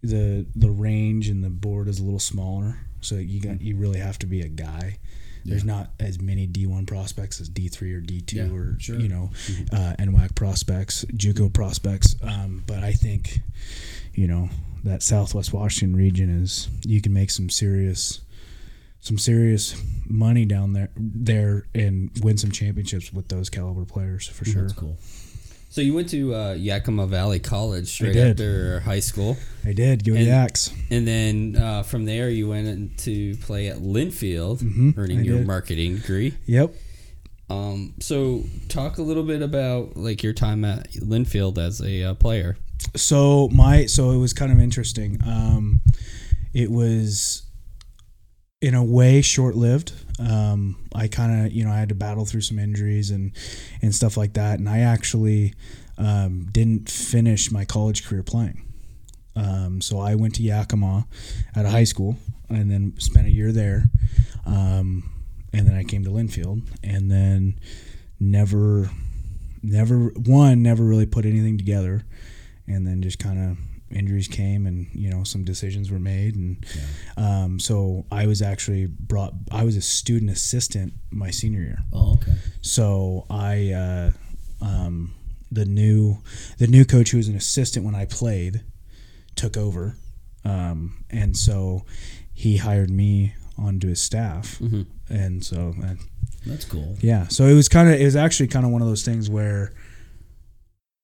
the 0.04 0.46
the 0.56 0.70
range 0.70 1.28
and 1.30 1.44
the 1.44 1.50
board 1.50 1.88
is 1.88 2.00
a 2.00 2.04
little 2.04 2.20
smaller, 2.20 2.78
so 3.02 3.16
you 3.16 3.42
got 3.42 3.62
you 3.62 3.76
really 3.76 4.00
have 4.00 4.18
to 4.20 4.26
be 4.26 4.42
a 4.42 4.48
guy. 4.48 4.98
There's 5.46 5.66
not 5.66 5.90
as 6.00 6.20
many 6.20 6.46
D 6.48 6.68
one 6.68 6.86
prospects 6.86 7.42
as 7.42 7.50
D 7.50 7.68
three 7.68 7.94
or 7.94 8.00
D 8.00 8.22
two 8.22 8.38
Yeah, 8.38 8.52
or 8.52 8.76
sure. 8.80 8.96
Mm-hmm. 8.96 9.04
you 9.04 9.10
know 9.10 9.30
uh, 9.74 9.96
NWAC 10.00 10.36
prospects, 10.36 11.06
JUCO 11.06 11.54
prospects. 11.54 12.16
Um, 12.24 12.64
but 12.68 12.84
I 12.84 12.94
think 12.94 13.40
you 14.14 14.28
know 14.28 14.50
that 14.84 15.04
Southwest 15.04 15.54
Washington 15.54 15.96
region 15.96 16.44
is 16.44 16.70
you 16.84 17.02
can 17.02 17.14
make 17.14 17.32
some 17.32 17.50
serious 17.50 18.22
some 19.00 19.18
serious 19.18 19.76
money 20.08 20.46
down 20.46 20.74
there 20.74 20.90
there 20.96 21.66
and 21.74 22.12
win 22.22 22.38
some 22.38 22.52
championships 22.52 23.12
with 23.12 23.28
those 23.30 23.50
caliber 23.50 23.86
players 23.86 24.28
for 24.28 24.46
sure. 24.46 24.62
That's 24.64 24.74
cool. 24.74 24.98
So 25.72 25.80
you 25.80 25.94
went 25.94 26.10
to 26.10 26.36
uh, 26.36 26.54
Yakima 26.54 27.08
Valley 27.08 27.40
College 27.40 27.88
straight 27.88 28.12
did. 28.14 28.32
after 28.32 28.82
high 28.82 29.00
school, 29.00 29.38
I 29.66 29.72
did 29.72 30.04
go 30.04 30.14
And- 30.16 30.28
Yaks. 30.28 30.70
and 30.90 31.08
then 31.08 31.56
uh, 31.56 31.84
from 31.84 32.04
there 32.04 32.30
you 32.30 32.50
went 32.50 32.98
to 33.00 33.38
play 33.38 33.70
at 33.70 33.78
Linfield, 33.78 34.60
Mhm, 34.62 34.98
earning 34.98 35.20
I 35.20 35.24
your 35.24 35.38
did. 35.38 35.48
marketing 35.48 35.96
degree. 35.96 36.34
Yep. 36.46 36.76
Um, 37.50 37.94
so 38.02 38.44
talk 38.68 38.98
a 38.98 39.02
little 39.02 39.24
bit 39.24 39.42
about 39.42 39.96
like 39.96 40.22
your 40.24 40.34
time 40.34 40.66
at 40.66 40.92
Linfield 40.96 41.58
as 41.58 41.82
a 41.82 42.04
uh, 42.04 42.14
player. 42.16 42.58
So 42.98 43.48
my 43.50 43.86
so 43.86 44.12
it 44.12 44.18
was 44.18 44.34
kind 44.34 44.52
of 44.52 44.60
interesting. 44.60 45.20
Um, 45.26 45.80
it 46.54 46.70
was 46.70 47.44
in 48.62 48.76
a 48.76 48.84
way 48.84 49.22
short 49.22 49.56
lived. 49.56 49.94
Um, 50.20 50.78
I 50.94 51.08
kind 51.08 51.46
of 51.46 51.52
you 51.52 51.66
know 51.66 51.72
I 51.72 51.78
had 51.78 51.90
to 51.90 51.96
battle 51.96 52.26
through 52.26 52.42
some 52.42 52.60
injuries 52.60 53.12
and 53.12 53.32
and 53.82 53.94
stuff 53.94 54.18
like 54.18 54.34
that, 54.34 54.60
and 54.60 54.70
I 54.70 54.80
actually 54.80 55.54
um, 55.98 56.48
didn't 56.52 56.90
finish 56.90 57.52
my 57.52 57.66
college 57.66 58.06
career 58.06 58.24
playing. 58.24 58.64
Um, 59.36 59.82
so 59.82 60.00
I 60.00 60.16
went 60.16 60.36
to 60.36 60.44
Yakima 60.44 61.08
out 61.56 61.66
of 61.66 61.72
high 61.72 61.86
school 61.86 62.18
and 62.50 62.70
then 62.70 62.94
spent 62.98 63.28
a 63.28 63.32
year 63.32 63.52
there. 63.52 63.86
Um, 64.46 65.10
and 65.54 65.68
then 65.68 65.76
I 65.76 65.84
came 65.84 66.04
to 66.04 66.10
Linfield 66.10 66.68
and 66.84 67.10
then 67.12 67.60
never, 68.20 68.90
never, 69.62 70.08
one, 70.26 70.64
never 70.64 70.84
really 70.84 71.06
put 71.06 71.26
anything 71.26 71.58
together. 71.58 72.04
And 72.68 72.86
then 72.86 73.02
just 73.02 73.20
kind 73.20 73.52
of 73.52 73.58
injuries 73.96 74.28
came 74.28 74.66
and, 74.66 74.88
you 74.94 75.10
know, 75.10 75.24
some 75.24 75.44
decisions 75.44 75.92
were 75.92 76.00
made. 76.00 76.36
And 76.36 76.66
um, 77.18 77.60
so 77.60 78.06
I 78.12 78.26
was 78.28 78.42
actually 78.42 78.86
brought, 78.88 79.34
I 79.52 79.64
was 79.64 79.76
a 79.76 79.82
student 79.82 80.32
assistant 80.32 80.94
my 81.10 81.32
senior 81.32 81.62
year. 81.62 81.80
Oh, 81.94 82.14
okay. 82.14 82.34
So 82.62 83.26
I, 83.30 83.72
uh, 83.72 84.12
um, 84.66 85.14
the 85.52 85.66
new, 85.66 86.18
the 86.58 86.68
new 86.68 86.86
coach 86.86 87.12
who 87.12 87.18
was 87.18 87.28
an 87.28 87.36
assistant 87.36 87.86
when 87.86 87.96
I 87.96 88.06
played, 88.06 88.64
took 89.36 89.58
over, 89.58 89.98
um, 90.46 91.04
and 91.10 91.36
so 91.36 91.86
he 92.34 92.58
hired 92.58 92.90
me 92.90 93.34
onto 93.58 93.88
his 93.88 94.02
staff, 94.02 94.60
and 95.10 95.44
so 95.44 95.74
uh, 95.84 95.96
That's 96.46 96.66
cool. 96.66 96.96
yeah, 97.02 97.28
so 97.28 97.46
it 97.46 97.54
was 97.54 97.68
kind 97.70 97.90
of, 97.90 98.00
it 98.00 98.06
was 98.06 98.16
actually 98.16 98.48
kind 98.48 98.66
of 98.66 98.72
one 98.72 98.82
of 98.82 98.88
those 98.88 99.04
things 99.04 99.30
where 99.30 99.74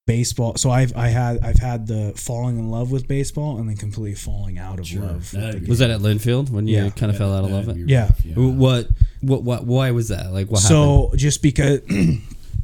baseball. 0.08 0.56
So 0.56 0.72
I've 0.72 0.96
I 0.98 1.10
had 1.10 1.40
I've 1.44 1.60
had 1.60 1.86
the 1.86 2.14
falling 2.16 2.58
in 2.58 2.72
love 2.72 2.92
with 2.92 3.08
baseball 3.08 3.60
and 3.60 3.70
then 3.70 3.78
completely 3.78 4.16
falling 4.16 4.58
out 4.58 4.80
of 4.80 4.88
Sure. 4.88 5.04
love. 5.04 5.30
That'd 5.32 5.50
the 5.50 5.54
be- 5.54 5.60
game. 5.66 5.70
Was 5.70 5.80
that 5.80 5.92
at 5.92 6.00
Linfield 6.02 6.50
when 6.50 6.68
you 6.68 6.78
Yeah. 6.78 6.90
kind 6.90 7.12
of 7.12 7.18
fell 7.18 7.32
out 7.36 7.44
of 7.44 7.52
love? 7.52 7.66
That'd 7.68 7.82
It? 7.84 7.86
be 7.88 7.92
Yeah. 7.94 8.10
What? 8.36 8.88
What? 9.22 9.44
What? 9.44 9.66
Why 9.68 9.92
was 9.92 10.08
that? 10.08 10.34
Like 10.34 10.50
what 10.50 10.64
happened? 10.64 10.78
So 11.12 11.12
just 11.16 11.44
because 11.44 11.82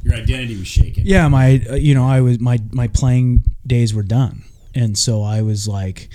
Your 0.04 0.14
identity 0.16 0.56
was 0.58 0.66
shaken. 0.66 1.04
yeah 1.06 1.28
my 1.28 1.64
uh, 1.70 1.74
you 1.76 1.94
know 1.94 2.04
i 2.04 2.20
was 2.20 2.38
my 2.38 2.58
my 2.72 2.88
playing 2.88 3.42
days 3.66 3.94
were 3.94 4.02
done 4.02 4.42
and 4.74 4.98
so 4.98 5.22
i 5.22 5.40
was 5.40 5.66
like 5.66 6.10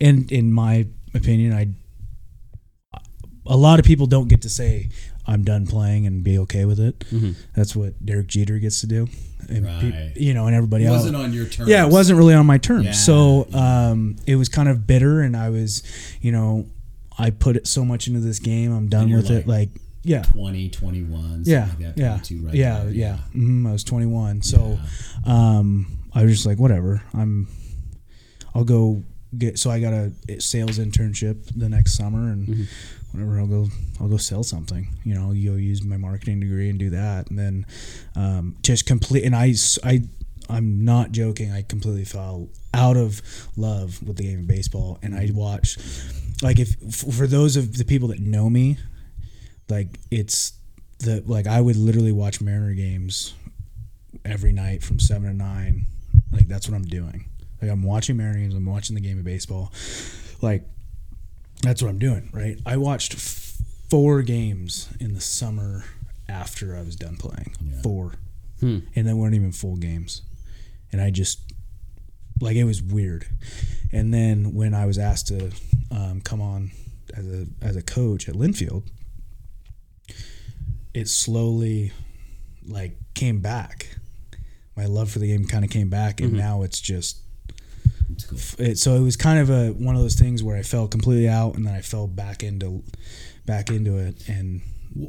and 0.00 0.32
in 0.32 0.50
my 0.50 0.86
opinion 1.12 1.52
i 1.52 1.68
a 3.46 3.56
lot 3.56 3.78
of 3.78 3.84
people 3.84 4.06
don't 4.06 4.28
get 4.28 4.40
to 4.42 4.48
say 4.48 4.88
i'm 5.26 5.42
done 5.44 5.66
playing 5.66 6.06
and 6.06 6.22
be 6.24 6.38
okay 6.38 6.64
with 6.64 6.78
it 6.80 7.04
that's 7.54 7.74
what 7.76 7.92
derek 8.04 8.26
jeter 8.26 8.58
gets 8.58 8.80
to 8.80 8.86
do 8.86 9.06
and 9.48 9.66
pe- 9.66 10.12
you 10.16 10.32
know 10.34 10.46
and 10.46 10.54
everybody 10.56 10.84
It 10.84 10.88
else 10.88 10.98
wasn't 10.98 11.16
on 11.16 11.32
your 11.32 11.46
terms. 11.46 11.68
yeah 11.68 11.86
it 11.86 11.90
wasn't 11.92 12.18
really 12.18 12.34
on 12.34 12.46
my 12.46 12.58
terms 12.58 12.86
Yeah, 12.86 12.92
so 12.92 13.48
um 13.54 14.16
it 14.26 14.36
was 14.36 14.48
kind 14.48 14.68
of 14.68 14.86
bitter 14.86 15.20
and 15.20 15.36
i 15.36 15.50
was 15.50 15.82
you 16.20 16.32
know 16.32 16.66
i 17.18 17.30
put 17.30 17.56
it 17.56 17.66
so 17.66 17.84
much 17.84 18.06
into 18.08 18.20
this 18.20 18.38
game 18.38 18.72
i'm 18.72 18.88
done 18.88 19.08
you're 19.08 19.18
with 19.20 19.30
it 19.30 19.46
like- 19.46 19.68
like 19.70 19.80
yeah 20.06 20.22
20, 20.22 20.68
21, 20.68 21.42
yeah, 21.46 21.60
like 21.64 21.78
that. 21.78 21.96
yeah, 21.98 22.12
right 22.44 22.54
yeah, 22.54 22.80
there. 22.84 22.90
yeah. 22.92 23.16
hmm 23.32 23.66
I 23.66 23.72
was 23.72 23.82
21, 23.84 24.42
so 24.42 24.78
um, 25.24 25.86
I 26.14 26.24
was 26.24 26.32
just 26.32 26.44
like, 26.46 26.58
whatever. 26.58 27.02
I'm, 27.14 27.48
I'll 28.54 28.64
go 28.64 29.02
get. 29.38 29.58
So 29.58 29.70
I 29.70 29.80
got 29.80 29.94
a 29.94 30.12
sales 30.40 30.78
internship 30.78 31.50
the 31.56 31.70
next 31.70 31.96
summer, 31.96 32.30
and 32.30 32.46
Mm-hmm. 32.48 32.62
Whatever. 33.14 33.38
I'll 33.38 33.46
go, 33.46 33.68
I'll 34.00 34.08
go 34.08 34.16
sell 34.16 34.42
something. 34.42 34.88
You 35.04 35.14
know, 35.14 35.30
you 35.30 35.52
go 35.52 35.56
use 35.56 35.84
my 35.84 35.96
marketing 35.96 36.40
degree 36.40 36.68
and 36.68 36.78
do 36.78 36.90
that, 36.90 37.30
and 37.30 37.38
then 37.38 37.66
um, 38.16 38.56
just 38.62 38.86
complete. 38.86 39.24
And 39.24 39.34
I, 39.34 39.54
I, 39.84 40.02
I'm 40.48 40.84
not 40.84 41.12
joking. 41.12 41.52
I 41.52 41.62
completely 41.62 42.04
fell 42.04 42.48
out 42.74 42.96
of 42.96 43.22
love 43.56 44.02
with 44.02 44.16
the 44.16 44.24
game 44.24 44.40
of 44.40 44.46
baseball, 44.48 44.98
and 45.02 45.14
I 45.14 45.30
watch, 45.32 45.78
Like 46.42 46.58
if 46.58 46.74
for 46.92 47.26
those 47.26 47.56
of 47.56 47.78
the 47.78 47.84
people 47.84 48.08
that 48.08 48.18
know 48.18 48.50
me, 48.50 48.78
like 49.68 49.98
it's 50.10 50.52
the 50.98 51.22
like 51.26 51.46
I 51.46 51.60
would 51.60 51.76
literally 51.76 52.12
watch 52.12 52.40
Mariner 52.40 52.74
games 52.74 53.34
every 54.24 54.52
night 54.52 54.82
from 54.82 54.98
seven 54.98 55.28
to 55.28 55.34
nine. 55.34 55.86
Like 56.32 56.48
that's 56.48 56.68
what 56.68 56.74
I'm 56.74 56.84
doing. 56.84 57.26
Like 57.62 57.70
I'm 57.70 57.82
watching 57.82 58.16
Mariner 58.16 58.40
games. 58.40 58.54
I'm 58.54 58.66
watching 58.66 58.94
the 58.94 59.00
game 59.00 59.18
of 59.18 59.24
baseball. 59.24 59.72
Like 60.42 60.64
that's 61.62 61.82
what 61.82 61.88
I'm 61.88 61.98
doing. 61.98 62.30
Right. 62.32 62.58
I 62.66 62.76
watched 62.76 63.14
f- 63.14 63.56
four 63.88 64.22
games 64.22 64.88
in 65.00 65.14
the 65.14 65.20
summer 65.20 65.84
after 66.28 66.76
I 66.76 66.82
was 66.82 66.96
done 66.96 67.16
playing. 67.16 67.54
Four, 67.82 68.14
and 68.94 69.06
they 69.06 69.12
weren't 69.12 69.34
even 69.34 69.52
full 69.52 69.76
games. 69.76 70.22
And 70.92 71.00
I 71.00 71.10
just 71.10 71.40
like 72.40 72.56
it 72.56 72.64
was 72.64 72.82
weird. 72.82 73.26
And 73.92 74.12
then 74.12 74.54
when 74.54 74.74
I 74.74 74.86
was 74.86 74.98
asked 74.98 75.28
to 75.28 75.50
um, 75.90 76.20
come 76.20 76.40
on 76.40 76.70
as 77.14 77.26
a 77.26 77.46
as 77.62 77.76
a 77.76 77.82
coach 77.82 78.28
at 78.28 78.34
Linfield, 78.34 78.84
it 80.92 81.08
slowly 81.08 81.92
like 82.66 82.96
came 83.14 83.40
back. 83.40 83.96
My 84.76 84.86
love 84.86 85.10
for 85.10 85.18
the 85.20 85.28
game 85.28 85.44
kind 85.46 85.64
of 85.64 85.70
came 85.70 85.88
back, 85.90 86.20
and 86.20 86.32
now 86.32 86.62
it's 86.62 86.80
just. 86.80 87.18
It's 88.12 88.24
cool. 88.24 88.38
It, 88.66 88.78
so 88.78 88.94
it 88.94 89.00
was 89.02 89.16
kind 89.16 89.38
of 89.38 89.50
a 89.50 89.68
one 89.72 89.94
of 89.96 90.02
those 90.02 90.14
things 90.16 90.42
where 90.42 90.56
I 90.56 90.62
fell 90.62 90.86
completely 90.88 91.28
out, 91.28 91.54
and 91.56 91.66
then 91.66 91.74
I 91.74 91.80
fell 91.80 92.06
back 92.06 92.42
into, 92.42 92.82
back 93.46 93.70
into 93.70 93.98
it, 93.98 94.28
and 94.28 94.60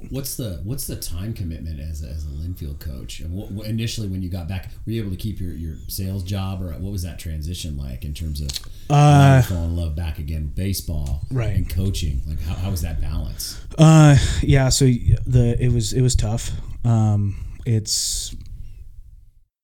What's 0.10 0.36
the 0.36 0.62
what's 0.63 0.88
the 0.88 0.95
time 0.95 1.31
commitment 1.31 1.79
as 1.79 2.03
a, 2.03 2.08
as 2.08 2.25
a 2.25 2.29
Linfield 2.29 2.79
coach? 2.79 3.19
And 3.19 3.31
what, 3.31 3.67
initially 3.67 4.08
when 4.08 4.23
you 4.23 4.29
got 4.29 4.47
back, 4.47 4.71
were 4.84 4.91
you 4.93 4.99
able 4.99 5.12
to 5.12 5.15
keep 5.15 5.39
your, 5.39 5.51
your 5.51 5.76
sales 5.88 6.24
job, 6.24 6.59
or 6.63 6.72
what 6.72 6.91
was 6.91 7.03
that 7.03 7.19
transition 7.19 7.78
like 7.78 8.03
in 8.03 8.15
terms 8.15 8.41
of 8.41 8.49
Uh, 8.89 9.43
fall 9.43 9.65
in 9.65 9.76
love 9.76 9.95
back 9.95 10.17
again 10.17 10.51
baseball, 10.55 11.22
Right. 11.30 11.55
and 11.55 11.69
coaching? 11.69 12.24
Like 12.28 12.41
how, 12.41 12.55
how 12.55 12.72
was 12.72 12.82
that 12.82 12.99
balance? 12.99 13.61
Uh, 13.78 14.17
yeah. 14.41 14.69
So 14.69 14.86
the 14.86 15.55
it 15.59 15.72
was 15.72 15.93
it 15.93 16.01
was 16.01 16.15
tough. 16.15 16.49
Um, 16.84 17.36
it's 17.67 18.36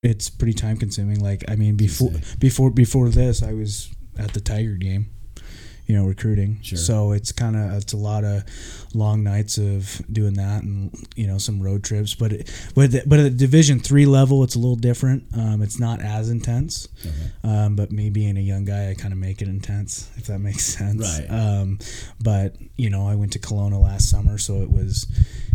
it's 0.02 0.28
pretty 0.28 0.52
time 0.52 0.76
consuming. 0.76 1.20
Like 1.20 1.44
I 1.48 1.56
mean, 1.56 1.76
before 1.76 2.12
before 2.38 2.70
before 2.70 3.08
this, 3.08 3.42
I 3.42 3.52
was 3.52 3.90
at 4.18 4.34
the 4.34 4.40
Tiger 4.40 4.74
game, 4.74 5.06
you 5.86 5.96
know, 5.96 6.04
recruiting. 6.06 6.58
Sure. 6.62 6.78
So 6.78 7.12
it's 7.12 7.32
kind 7.32 7.56
of 7.56 7.72
it's 7.74 7.92
a 7.92 7.96
lot 7.96 8.24
of 8.24 8.42
long 8.94 9.22
nights 9.22 9.58
of 9.58 10.02
doing 10.12 10.34
that, 10.34 10.62
and 10.62 10.92
you 11.14 11.26
know, 11.26 11.38
some 11.38 11.62
road 11.62 11.84
trips. 11.84 12.14
But 12.14 12.32
it, 12.32 12.70
but 12.74 12.90
the, 12.90 13.02
but 13.06 13.20
at 13.20 13.22
the 13.24 13.30
Division 13.30 13.78
three 13.78 14.06
level, 14.06 14.42
it's 14.42 14.54
a 14.54 14.58
little 14.58 14.76
different. 14.76 15.24
Um, 15.36 15.62
it's 15.62 15.78
not 15.78 16.02
as 16.02 16.30
intense. 16.30 16.88
Um, 17.44 17.76
but 17.76 17.92
me 17.92 18.10
being 18.10 18.36
a 18.36 18.40
young 18.40 18.64
guy, 18.64 18.90
I 18.90 18.94
kind 18.94 19.12
of 19.12 19.18
make 19.18 19.40
it 19.40 19.48
intense, 19.48 20.10
if 20.16 20.26
that 20.26 20.40
makes 20.40 20.64
sense. 20.64 21.20
Right. 21.20 21.30
Um, 21.30 21.78
but 22.20 22.56
you 22.76 22.90
know, 22.90 23.06
I 23.06 23.14
went 23.14 23.32
to 23.32 23.38
Kelowna 23.38 23.80
last 23.80 24.10
summer, 24.10 24.38
so 24.38 24.62
it 24.62 24.70
was, 24.70 25.06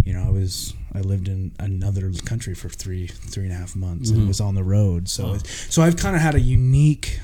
you 0.08 0.14
know, 0.14 0.24
I 0.24 0.30
was 0.30 0.74
I 0.96 1.02
lived 1.02 1.28
in 1.28 1.52
another 1.60 2.10
country 2.26 2.56
for 2.56 2.70
three 2.70 3.08
three 3.08 3.44
and 3.44 3.52
a 3.52 3.56
half 3.56 3.76
months, 3.76 4.10
and 4.10 4.20
mm-hmm. 4.20 4.30
was 4.30 4.40
on 4.40 4.56
the 4.56 4.64
road. 4.64 5.10
So 5.10 5.34
it, 5.34 5.46
so 5.46 5.82
I've 5.82 5.98
kind 5.98 6.16
of 6.16 6.22
had 6.22 6.34
a 6.34 6.40
unique 6.40 7.20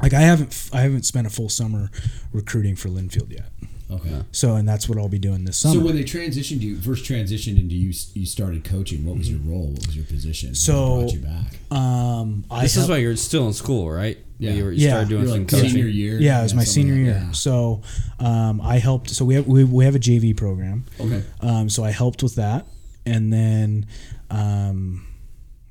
like 0.00 0.14
I 0.14 0.20
haven't 0.20 0.70
I 0.72 0.82
haven't 0.82 1.04
spent 1.04 1.26
a 1.26 1.30
full 1.30 1.48
summer 1.48 1.90
recruiting 2.32 2.76
for 2.76 2.88
Linfield 2.88 3.32
yet. 3.32 3.50
Okay. 3.92 4.22
So 4.32 4.54
and 4.56 4.68
that's 4.68 4.88
what 4.88 4.98
I'll 4.98 5.08
be 5.08 5.18
doing 5.18 5.44
this 5.44 5.56
summer. 5.56 5.74
So 5.74 5.80
when 5.84 5.96
they 5.96 6.04
transitioned 6.04 6.60
you 6.60 6.76
first 6.80 7.04
transitioned 7.04 7.58
into 7.58 7.74
you 7.74 7.92
you 8.14 8.26
started 8.26 8.64
coaching, 8.64 9.04
what 9.04 9.16
was 9.16 9.28
your 9.30 9.40
role? 9.40 9.68
What 9.68 9.86
was 9.86 9.96
your 9.96 10.04
position? 10.06 10.54
So- 10.54 10.90
what 10.90 11.00
brought 11.00 11.12
you 11.14 11.20
back? 11.20 11.76
um, 11.76 12.44
I 12.50 12.62
This 12.62 12.76
is 12.76 12.88
why 12.88 12.98
you're 12.98 13.16
still 13.16 13.46
in 13.46 13.52
school, 13.52 13.90
right? 13.90 14.18
Yeah. 14.38 14.52
You, 14.52 14.64
were, 14.64 14.72
you 14.72 14.84
Yeah. 14.84 14.90
started 14.92 15.08
doing 15.10 15.22
You're 15.22 15.30
some 15.32 15.38
like 15.40 15.48
coaching. 15.50 15.68
senior 15.70 15.86
year. 15.86 16.18
Yeah, 16.18 16.40
it 16.40 16.42
was 16.44 16.54
my 16.54 16.64
senior 16.64 16.94
like 16.94 17.04
year. 17.04 17.14
that. 17.26 17.36
So 17.36 17.82
um, 18.18 18.60
I 18.62 18.78
helped. 18.78 19.10
So 19.10 19.24
we 19.24 19.34
have 19.34 19.46
we, 19.46 19.64
we 19.64 19.84
have 19.84 19.94
a 19.94 19.98
JV 19.98 20.34
program. 20.36 20.84
Okay. 20.98 21.22
Um, 21.40 21.68
so 21.68 21.84
I 21.84 21.90
helped 21.90 22.22
with 22.22 22.36
that, 22.36 22.66
and 23.04 23.30
then 23.32 23.86
um, 24.30 25.06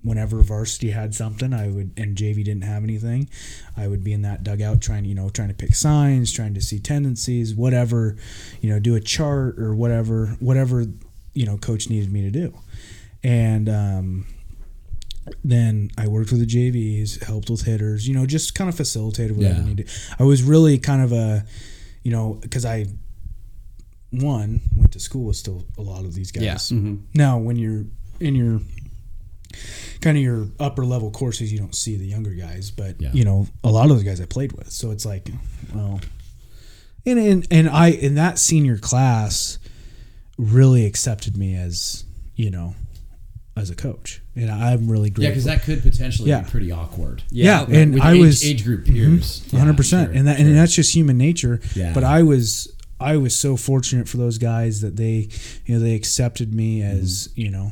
whenever 0.04 0.42
varsity 0.42 0.92
had 0.92 1.14
something, 1.14 1.54
I 1.54 1.68
would 1.68 1.92
and 1.98 2.16
JV 2.16 2.44
didn't 2.44 2.64
have 2.64 2.84
anything, 2.84 3.30
I 3.78 3.88
would 3.88 4.04
be 4.04 4.14
in 4.14 4.22
that 4.24 4.44
dugout 4.44 4.82
trying 4.82 5.06
you 5.06 5.16
know 5.16 5.30
trying 5.30 5.50
to 5.50 5.54
pick 5.54 5.76
signs, 5.76 6.32
trying 6.32 6.54
to 6.54 6.62
see 6.62 6.80
tendencies, 6.80 7.54
whatever, 7.56 8.16
you 8.62 8.70
know, 8.70 8.80
do 8.80 8.96
a 8.96 9.00
chart 9.02 9.60
or 9.60 9.74
whatever 9.76 10.36
whatever 10.40 10.86
you 11.34 11.46
know 11.46 11.58
coach 11.58 11.90
needed 11.90 12.12
me 12.12 12.22
to 12.22 12.32
do, 12.32 12.54
and. 13.24 13.68
Um, 13.70 14.26
then 15.44 15.92
I 15.96 16.08
worked 16.08 16.32
with 16.32 16.40
the 16.40 16.48
JVs, 16.48 17.24
helped 17.24 17.52
with 17.52 17.62
hitters, 17.66 18.08
you 18.08 18.16
know, 18.16 18.26
just 18.26 18.56
kind 18.56 18.68
of 18.68 18.76
facilitated 18.76 19.38
whatever 19.38 19.60
Yeah. 19.60 19.66
needed. 19.66 19.88
I 20.18 20.24
was 20.24 20.42
really 20.42 20.80
kind 20.80 21.04
of 21.04 21.12
a, 21.12 21.46
you 22.04 22.12
know, 22.12 22.40
because 22.42 22.66
I, 22.66 22.88
one, 24.12 24.62
went 24.76 24.92
to 24.94 25.00
school 25.00 25.26
with 25.26 25.36
still 25.36 25.64
a 25.78 25.82
lot 25.84 26.06
of 26.06 26.16
these 26.16 26.32
guys. 26.32 26.44
Yeah. 26.44 26.56
Mm-hmm. 26.56 26.96
Now, 27.14 27.38
when 27.38 27.58
you're 27.58 27.86
in 28.20 28.34
your 28.36 28.60
kind 30.02 30.18
of 30.18 30.24
your 30.24 30.48
upper 30.60 30.86
level 30.86 31.12
courses, 31.12 31.52
you 31.52 31.60
don't 31.60 31.76
see 31.76 31.96
the 31.98 32.06
younger 32.06 32.32
guys, 32.32 32.72
but 32.72 33.00
Yeah. 33.02 33.12
you 33.14 33.24
know, 33.24 33.48
a 33.64 33.70
lot 33.72 33.84
of 33.84 33.90
those 33.90 34.04
guys 34.04 34.20
I 34.22 34.26
played 34.26 34.52
with. 34.54 34.72
So 34.72 34.92
it's 34.92 35.06
like, 35.06 35.30
well, 35.74 36.00
and 37.06 37.20
and 37.20 37.48
and 37.52 37.70
I 37.70 37.90
in 37.90 38.16
that 38.16 38.40
senior 38.40 38.78
class 38.78 39.58
really 40.38 40.86
accepted 40.86 41.38
me 41.38 41.56
as 41.56 42.04
you 42.36 42.50
know 42.52 42.76
as 43.58 43.70
a 43.70 43.76
coach, 43.76 44.22
and 44.36 44.50
I'm 44.50 44.90
really 44.90 45.10
Yeah, 45.10 45.14
grateful. 45.16 45.32
because 45.32 45.44
that 45.46 45.64
could 45.64 45.82
potentially 45.82 46.30
Yeah. 46.30 46.42
be 46.42 46.50
pretty 46.50 46.72
awkward. 46.72 47.24
Yeah, 47.30 47.64
With- 47.66 47.76
and 47.76 47.94
with 47.96 48.04
I 48.04 48.14
age, 48.14 48.22
was 48.22 48.44
age 48.46 48.64
group 48.64 48.86
peers. 48.86 49.42
one 49.52 49.60
hundred 49.60 49.76
percent, 49.78 50.16
and 50.16 50.28
that 50.28 50.40
and 50.40 50.56
that's 50.56 50.74
just 50.74 50.94
human 50.96 51.18
nature. 51.18 51.60
Yeah. 51.76 51.94
But 51.94 52.04
I 52.06 52.24
was 52.24 52.70
I 53.02 53.18
was 53.18 53.36
so 53.36 53.56
fortunate 53.58 54.08
for 54.08 54.18
those 54.18 54.38
guys 54.38 54.82
that 54.82 54.96
they 54.98 55.28
you 55.66 55.76
know 55.76 55.80
they 55.82 55.94
accepted 55.96 56.54
me 56.54 56.82
as 56.82 57.28
Mm-hmm. 57.32 57.42
you 57.42 57.52
know 57.52 57.72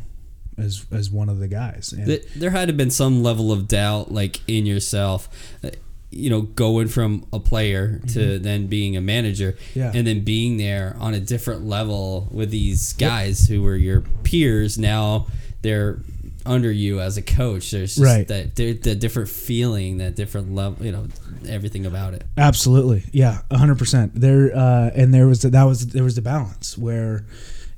as 0.58 0.86
as 0.92 1.10
one 1.12 1.30
of 1.30 1.40
the 1.40 1.48
guys. 1.48 1.94
And 1.94 2.08
there 2.36 2.50
had 2.52 2.68
to 2.68 2.74
been 2.74 2.90
some 2.92 3.24
level 3.24 3.52
of 3.52 3.68
doubt 3.68 4.12
like 4.12 4.42
in 4.48 4.66
yourself 4.66 5.30
uh, 5.64 5.70
you 6.10 6.30
know 6.30 6.42
going 6.42 6.88
from 6.88 7.26
a 7.34 7.40
player 7.40 8.00
to 8.14 8.40
then 8.40 8.68
being 8.68 8.96
a 8.98 9.02
manager 9.02 9.52
Mm-hmm. 9.54 9.80
Yeah. 9.80 9.92
and 9.94 10.08
then 10.08 10.24
being 10.24 10.58
there 10.58 10.96
on 11.00 11.14
a 11.14 11.20
different 11.20 11.66
level 11.66 12.28
with 12.32 12.50
these 12.50 12.94
guys 12.94 13.48
who 13.48 13.62
were 13.62 13.76
your 13.76 14.02
peers 14.24 14.78
now 14.78 15.28
they're 15.62 16.00
under 16.46 16.72
you 16.72 17.02
as 17.02 17.18
a 17.18 17.22
coach 17.22 17.72
there's 17.72 17.96
just 17.96 18.06
Right. 18.06 18.26
that 18.30 18.56
the 18.56 18.96
different 18.96 19.28
feeling 19.30 19.98
that 19.98 20.16
different 20.16 20.56
level 20.56 20.86
you 20.86 20.94
know 20.94 21.08
everything 21.48 21.86
about 21.86 22.14
it 22.14 22.24
Absolutely, 22.38 23.04
yeah, 23.12 23.42
hundred 23.52 23.78
percent. 23.78 24.14
There 24.16 24.56
uh, 24.56 24.90
and 24.96 25.14
there 25.14 25.28
was 25.28 25.42
that 25.42 25.64
was 25.64 25.88
there 25.88 26.04
was 26.06 26.16
the 26.16 26.22
balance 26.22 26.78
where, 26.78 27.26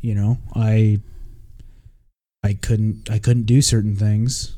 you 0.01 0.13
know, 0.15 0.37
I 0.55 0.99
I 2.43 2.53
couldn't 2.53 3.09
I 3.09 3.19
couldn't 3.19 3.43
do 3.45 3.61
certain 3.61 3.95
things 3.95 4.55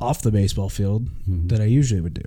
off 0.00 0.22
the 0.22 0.30
baseball 0.30 0.68
field 0.68 1.08
that 1.26 1.60
I 1.60 1.64
usually 1.64 2.00
would 2.00 2.14
do, 2.14 2.22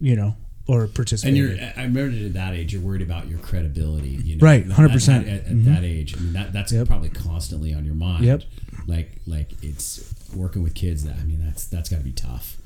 you 0.00 0.16
know, 0.16 0.36
or 0.66 0.86
participate. 0.88 1.28
And 1.28 1.36
you're, 1.36 1.52
in. 1.52 1.72
I 1.76 1.84
remember 1.84 2.26
at 2.26 2.32
that 2.34 2.52
age, 2.54 2.72
you're 2.72 2.82
worried 2.82 3.02
about 3.02 3.28
your 3.28 3.38
credibility. 3.38 4.08
You 4.10 4.36
know, 4.36 4.44
Right, 4.44 4.66
100%. 4.68 5.22
At, 5.22 5.28
at, 5.28 5.46
at 5.46 5.46
Mhm. 5.52 5.64
that 5.66 5.84
age, 5.84 6.16
I 6.16 6.20
mean, 6.20 6.32
that 6.32 6.52
that's 6.52 6.72
Yep. 6.72 6.88
probably 6.88 7.08
constantly 7.10 7.72
on 7.72 7.84
your 7.84 7.94
mind. 7.94 8.24
Yep. 8.24 8.42
Like, 8.86 9.12
like 9.26 9.52
it's 9.62 10.12
working 10.34 10.62
with 10.62 10.74
kids. 10.74 11.04
That 11.04 11.16
I 11.20 11.24
mean, 11.24 11.40
that's 11.44 11.64
that's 11.66 11.88
got 11.88 11.98
to 11.98 12.04
be 12.04 12.12
tough. 12.12 12.58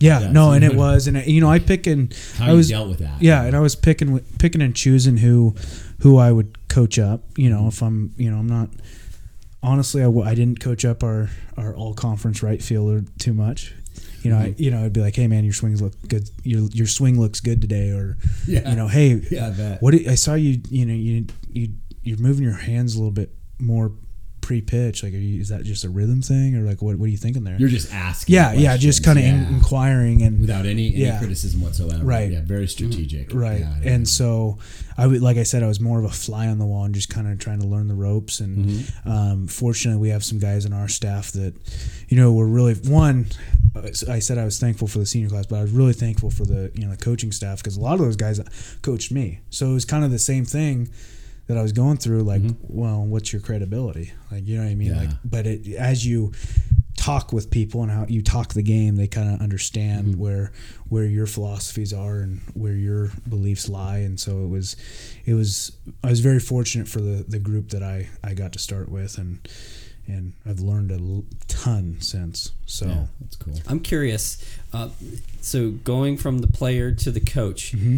yeah, 0.00 0.30
no, 0.30 0.52
and 0.52 0.64
it 0.64 0.74
was, 0.74 1.06
and 1.06 1.24
you 1.26 1.40
know, 1.40 1.50
I 1.50 1.58
pick 1.58 1.86
and 1.86 2.14
How 2.36 2.46
I 2.46 2.50
you 2.52 2.56
was 2.56 2.68
dealt 2.68 2.88
with 2.88 2.98
that? 3.00 3.20
Yeah, 3.20 3.42
and 3.42 3.54
I 3.56 3.60
was 3.60 3.74
picking 3.76 4.18
picking 4.38 4.62
and 4.62 4.74
choosing 4.74 5.18
who 5.18 5.54
who 6.00 6.16
I 6.16 6.30
would 6.32 6.56
coach 6.68 6.98
up. 6.98 7.24
You 7.36 7.50
know, 7.50 7.66
if 7.68 7.82
I'm 7.82 8.14
you 8.16 8.30
know 8.30 8.38
I'm 8.38 8.46
not 8.48 8.70
honestly 9.64 10.02
I, 10.02 10.06
w- 10.06 10.24
I 10.26 10.34
didn't 10.34 10.60
coach 10.60 10.84
up 10.84 11.02
our 11.02 11.30
our 11.56 11.74
all 11.74 11.94
conference 11.94 12.42
right 12.42 12.62
fielder 12.62 13.04
too 13.18 13.34
much. 13.34 13.74
You 14.22 14.30
know, 14.30 14.38
I, 14.38 14.48
mm-hmm. 14.48 14.62
you 14.62 14.70
know, 14.70 14.84
I'd 14.84 14.92
be 14.92 15.00
like, 15.00 15.14
"Hey, 15.16 15.26
man, 15.26 15.44
your 15.44 15.52
swings 15.52 15.82
look 15.82 15.92
good. 16.08 16.30
Your 16.44 16.62
your 16.72 16.86
swing 16.86 17.20
looks 17.20 17.40
good 17.40 17.60
today," 17.60 17.90
or 17.90 18.16
Yeah. 18.46 18.70
you 18.70 18.76
know, 18.76 18.88
"Hey, 18.88 19.20
Yeah, 19.30 19.48
I 19.48 19.76
what 19.80 19.90
do- 19.92 20.08
I 20.08 20.14
saw 20.14 20.34
you. 20.34 20.60
You 20.70 20.86
know, 20.86 20.94
you 20.94 21.26
you 21.52 21.68
you're 22.02 22.18
moving 22.18 22.44
your 22.44 22.54
hands 22.54 22.94
a 22.94 22.98
little 22.98 23.10
bit 23.10 23.34
more 23.58 23.92
pre-pitch. 24.44 25.02
Like, 25.02 25.14
are 25.14 25.16
you, 25.16 25.40
is 25.40 25.48
that 25.48 25.64
just 25.64 25.84
a 25.84 25.88
rhythm 25.88 26.20
thing, 26.22 26.54
or 26.54 26.60
like 26.62 26.82
what 26.82 26.96
what 26.96 27.06
are 27.06 27.10
you 27.10 27.16
thinking 27.16 27.44
there? 27.44 27.56
You're 27.58 27.68
just 27.70 27.92
asking. 27.92 28.34
yeah, 28.34 28.52
yeah, 28.52 28.76
just 28.76 29.02
kind 29.02 29.18
of 29.18 29.24
yeah. 29.24 29.48
inquiring 29.48 30.22
and 30.22 30.38
without 30.40 30.66
any, 30.66 30.88
any 30.88 31.04
Yeah. 31.04 31.18
criticism 31.18 31.60
whatsoever. 31.62 32.04
Right. 32.04 32.30
Yeah, 32.30 32.42
very 32.44 32.68
strategic. 32.68 33.32
right 33.34 33.60
Yeah, 33.60 33.92
and 33.92 34.06
so 34.08 34.58
i 34.96 35.06
would 35.08 35.20
like 35.22 35.36
i 35.38 35.42
said 35.42 35.60
i 35.64 35.66
was 35.66 35.80
more 35.80 35.98
of 35.98 36.04
a 36.04 36.08
fly 36.24 36.46
on 36.46 36.58
the 36.58 36.64
wall 36.64 36.84
and 36.84 36.94
just 36.94 37.10
kind 37.10 37.26
of 37.26 37.36
trying 37.40 37.60
to 37.60 37.66
learn 37.66 37.88
the 37.88 37.94
ropes 37.94 38.38
and 38.38 38.52
Mm-hmm. 38.68 39.10
um, 39.10 39.46
fortunately 39.48 40.00
we 40.00 40.10
have 40.10 40.22
some 40.22 40.38
guys 40.38 40.64
on 40.66 40.72
our 40.72 40.86
staff 40.86 41.32
that 41.32 41.52
you 42.08 42.16
know 42.16 42.32
were 42.32 42.46
really 42.46 42.74
one 42.74 43.26
i 44.08 44.20
said 44.20 44.38
i 44.38 44.44
was 44.44 44.60
thankful 44.60 44.86
for 44.86 44.98
the 45.00 45.06
senior 45.06 45.28
class 45.28 45.46
but 45.46 45.56
i 45.58 45.62
was 45.62 45.72
really 45.72 45.92
thankful 45.94 46.30
for 46.30 46.44
the 46.44 46.70
you 46.76 46.84
know 46.84 46.90
the 46.92 46.96
coaching 47.08 47.32
staff 47.32 47.58
because 47.58 47.76
a 47.76 47.80
lot 47.80 47.94
of 47.94 48.00
those 48.00 48.14
guys 48.16 48.40
coached 48.82 49.10
me 49.10 49.40
so 49.50 49.66
it 49.70 49.74
was 49.74 49.84
kind 49.84 50.04
of 50.04 50.10
the 50.12 50.18
same 50.18 50.44
thing 50.44 50.88
that 51.46 51.56
i 51.58 51.62
was 51.62 51.72
going 51.72 51.96
through 51.96 52.22
like 52.22 52.42
well 52.62 53.02
what's 53.04 53.32
your 53.32 53.42
credibility 53.42 54.12
like 54.30 54.46
you 54.46 54.56
know 54.56 54.62
what 54.64 54.70
i 54.70 54.74
mean 54.74 54.92
Mm-hmm. 54.92 55.02
Yeah. 55.02 55.08
like 55.08 55.16
but 55.24 55.46
it 55.46 55.74
as 55.74 56.06
you 56.06 56.32
talk 56.96 57.32
with 57.32 57.50
people 57.50 57.82
and 57.82 57.90
how 57.90 58.06
you 58.08 58.22
talk 58.22 58.54
the 58.54 58.62
game 58.62 58.96
they 58.96 59.06
kind 59.08 59.34
of 59.34 59.40
understand 59.40 60.06
Mm-hmm. 60.06 60.20
where 60.20 60.52
where 60.88 61.04
your 61.04 61.26
philosophies 61.26 61.92
are 61.92 62.18
and 62.20 62.40
where 62.54 62.72
your 62.74 63.10
beliefs 63.28 63.68
lie 63.68 63.98
and 63.98 64.18
so 64.18 64.42
it 64.44 64.48
was 64.48 64.76
it 65.26 65.34
was 65.34 65.72
I 66.02 66.08
was 66.10 66.20
very 66.20 66.40
fortunate 66.40 66.88
for 66.88 67.00
the 67.00 67.24
the 67.28 67.38
group 67.38 67.70
that 67.70 67.82
I 67.82 68.08
I 68.22 68.34
got 68.34 68.52
to 68.54 68.58
start 68.58 68.88
with 68.90 69.18
and 69.18 69.46
and 70.06 70.34
I've 70.46 70.60
learned 70.60 70.90
a 70.92 71.00
ton 71.48 71.96
since 72.00 72.52
so 72.66 72.86
yeah, 72.86 73.06
that's 73.20 73.36
cool. 73.36 73.54
i'm 73.68 73.80
curious 73.80 74.36
uh, 74.74 74.90
so 75.40 75.70
going 75.70 76.16
from 76.18 76.38
the 76.40 76.46
player 76.46 76.92
to 76.92 77.10
the 77.10 77.20
coach 77.20 77.72
Mm-hmm. 77.72 77.96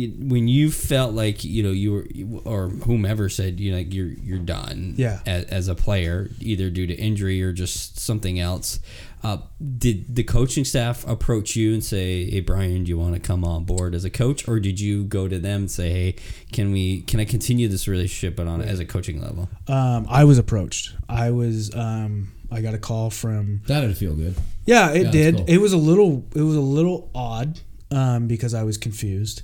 You, 0.00 0.28
when 0.28 0.48
you 0.48 0.70
felt 0.70 1.12
like 1.14 1.44
you 1.44 1.62
know 1.62 1.70
you 1.70 1.92
were 1.92 2.40
or 2.44 2.68
whomever 2.86 3.28
said 3.28 3.60
you 3.60 3.70
know 3.72 3.78
like 3.78 3.92
you're 3.94 4.08
you're 4.08 4.38
done 4.38 4.94
Yeah. 4.96 5.20
as, 5.26 5.44
as 5.44 5.68
a 5.68 5.74
player 5.74 6.28
either 6.40 6.70
due 6.70 6.86
to 6.86 6.94
injury 6.94 7.42
or 7.42 7.52
just 7.52 7.98
something 7.98 8.40
else 8.40 8.80
uh, 9.22 9.36
did 9.78 10.14
the 10.16 10.22
coaching 10.24 10.64
staff 10.64 11.06
approach 11.06 11.54
you 11.54 11.72
and 11.74 11.84
say 11.84 12.24
hey 12.30 12.40
brian 12.40 12.84
do 12.84 12.88
you 12.88 12.98
want 12.98 13.14
to 13.14 13.20
come 13.20 13.44
on 13.44 13.64
board 13.64 13.94
as 13.94 14.04
a 14.04 14.10
coach 14.10 14.48
or 14.48 14.58
did 14.58 14.80
you 14.80 15.04
go 15.04 15.28
to 15.28 15.38
them 15.38 15.60
and 15.62 15.70
say 15.70 15.90
hey 15.90 16.14
can 16.52 16.72
we 16.72 17.02
can 17.02 17.20
i 17.20 17.24
continue 17.24 17.68
this 17.68 17.86
relationship 17.86 18.34
but 18.36 18.46
on 18.46 18.62
as 18.62 18.80
a 18.80 18.84
coaching 18.84 19.20
level 19.20 19.48
um 19.68 20.06
I 20.08 20.24
was 20.24 20.38
approached 20.38 20.94
I 21.08 21.30
was 21.30 21.74
um 21.74 22.32
I 22.52 22.62
got 22.62 22.74
a 22.74 22.78
call 22.78 23.10
from 23.10 23.60
That'd 23.68 23.96
feel 23.96 24.14
good. 24.16 24.34
Yeah, 24.66 24.90
it 24.90 25.04
that's 25.04 25.12
did. 25.12 25.36
cool. 25.36 25.44
It 25.46 25.58
was 25.58 25.72
a 25.72 25.76
little 25.76 26.24
it 26.34 26.40
was 26.42 26.56
a 26.56 26.60
little 26.60 27.08
odd 27.14 27.60
um, 27.92 28.26
because 28.26 28.54
I 28.54 28.64
was 28.64 28.76
confused 28.76 29.42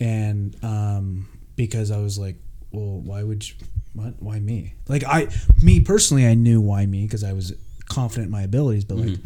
and 0.00 0.56
um, 0.64 1.28
because 1.56 1.90
I 1.90 1.98
was 1.98 2.18
like, 2.18 2.36
well, 2.72 3.00
why 3.00 3.22
would 3.22 3.48
you, 3.48 3.54
what 3.94 4.14
why 4.20 4.38
me? 4.40 4.74
Like 4.88 5.04
I 5.04 5.28
me 5.62 5.80
personally 5.80 6.26
I 6.26 6.34
knew 6.34 6.60
why 6.60 6.86
me 6.86 7.04
because 7.04 7.22
I 7.24 7.32
was 7.32 7.52
confident 7.88 8.26
in 8.26 8.32
my 8.32 8.42
abilities, 8.42 8.84
but 8.84 8.96
like 8.96 9.18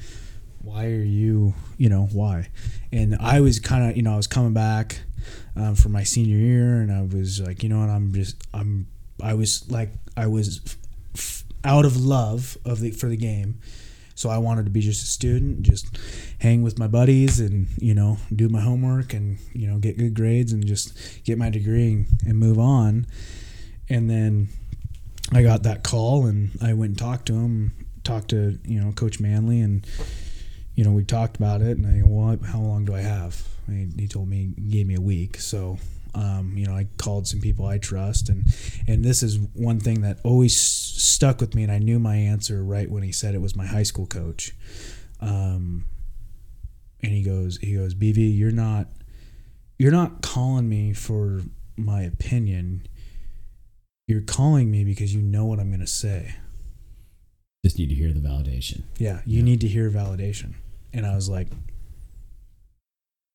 why 0.62 0.86
are 0.86 1.02
you, 1.02 1.54
you 1.78 1.88
know, 1.88 2.08
why? 2.12 2.48
And 2.92 3.16
I 3.20 3.40
was 3.40 3.58
kind 3.58 3.90
of, 3.90 3.96
you 3.96 4.02
know, 4.02 4.12
I 4.12 4.16
was 4.16 4.26
coming 4.26 4.52
back 4.52 5.00
um, 5.56 5.74
for 5.74 5.88
my 5.88 6.02
senior 6.02 6.36
year 6.36 6.80
and 6.80 6.92
I 6.92 7.02
was 7.02 7.40
like, 7.40 7.62
you 7.62 7.68
know 7.68 7.80
what, 7.80 7.88
I'm 7.88 8.12
just 8.12 8.36
I'm 8.52 8.86
I 9.22 9.34
was 9.34 9.70
like 9.70 9.90
I 10.16 10.26
was 10.26 10.60
f- 10.66 10.76
f- 11.14 11.44
out 11.64 11.84
of 11.84 11.96
love 11.96 12.58
of 12.64 12.80
the 12.80 12.90
for 12.90 13.08
the 13.08 13.16
game. 13.16 13.60
So 14.18 14.30
I 14.30 14.38
wanted 14.38 14.64
to 14.64 14.72
be 14.72 14.80
just 14.80 15.04
a 15.04 15.06
student, 15.06 15.62
just 15.62 15.96
hang 16.40 16.62
with 16.62 16.76
my 16.76 16.88
buddies 16.88 17.38
and, 17.38 17.68
you 17.78 17.94
know, 17.94 18.18
do 18.34 18.48
my 18.48 18.60
homework 18.60 19.14
and, 19.14 19.38
you 19.52 19.68
know, 19.68 19.78
get 19.78 19.96
good 19.96 20.14
grades 20.14 20.50
and 20.50 20.66
just 20.66 21.22
get 21.22 21.38
my 21.38 21.50
degree 21.50 22.04
and, 22.26 22.36
move 22.36 22.58
on. 22.58 23.06
And 23.88 24.10
then 24.10 24.48
I 25.32 25.44
got 25.44 25.62
that 25.62 25.84
call 25.84 26.26
and 26.26 26.50
I 26.60 26.74
went 26.74 26.90
and 26.90 26.98
talked 26.98 27.26
to 27.26 27.34
him, 27.34 27.70
talked 28.02 28.30
to, 28.30 28.58
you 28.64 28.80
know, 28.80 28.90
Coach 28.90 29.20
Manley 29.20 29.60
and, 29.60 29.86
you 30.74 30.82
know, 30.82 30.90
we 30.90 31.04
talked 31.04 31.36
about 31.36 31.62
it 31.62 31.78
and 31.78 31.86
I 31.86 32.02
well, 32.04 32.36
how 32.44 32.58
long 32.58 32.86
do 32.86 32.96
I 32.96 33.02
have? 33.02 33.46
And 33.68 34.00
he 34.00 34.08
told 34.08 34.28
me, 34.28 34.52
he 34.56 34.68
gave 34.68 34.88
me 34.88 34.96
a 34.96 35.00
week. 35.00 35.38
So, 35.38 35.78
um, 36.14 36.54
you 36.56 36.66
know, 36.66 36.74
I 36.74 36.86
called 36.96 37.26
some 37.26 37.40
people 37.40 37.66
I 37.66 37.78
trust 37.78 38.28
and, 38.28 38.44
and 38.86 39.04
this 39.04 39.22
is 39.22 39.38
one 39.54 39.80
thing 39.80 40.02
that 40.02 40.18
always 40.24 40.56
stuck 40.56 41.40
with 41.40 41.54
me. 41.54 41.62
And 41.62 41.72
I 41.72 41.78
knew 41.78 41.98
my 41.98 42.16
answer 42.16 42.62
right 42.62 42.90
when 42.90 43.02
he 43.02 43.12
said 43.12 43.34
it 43.34 43.40
was 43.40 43.56
my 43.56 43.66
high 43.66 43.82
school 43.82 44.06
coach. 44.06 44.54
Um, 45.20 45.84
and 47.02 47.12
he 47.12 47.22
goes, 47.22 47.58
he 47.58 47.74
goes, 47.74 47.94
BV, 47.94 48.36
you're 48.36 48.50
not, 48.50 48.88
you're 49.78 49.92
not 49.92 50.22
calling 50.22 50.68
me 50.68 50.92
for 50.92 51.42
my 51.76 52.02
opinion. 52.02 52.86
You're 54.06 54.22
calling 54.22 54.70
me 54.70 54.84
because 54.84 55.14
you 55.14 55.22
know 55.22 55.44
what 55.44 55.60
I'm 55.60 55.68
going 55.68 55.80
to 55.80 55.86
say. 55.86 56.34
Just 57.64 57.78
need 57.78 57.88
to 57.88 57.94
hear 57.94 58.12
the 58.12 58.20
validation. 58.20 58.82
Yeah, 58.98 59.20
you 59.26 59.42
need 59.42 59.60
to 59.60 59.68
hear 59.68 59.90
validation. 59.90 60.54
And 60.92 61.04
I 61.04 61.14
was 61.14 61.28
like, 61.28 61.48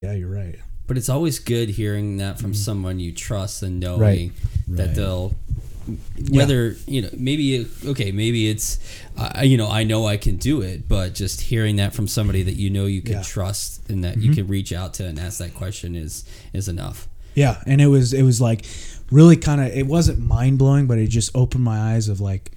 yeah, 0.01 0.13
you're 0.13 0.29
right. 0.29 0.59
But 0.87 0.97
it's 0.97 1.09
always 1.09 1.39
good 1.39 1.69
hearing 1.69 2.17
that 2.17 2.39
from 2.39 2.53
someone 2.53 2.99
you 2.99 3.11
trust 3.13 3.63
and 3.63 3.79
knowing 3.79 3.99
Right. 3.99 4.31
that 4.67 4.87
Right. 4.87 4.95
they'll 4.95 5.35
whether 6.29 6.77
you 6.87 7.01
know 7.01 7.09
maybe 7.17 7.67
okay 7.85 8.11
maybe 8.13 8.47
it's 8.49 8.79
uh, 9.17 9.41
you 9.43 9.57
know 9.57 9.67
I 9.69 9.83
know 9.83 10.07
I 10.07 10.15
can 10.15 10.37
do 10.37 10.61
it 10.61 10.87
but 10.87 11.13
just 11.13 11.41
hearing 11.41 11.75
that 11.75 11.93
from 11.93 12.07
somebody 12.07 12.41
that 12.43 12.53
you 12.55 12.69
know 12.69 12.85
you 12.85 13.01
can 13.01 13.13
Yeah. 13.15 13.21
trust 13.23 13.89
and 13.89 14.01
that 14.05 14.17
you 14.17 14.33
can 14.33 14.47
reach 14.47 14.71
out 14.71 14.93
to 14.95 15.05
and 15.05 15.19
ask 15.19 15.39
that 15.39 15.53
question 15.53 15.95
is 15.95 16.23
is 16.53 16.69
enough. 16.69 17.09
Yeah, 17.35 17.61
and 17.65 17.81
it 17.81 17.87
was 17.87 18.13
it 18.13 18.23
was 18.23 18.39
like 18.39 18.65
really 19.11 19.35
kind 19.35 19.59
of 19.59 19.67
it 19.75 19.85
wasn't 19.87 20.19
mind 20.19 20.57
blowing, 20.57 20.85
but 20.87 20.99
it 20.99 21.07
just 21.07 21.31
opened 21.35 21.63
my 21.65 21.77
eyes 21.95 22.07
of 22.07 22.21
like, 22.21 22.51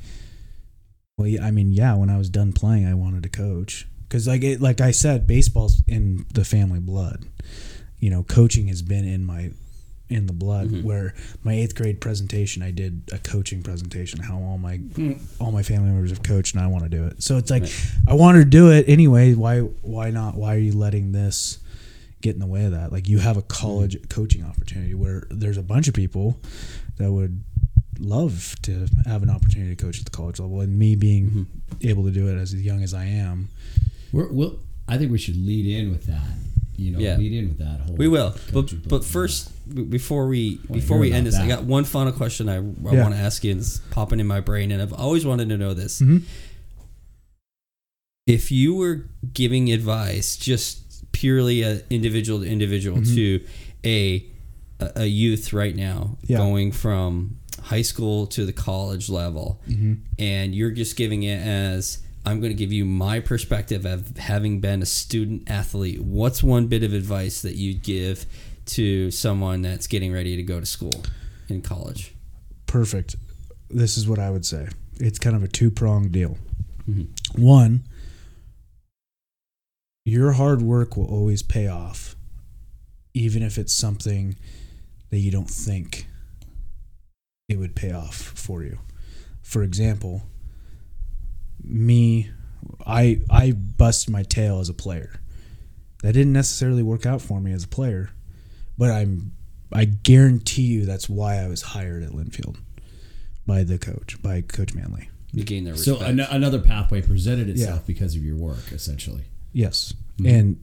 well, 1.19 1.29
I 1.43 1.51
mean, 1.51 1.73
yeah, 1.73 1.95
when 1.95 2.11
I 2.11 2.19
was 2.19 2.29
done 2.29 2.53
playing, 2.53 2.87
I 2.87 2.95
wanted 2.95 3.23
to 3.25 3.29
coach 3.29 3.89
because 4.09 4.29
like 4.29 4.45
it, 4.45 4.61
like 4.61 4.81
I 4.81 4.91
said, 4.93 5.27
baseball's 5.27 5.83
in 5.89 6.27
the 6.33 6.45
family 6.45 6.79
blood. 6.79 7.25
You 7.99 8.11
know, 8.11 8.23
coaching 8.23 8.69
has 8.69 8.83
been 8.83 9.07
in 9.07 9.25
my 9.25 9.51
in 10.09 10.27
the 10.27 10.33
blood. 10.33 10.69
Mm-hmm. 10.69 10.87
Where 10.87 11.15
my 11.43 11.55
eighth 11.55 11.75
grade 11.75 12.01
presentation, 12.01 12.63
I 12.63 12.71
did 12.71 13.03
a 13.13 13.19
coaching 13.19 13.63
presentation, 13.63 14.21
how 14.21 14.37
all 14.37 14.59
my 14.59 14.77
hmm. 14.77 15.15
all 15.41 15.53
my 15.53 15.63
family 15.63 15.91
members 15.91 16.11
have 16.11 16.23
coached, 16.23 16.55
and 16.55 16.63
I 16.63 16.67
want 16.67 16.85
to 16.85 16.91
do 16.91 17.07
it. 17.07 17.23
So 17.23 17.37
it's 17.37 17.51
like 17.51 17.65
I 18.09 18.15
want 18.15 18.39
to 18.39 18.45
do 18.45 18.71
it 18.71 18.89
anyway. 18.89 19.35
Why 19.35 19.61
why 19.61 20.11
not? 20.11 20.35
Why 20.35 20.55
are 20.55 20.59
you 20.59 20.73
letting 20.73 21.13
this? 21.13 21.59
get 22.23 22.35
in 22.35 22.41
the 22.41 22.47
way 22.47 22.65
of 22.65 22.73
that. 22.73 22.91
Like 22.91 23.09
you 23.09 23.19
have 23.19 23.37
a 23.37 23.43
college 23.43 23.95
mm-hmm. 23.95 24.09
coaching 24.09 24.45
opportunity 24.45 24.95
where 24.95 25.27
there's 25.31 25.59
a 25.59 25.63
bunch 25.63 25.87
of 25.87 25.95
people 25.95 26.41
that 26.97 27.13
would 27.13 27.43
love 27.99 28.57
to 28.63 28.89
have 29.07 29.23
an 29.23 29.31
opportunity 29.31 29.75
to 29.75 29.83
coach 29.85 29.99
at 29.99 30.05
the 30.05 30.11
college 30.11 30.41
level, 30.41 30.61
and 30.61 30.79
me 30.79 30.97
being 30.97 31.27
mm-hmm. 31.27 31.89
able 31.89 32.05
to 32.05 32.11
do 32.11 32.29
it 32.29 32.37
as 32.37 32.55
young 32.55 32.83
as 32.83 32.95
I 32.95 33.05
am. 33.05 33.49
We're, 34.13 34.31
we'll, 34.33 34.59
I 34.89 34.99
think 34.99 35.13
we 35.13 35.19
should 35.19 35.37
lead 35.37 35.67
in 35.67 35.91
with 35.91 36.07
that. 36.07 36.37
You 36.79 36.93
know, 36.93 36.99
Yeah. 36.99 37.17
lead 37.17 37.33
in 37.33 37.49
with 37.49 37.59
that 37.59 37.81
whole. 37.81 37.97
We 37.97 38.09
will, 38.09 38.35
but 38.53 38.73
but 38.89 39.05
first, 39.05 39.51
before 39.91 40.27
we 40.29 40.59
Wanna 40.69 40.81
before 40.81 40.99
we 40.99 41.13
end 41.13 41.27
this, 41.27 41.35
I 41.37 41.49
got 41.49 41.65
one 41.65 41.85
final 41.85 42.13
question 42.13 42.49
I, 42.49 42.57
I 42.57 42.59
Yeah. 42.59 43.03
want 43.03 43.15
to 43.15 43.21
ask 43.21 43.43
you, 43.45 43.53
and 43.53 43.61
it's 43.61 43.79
popping 43.91 44.21
in 44.21 44.27
my 44.27 44.41
brain, 44.41 44.71
and 44.71 44.83
I've 44.83 44.93
always 44.93 45.25
wanted 45.25 45.49
to 45.49 45.57
know 45.57 45.73
this. 45.75 46.01
Mhm. 46.03 46.23
If 48.27 48.51
you 48.51 48.75
were 48.75 49.07
giving 49.33 49.73
advice, 49.73 50.37
just 50.37 51.11
purely 51.13 51.63
a 51.63 51.83
individual 51.91 52.41
to 52.41 52.47
individual 52.47 53.03
to 53.03 53.41
a 53.85 54.25
a 54.81 54.91
a 54.97 55.07
youth 55.07 55.53
right 55.53 55.75
now, 55.77 56.19
Yeah. 56.27 56.39
going 56.39 56.73
from 56.73 57.37
high 57.63 57.83
school 57.83 58.27
to 58.29 58.45
the 58.45 58.53
college 58.53 59.09
level, 59.09 59.61
and 60.19 60.55
you're 60.55 60.71
just 60.73 60.97
giving 60.97 61.23
it 61.23 61.39
as 61.41 61.99
I'm 62.27 62.41
going 62.41 62.51
to 62.51 62.59
give 62.59 62.73
you 62.73 62.85
my 62.85 63.21
perspective 63.21 63.87
of 63.87 64.17
having 64.17 64.61
been 64.61 64.83
a 64.83 64.87
student 64.87 65.49
athlete. 65.49 66.03
What's 66.03 66.43
one 66.43 66.67
bit 66.67 66.83
of 66.83 66.93
advice 66.93 67.41
that 67.43 67.55
you'd 67.55 67.85
give 67.85 68.27
to 68.67 69.13
someone 69.13 69.63
that's 69.63 69.87
getting 69.87 70.13
ready 70.13 70.35
to 70.35 70.43
go 70.43 70.59
to 70.59 70.67
school 70.67 71.05
in 71.49 71.63
college? 71.63 72.17
Perfect. 72.67 73.15
This 73.71 73.97
is 73.97 74.09
what 74.09 74.19
I 74.19 74.31
would 74.31 74.45
say. 74.45 74.69
It's 74.99 75.21
kind 75.21 75.37
of 75.37 75.45
a 75.45 75.49
two 75.49 75.71
pronged 75.71 76.11
deal. 76.11 76.37
Mm-hmm. 76.91 77.41
One, 77.41 77.85
your 80.05 80.33
hard 80.33 80.63
work 80.63 80.97
will 80.97 81.07
always 81.07 81.45
pay 81.45 81.69
off, 81.69 82.17
even 83.15 83.41
if 83.41 83.57
it's 83.57 83.73
something 83.73 84.35
that 85.11 85.19
you 85.19 85.31
don't 85.31 85.51
think 85.51 86.09
it 87.49 87.57
would 87.57 87.77
pay 87.77 87.93
off 87.93 88.17
for 88.17 88.65
you. 88.65 88.81
For 89.43 89.63
example, 89.63 90.23
me, 91.63 92.31
I 92.87 93.21
I 93.31 93.53
bust 93.53 94.11
my 94.11 94.23
tail 94.23 94.61
as 94.61 94.69
a 94.69 94.75
player. 94.75 95.21
That 96.03 96.13
didn't 96.13 96.33
necessarily 96.33 96.83
work 96.83 97.07
out 97.07 97.23
for 97.23 97.41
me 97.41 97.53
as 97.53 97.65
a 97.65 97.69
player, 97.69 98.11
but 98.79 98.91
I'm 98.91 99.33
I 99.73 99.85
guarantee 99.85 100.63
you 100.63 100.85
that's 100.85 101.09
why 101.09 101.37
I 101.37 101.49
was 101.49 101.63
hired 101.63 102.03
at 102.03 102.11
Linfield 102.11 102.57
by 103.47 103.65
the 103.65 103.79
coach, 103.79 104.21
by 104.23 104.41
Coach 104.43 104.75
Manley. 104.75 105.11
You 105.33 105.45
gain 105.45 105.65
their 105.65 105.77
So 105.77 105.93
respect. 105.95 106.11
an- 106.11 106.21
another 106.21 106.61
pathway 106.61 107.03
presented 107.03 107.49
itself 107.49 107.81
Yeah. 107.81 107.87
because 107.87 108.15
of 108.15 108.25
your 108.25 108.37
work, 108.37 108.73
essentially. 108.73 109.25
Yes. 109.53 109.93
Mm-hmm. 110.19 110.35
And 110.35 110.61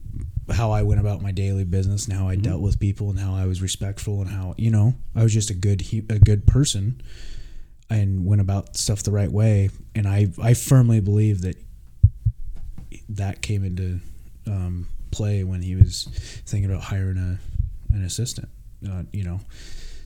how 0.50 0.72
I 0.72 0.82
went 0.82 1.00
about 1.00 1.22
my 1.22 1.32
daily 1.32 1.64
business 1.64 2.06
and 2.06 2.14
how 2.14 2.28
I 2.28 2.34
mm-hmm. 2.34 2.42
dealt 2.42 2.60
with 2.60 2.80
people 2.80 3.10
and 3.10 3.18
how 3.18 3.34
I 3.34 3.46
was 3.46 3.62
respectful 3.62 4.20
and 4.20 4.30
how, 4.30 4.54
you 4.56 4.70
know, 4.70 4.94
I 5.14 5.22
was 5.22 5.32
just 5.32 5.50
a 5.50 5.54
good 5.54 5.82
hu- 5.82 6.06
a 6.08 6.18
good 6.18 6.46
person 6.46 7.00
and 7.90 8.24
went 8.24 8.40
about 8.40 8.76
stuff 8.76 9.02
the 9.02 9.10
right 9.12 9.30
way 9.30 9.70
and 9.94 10.06
I 10.08 10.28
I 10.42 10.54
firmly 10.54 11.00
believe 11.00 11.42
that 11.42 11.56
that 13.10 13.42
came 13.42 13.64
into 13.64 14.00
um, 14.46 14.86
play 15.10 15.44
when 15.44 15.62
he 15.62 15.76
was 15.76 16.04
thinking 16.46 16.70
about 16.70 16.84
hiring 16.84 17.16
a 17.18 17.38
an 17.94 18.02
assistant, 18.04 18.48
uh, 18.90 19.02
you 19.12 19.22
know, 19.22 19.40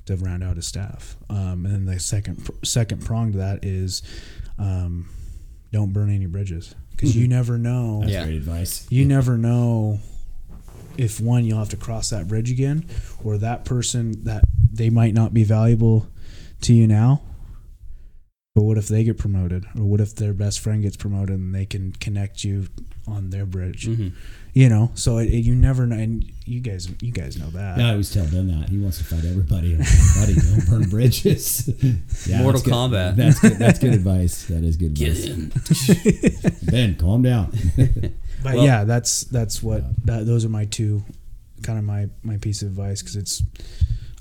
to 0.06 0.16
round 0.16 0.44
out 0.44 0.56
his 0.56 0.66
staff. 0.66 1.16
Um, 1.30 1.64
and 1.64 1.66
then 1.66 1.84
the 1.86 1.98
second 1.98 2.48
second 2.64 3.04
prong 3.04 3.32
to 3.32 3.38
that 3.38 3.64
is 3.64 4.02
um, 4.58 5.08
don't 5.72 5.92
burn 5.92 6.10
any 6.14 6.26
bridges 6.26 6.74
because 6.90 7.16
you 7.16 7.28
never 7.28 7.56
know. 7.58 8.00
That's 8.00 8.12
Yeah. 8.12 8.24
great 8.24 8.36
advice. 8.36 8.86
You 8.90 9.04
never 9.06 9.38
know 9.38 10.00
if 10.98 11.20
one 11.20 11.44
you'll 11.44 11.58
have 11.60 11.68
to 11.70 11.76
cross 11.76 12.10
that 12.10 12.26
bridge 12.28 12.50
again, 12.50 12.84
or 13.22 13.38
that 13.38 13.64
person 13.64 14.24
that 14.24 14.44
they 14.72 14.90
might 14.90 15.14
not 15.14 15.32
be 15.32 15.44
valuable 15.44 16.08
to 16.62 16.74
you 16.74 16.86
now. 16.86 17.22
But 18.58 18.64
what 18.64 18.76
if 18.76 18.88
they 18.88 19.04
get 19.04 19.18
promoted, 19.18 19.66
or 19.78 19.84
what 19.84 20.00
if 20.00 20.16
their 20.16 20.32
best 20.32 20.58
friend 20.58 20.82
gets 20.82 20.96
promoted 20.96 21.38
and 21.38 21.54
they 21.54 21.64
can 21.64 21.92
connect 21.92 22.42
you 22.42 22.66
on 23.06 23.30
their 23.30 23.46
bridge? 23.46 23.86
Mhm. 23.86 24.10
You 24.52 24.68
know, 24.68 24.90
so 24.96 25.18
it, 25.18 25.26
it- 25.26 25.44
you 25.44 25.54
never 25.54 25.86
know, 25.86 25.94
and 25.94 26.24
you 26.44 26.58
guys, 26.58 26.88
you 27.00 27.12
guys 27.12 27.38
know 27.38 27.50
that. 27.50 27.78
Yeah, 27.78 27.86
I 27.86 27.90
always 27.92 28.10
tell 28.10 28.24
them 28.24 28.48
that 28.48 28.68
he 28.68 28.78
wants 28.78 28.98
to 28.98 29.04
fight 29.04 29.24
everybody. 29.24 29.76
Buddy, 29.76 30.34
don't 30.34 30.66
burn 30.68 30.88
bridges. 30.90 31.68
yeah, 32.26 32.42
Mortal 32.42 32.60
that's 32.60 32.62
good. 32.64 33.16
That's 33.16 33.38
good. 33.38 33.52
That's 33.60 33.78
good 33.78 33.94
advice. 33.94 34.46
That 34.46 34.64
is 34.64 34.76
good 34.76 34.98
advice. 35.00 36.60
Ben, 36.64 36.96
calm 36.96 37.22
down. 37.22 37.52
But 38.42 38.54
Well- 38.54 38.64
yeah, 38.64 38.82
that's 38.82 39.22
that's 39.22 39.62
what 39.62 39.84
that, 40.06 40.26
those 40.26 40.44
are 40.44 40.48
my 40.48 40.64
two, 40.64 41.04
kind 41.62 41.78
of 41.78 41.84
my 41.84 42.08
my 42.24 42.38
piece 42.38 42.62
of 42.62 42.68
advice 42.70 43.02
because 43.02 43.14
it's, 43.14 43.42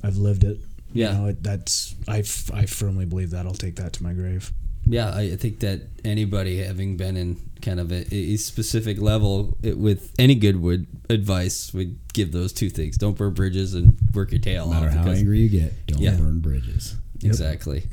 I've 0.04 0.18
lived 0.18 0.44
it. 0.44 0.60
Yeah. 0.94 1.12
you 1.14 1.18
know, 1.18 1.28
it, 1.30 1.44
that's 1.44 1.96
I, 2.08 2.20
f- 2.20 2.52
I 2.54 2.66
firmly 2.66 3.06
believe 3.06 3.32
that 3.32 3.46
I'll 3.46 3.54
take 3.54 3.76
that 3.78 3.94
to 3.94 4.04
my 4.04 4.14
grave. 4.14 4.52
Yeah, 4.90 5.14
I 5.14 5.36
think 5.36 5.60
that 5.60 5.82
anybody 6.06 6.64
having 6.64 6.96
been 6.96 7.18
in 7.18 7.38
kind 7.62 7.80
of 7.82 7.92
a, 7.92 8.14
a 8.16 8.38
specific 8.38 9.02
level 9.02 9.58
it, 9.62 9.78
with 9.78 10.14
any 10.18 10.34
good 10.36 10.62
would 10.62 10.88
advice 11.10 11.74
would 11.74 11.98
give 12.14 12.32
those 12.32 12.54
two 12.54 12.70
things: 12.70 12.98
don't 12.98 13.18
burn 13.18 13.34
bridges 13.34 13.74
and 13.74 13.98
work 14.14 14.32
your 14.32 14.40
tail 14.40 14.68
No 14.68 14.74
matter 14.80 14.88
off. 14.98 15.06
how 15.06 15.12
angry 15.12 15.40
you 15.42 15.50
get, 15.50 15.86
don't 15.88 16.02
Yeah. 16.02 16.16
burn 16.16 16.40
bridges. 16.40 16.96
Exactly. 17.22 17.84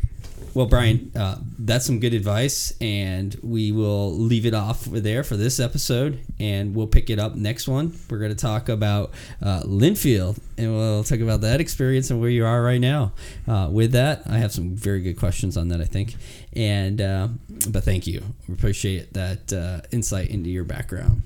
Well, 0.55 0.67
Brian, 0.67 1.11
uh, 1.17 1.39
that's 1.59 1.85
some 1.85 1.99
good 1.99 2.15
advice, 2.15 2.73
and 2.81 3.37
we 3.43 3.73
will 3.73 4.13
leave 4.17 4.47
it 4.47 4.55
off 4.55 4.85
there 4.85 5.25
for 5.25 5.37
this 5.37 5.59
episode, 5.59 6.21
and 6.39 6.77
we'll 6.77 6.87
pick 6.87 7.11
it 7.11 7.19
up 7.19 7.35
next 7.35 7.67
one. 7.67 7.99
We're 8.09 8.21
going 8.21 8.31
to 8.31 8.37
talk 8.37 8.69
about 8.69 9.11
uh, 9.43 9.63
Linfield, 9.65 10.39
and 10.57 10.73
we'll 10.73 11.03
talk 11.03 11.19
about 11.19 11.41
that 11.41 11.61
experience 11.61 12.09
and 12.11 12.21
where 12.21 12.31
you 12.31 12.47
are 12.47 12.63
right 12.63 12.81
now. 12.81 13.13
Uh, 13.49 13.69
with 13.69 13.91
that, 13.93 14.23
I 14.27 14.39
have 14.39 14.53
some 14.53 14.77
very 14.77 15.01
good 15.01 15.19
questions 15.19 15.57
on 15.57 15.69
that, 15.69 15.81
I 15.81 15.87
think, 15.87 16.15
and 16.53 17.01
uh, 17.01 17.29
but 17.69 17.83
thank 17.83 18.07
you, 18.07 18.23
we 18.47 18.55
appreciate 18.55 19.13
that 19.15 19.53
uh, 19.53 19.81
insight 19.91 20.31
into 20.31 20.51
your 20.51 20.65
background. 20.65 21.23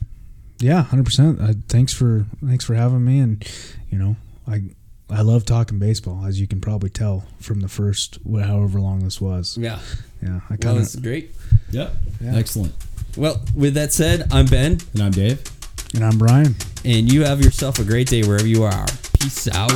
Yeah, 0.59 0.85
hundred 0.85 1.05
percent. 1.05 1.39
Thanks 1.69 1.93
for 1.93 2.25
thanks 2.43 2.65
for 2.65 2.75
having 2.75 3.05
me, 3.05 3.21
and 3.21 3.47
you 3.91 3.99
know, 3.99 4.17
I 4.47 4.63
I 5.11 5.23
love 5.23 5.45
talking 5.47 5.79
baseball, 5.79 6.25
as 6.27 6.39
you 6.41 6.47
can 6.47 6.61
probably 6.61 6.91
tell 6.91 7.25
from 7.41 7.61
the 7.61 7.69
first 7.69 8.19
however 8.31 8.79
long 8.81 9.01
this 9.05 9.21
was. 9.21 9.57
Yeah, 9.59 9.79
Yeah, 10.23 10.37
I 10.49 10.51
well, 10.51 10.59
kind 10.59 10.79
it's 10.81 10.95
of 10.95 11.03
great. 11.03 11.35
Yep. 11.71 11.93
Yeah. 12.21 12.37
Excellent. 12.37 12.75
Well, 13.17 13.41
with 13.55 13.75
that 13.75 13.93
said, 13.93 14.29
I'm 14.33 14.47
Ben, 14.47 14.79
And 14.93 15.03
I'm 15.03 15.11
Dave. 15.13 15.41
and 15.95 16.05
I'm 16.05 16.19
Brian. 16.19 16.55
and 16.85 17.11
you 17.11 17.25
have 17.25 17.41
yourself 17.43 17.79
a 17.79 17.85
great 17.85 18.09
day 18.09 18.23
wherever 18.23 18.47
you 18.47 18.65
are. 18.65 18.87
Peace 19.21 19.49
out. 19.49 19.71